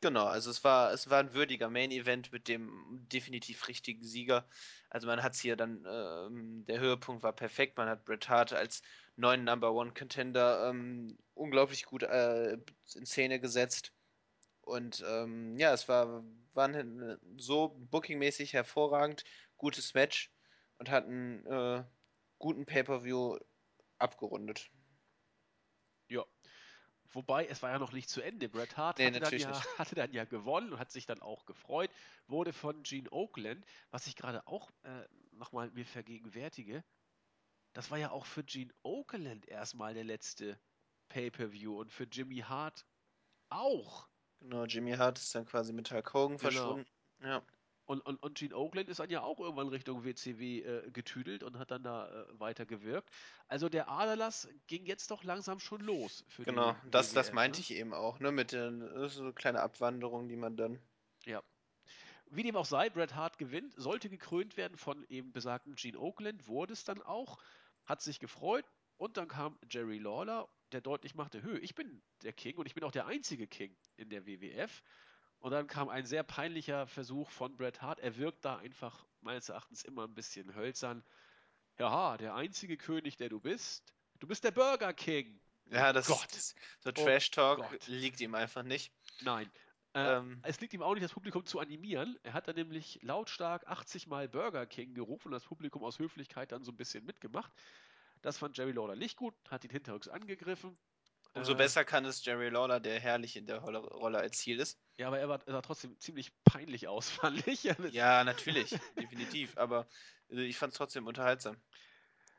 [0.02, 4.48] Genau, also es war, es war ein würdiger Main-Event mit dem definitiv richtigen Sieger.
[4.88, 7.76] Also man hat es hier dann, ähm, der Höhepunkt war perfekt.
[7.76, 8.80] Man hat Bret Hart als
[9.16, 12.54] neuen Number One Contender ähm, unglaublich gut äh,
[12.94, 13.92] in Szene gesetzt.
[14.62, 16.24] Und ähm, ja, es war,
[16.54, 19.24] war ein, so bookingmäßig hervorragend,
[19.58, 20.32] gutes Match
[20.78, 21.84] und hat einen äh,
[22.38, 23.38] guten Pay-Per-View
[23.98, 24.70] abgerundet.
[27.12, 28.48] Wobei, es war ja noch nicht zu Ende.
[28.48, 31.44] Bret Hart Nee, hatte dann ja, hatte dann ja gewonnen und hat sich dann auch
[31.46, 31.90] gefreut,
[32.26, 36.84] wurde von Gene Oakland, was ich gerade auch äh, nochmal mir vergegenwärtige,
[37.74, 40.60] das war ja auch für Gene Oakland erstmal der letzte
[41.10, 42.86] Pay-Per-View und für Jimmy Hart
[43.50, 44.08] auch.
[44.40, 46.38] Genau, Jimmy Hart ist dann quasi mit Hulk Hogan Genau.
[46.38, 46.86] verschwunden.
[47.22, 47.44] Ja,
[47.90, 51.58] Und, und, und Gene Oakland ist dann ja auch irgendwann Richtung WCW äh, getüdelt und
[51.58, 53.10] hat dann da äh, weiter gewirkt.
[53.48, 56.76] Also der Aderlass ging jetzt doch langsam schon los für genau.
[56.92, 57.62] Das, das WWF, meinte ne?
[57.62, 58.30] ich eben auch, ne?
[58.30, 60.78] Mit den so eine kleine Abwanderung, die man dann.
[61.24, 61.42] Ja.
[62.26, 66.46] Wie dem auch sei, Bret Hart gewinnt, sollte gekrönt werden von eben besagten Gene Oakland,
[66.46, 67.38] wurde es dann auch,
[67.86, 68.66] hat sich gefreut
[68.98, 72.74] und dann kam Jerry Lawler, der deutlich machte, hö, ich bin der King und ich
[72.74, 74.80] bin auch der einzige King in der WWF.
[75.40, 77.98] Und dann kam ein sehr peinlicher Versuch von Bret Hart.
[78.00, 81.04] Er wirkt da einfach meines Erachtens immer ein bisschen hölzern.
[81.78, 83.94] Ja, der einzige König, der du bist.
[84.18, 85.40] Du bist der Burger King.
[85.72, 87.86] Oh Ja, das, Gott, das so oh Trash Talk Gott.
[87.86, 88.92] liegt ihm einfach nicht.
[89.20, 89.50] Nein.
[89.94, 92.18] Äh, Ähm, es liegt ihm auch nicht, das Publikum zu animieren.
[92.22, 96.52] Er hat dann nämlich lautstark 80 Mal Burger King gerufen und das Publikum aus Höflichkeit
[96.52, 97.52] dann so ein bisschen mitgemacht.
[98.22, 100.78] Das fand Jerry Lawler nicht gut, hat ihn hinterrücks angegriffen.
[101.34, 104.60] umso Äh, besser kann es Jerry Lawler, der herrlich in der Rolle, Rolle als Ziel
[104.60, 104.78] ist.
[105.00, 107.62] Ja, aber er, war, er sah trotzdem ziemlich peinlich aus, fand ich.
[107.64, 109.56] Ja, natürlich, definitiv.
[109.56, 109.86] Aber
[110.30, 111.56] äh, ich fand es trotzdem unterhaltsam.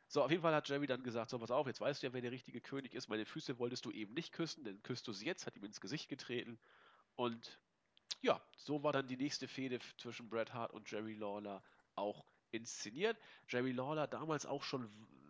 [0.08, 2.14] So, auf jeden Fall hat Jerry dann gesagt, so, pass auf, jetzt weißt du ja,
[2.14, 3.08] wer der richtige König ist.
[3.08, 5.82] Meine Füße wolltest du eben nicht küssen, dann küsst du sie jetzt, hat ihm ins
[5.82, 6.60] Gesicht getreten.
[7.16, 7.58] Und
[8.22, 11.64] ja, so war dann die nächste Fehde zwischen Bret Hart und Jerry Lawler
[11.96, 13.18] auch inszeniert.
[13.48, 14.88] Jerry Lawler damals auch schon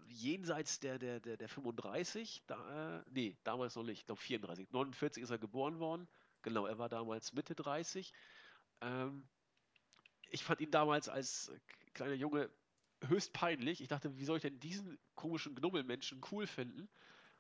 [0.10, 4.70] jenseits der, der, der, der 35, da, äh, nee, damals noch nicht, ich glaube 34.
[4.72, 6.10] 49 ist er geboren worden.
[6.42, 8.14] Genau, er war damals Mitte 30.
[8.82, 9.28] Ähm,
[10.30, 11.52] ich fand ihn damals als
[11.94, 12.50] kleiner Junge
[13.08, 13.82] höchst peinlich.
[13.82, 16.90] Ich dachte, wie soll ich denn diesen komischen Gnummelmenschen cool finden?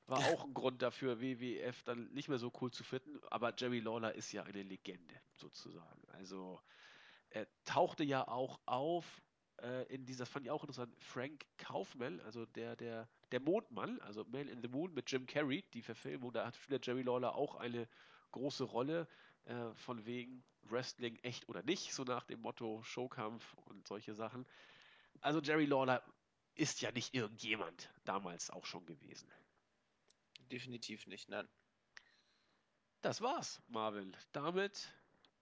[0.07, 3.19] War auch ein Grund dafür, WWF dann nicht mehr so cool zu finden.
[3.29, 6.01] Aber Jerry Lawler ist ja eine Legende, sozusagen.
[6.09, 6.59] Also,
[7.29, 9.21] er tauchte ja auch auf
[9.61, 13.99] äh, in dieser, das fand ich auch interessant, Frank Kaufman, also der, der, der Mondmann,
[14.01, 17.55] also Man in the Moon mit Jim Carrey, die Verfilmung, da hat Jerry Lawler auch
[17.55, 17.87] eine
[18.31, 19.07] große Rolle,
[19.45, 24.45] äh, von wegen Wrestling echt oder nicht, so nach dem Motto Showkampf und solche Sachen.
[25.21, 26.03] Also Jerry Lawler
[26.55, 29.31] ist ja nicht irgendjemand damals auch schon gewesen.
[30.51, 31.47] Definitiv nicht, nein.
[33.01, 34.15] Das war's, Marvin.
[34.31, 34.93] Damit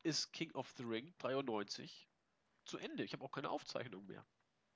[0.03, 2.07] ist King of the Ring 93
[2.65, 3.03] zu Ende.
[3.03, 4.25] Ich habe auch keine Aufzeichnung mehr.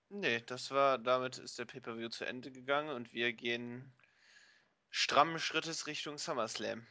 [0.10, 3.94] Nee, das war, damit ist der Pay-Per-View zu Ende gegangen und wir gehen
[4.90, 6.86] strammen Schrittes Richtung SummerSlam.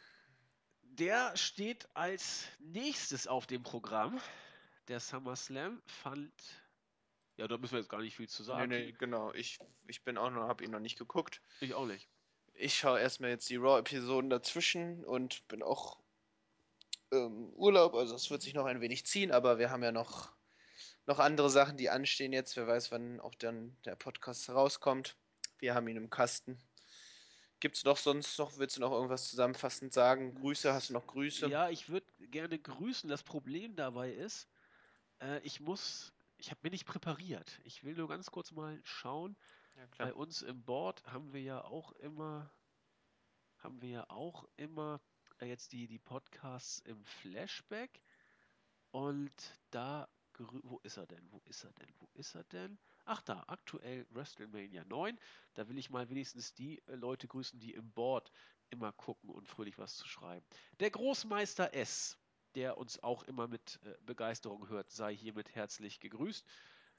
[0.99, 4.21] Der steht als nächstes auf dem Programm.
[4.89, 6.33] Der SummerSlam fand.
[7.39, 8.69] Ja, da müssen wir jetzt gar nicht viel zu Nee, sagen.
[8.69, 9.33] nee, genau.
[9.33, 11.41] Ich, ich bin auch noch, hab ihn noch nicht geguckt.
[11.61, 12.11] Ich auch nicht.
[12.53, 16.03] Ich schaue erstmal jetzt die Raw-Episoden dazwischen und bin auch
[17.11, 20.35] ähm, Urlaub, also es wird sich noch ein wenig ziehen, aber wir haben ja noch,
[21.07, 22.55] noch andere Sachen, die anstehen jetzt.
[22.57, 25.17] Wer weiß, wann auch dann der Podcast rauskommt.
[25.59, 26.59] Wir haben ihn im Kasten.
[27.63, 30.35] Gibt es noch sonst noch, willst du noch irgendwas zusammenfassend sagen?
[30.35, 31.47] Grüße, hast du noch Grüße?
[31.47, 33.09] Ja, ich würde gerne grüßen.
[33.09, 34.49] Das Problem dabei ist,
[35.21, 36.13] äh, ich muss.
[36.39, 37.61] Ich habe mir nicht präpariert.
[37.63, 39.37] Ich will nur ganz kurz mal schauen.
[39.77, 40.09] Ja, klar.
[40.09, 42.51] Bei uns im Board haben wir ja auch immer,
[43.59, 45.01] haben wir ja auch immer
[45.39, 48.03] äh, jetzt die, die Podcasts im Flashback.
[48.91, 49.33] Und
[49.71, 51.31] da, wo ist er denn?
[51.31, 51.89] Wo ist er denn?
[51.99, 52.79] Wo ist er denn?
[53.05, 55.19] Ach da, aktuell WrestleMania 9.
[55.55, 58.33] Da will ich mal wenigstens die äh, Leute grüßen, die im Board
[58.71, 60.45] immer gucken und fröhlich was zu schreiben.
[60.81, 62.19] Der Großmeister S,
[62.55, 66.47] der uns auch immer mit äh, Begeisterung hört, sei hiermit herzlich gegrüßt.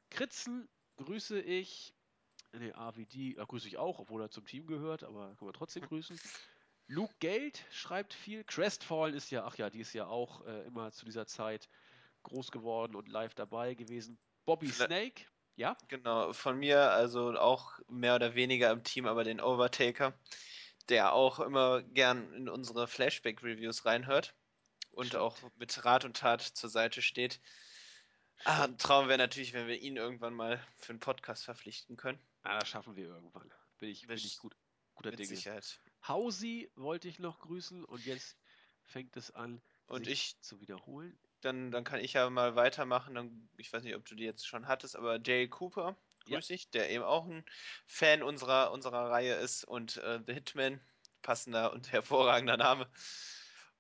[0.10, 1.94] Kritzen grüße ich.
[2.54, 5.84] Ne, AVD ja, grüße ich auch, obwohl er zum Team gehört, aber kann man trotzdem
[5.84, 6.20] grüßen.
[6.88, 8.44] Luke Geld schreibt viel.
[8.44, 11.70] Crestfallen ist ja, ach ja, die ist ja auch äh, immer zu dieser Zeit
[12.24, 14.18] groß geworden und live dabei gewesen.
[14.46, 19.24] Bobby Vielleicht- Snake, ja, Genau, von mir, also auch mehr oder weniger im Team, aber
[19.24, 20.18] den Overtaker,
[20.90, 24.36] der auch immer gern in unsere Flashback-Reviews reinhört
[24.92, 25.22] und Stimmt.
[25.22, 27.40] auch mit Rat und Tat zur Seite steht.
[28.46, 32.20] Ah, Traum wäre natürlich, wenn wir ihn irgendwann mal für einen Podcast verpflichten können.
[32.42, 33.54] Ah, das schaffen wir irgendwann.
[33.78, 34.56] Bin ich, bin ich gut,
[34.96, 35.30] guter Mit Dinge.
[35.30, 35.80] Sicherheit.
[36.06, 38.38] Hausi wollte ich noch grüßen und jetzt
[38.84, 41.18] fängt es an, Und sich ich, zu wiederholen.
[41.46, 43.16] Dann, dann kann ich ja mal weitermachen.
[43.16, 46.38] Dann, ich weiß nicht, ob du die jetzt schon hattest, aber Jay Cooper, Ja.
[46.38, 47.46] grüß ich, der eben auch ein
[47.88, 50.82] Fan unserer, unserer Reihe ist und äh, The Hitman,
[51.22, 52.90] passender und hervorragender Name.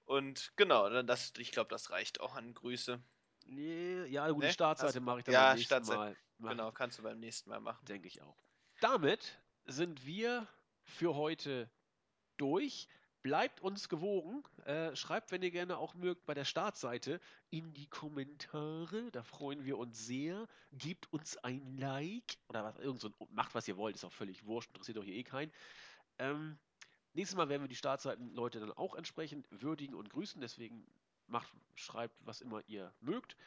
[0.05, 3.01] Und genau, dann das, ich glaube, das reicht auch an Grüße.
[3.45, 4.47] Nee, ja, gut, Ne?
[4.47, 5.97] die Startseite mache ich dann ja, beim nächsten Startseite.
[5.99, 6.17] Mal.
[6.39, 7.85] Mach Genau, kannst du beim nächsten Mal machen.
[7.85, 8.37] Denke ich auch.
[8.81, 10.47] Damit sind wir
[10.83, 11.69] für heute
[12.37, 12.87] durch.
[13.23, 14.43] Bleibt uns gewogen.
[14.65, 19.09] Äh, schreibt, wenn ihr gerne auch mögt, bei der Startseite in die Kommentare.
[19.11, 20.45] Da freuen wir uns sehr.
[20.73, 23.95] Gebt uns ein Like oder was, irgend so ein, macht, was ihr wollt.
[23.95, 24.69] Ist auch völlig wurscht.
[24.71, 25.53] Interessiert doch hier eh keinen.
[26.19, 26.59] Ähm,
[27.13, 30.41] nächstes Mal werden wir die Startseiten-Leute dann auch entsprechend würdigen und grüßen.
[30.41, 30.85] Deswegen
[31.27, 33.37] macht, schreibt, was immer ihr mögt.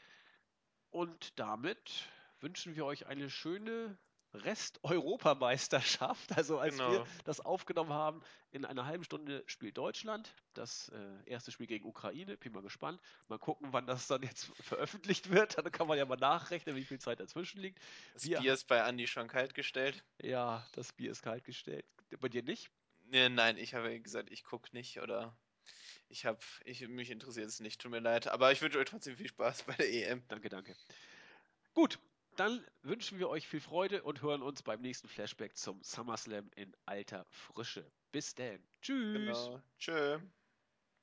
[0.90, 2.08] Und damit
[2.40, 3.98] wünschen wir euch eine schöne
[4.44, 6.36] Rest-Europameisterschaft.
[6.36, 7.06] Also als wir Genau.
[7.24, 12.36] das aufgenommen haben, in einer halben Stunde spielt Deutschland das äh, erste Spiel gegen Ukraine.
[12.36, 13.00] Bin mal gespannt.
[13.28, 15.58] Mal gucken, wann das dann jetzt veröffentlicht wird.
[15.58, 17.80] Dann kann man ja mal nachrechnen, wie viel Zeit dazwischen liegt.
[18.14, 20.04] Das Wir, Bier ist bei Andi schon kalt gestellt.
[20.22, 21.86] ja, das Bier ist kalt gestellt.
[22.20, 22.70] Bei dir nicht?
[23.04, 25.36] Nee, nein, ich habe gesagt, ich gucke nicht oder
[26.08, 28.28] ich habe, ich, mich interessiert es nicht, tut mir leid.
[28.28, 30.24] Aber ich wünsche euch trotzdem viel Spaß bei der EM.
[30.28, 30.76] Danke, danke.
[31.74, 31.98] Gut,
[32.36, 36.74] dann wünschen wir euch viel Freude und hören uns beim nächsten Flashback zum SummerSlam in
[36.86, 37.90] alter Frische.
[38.12, 38.58] Bis dann.
[38.80, 39.12] Tschüss.
[39.14, 39.62] Genau.
[39.78, 40.18] Tschö.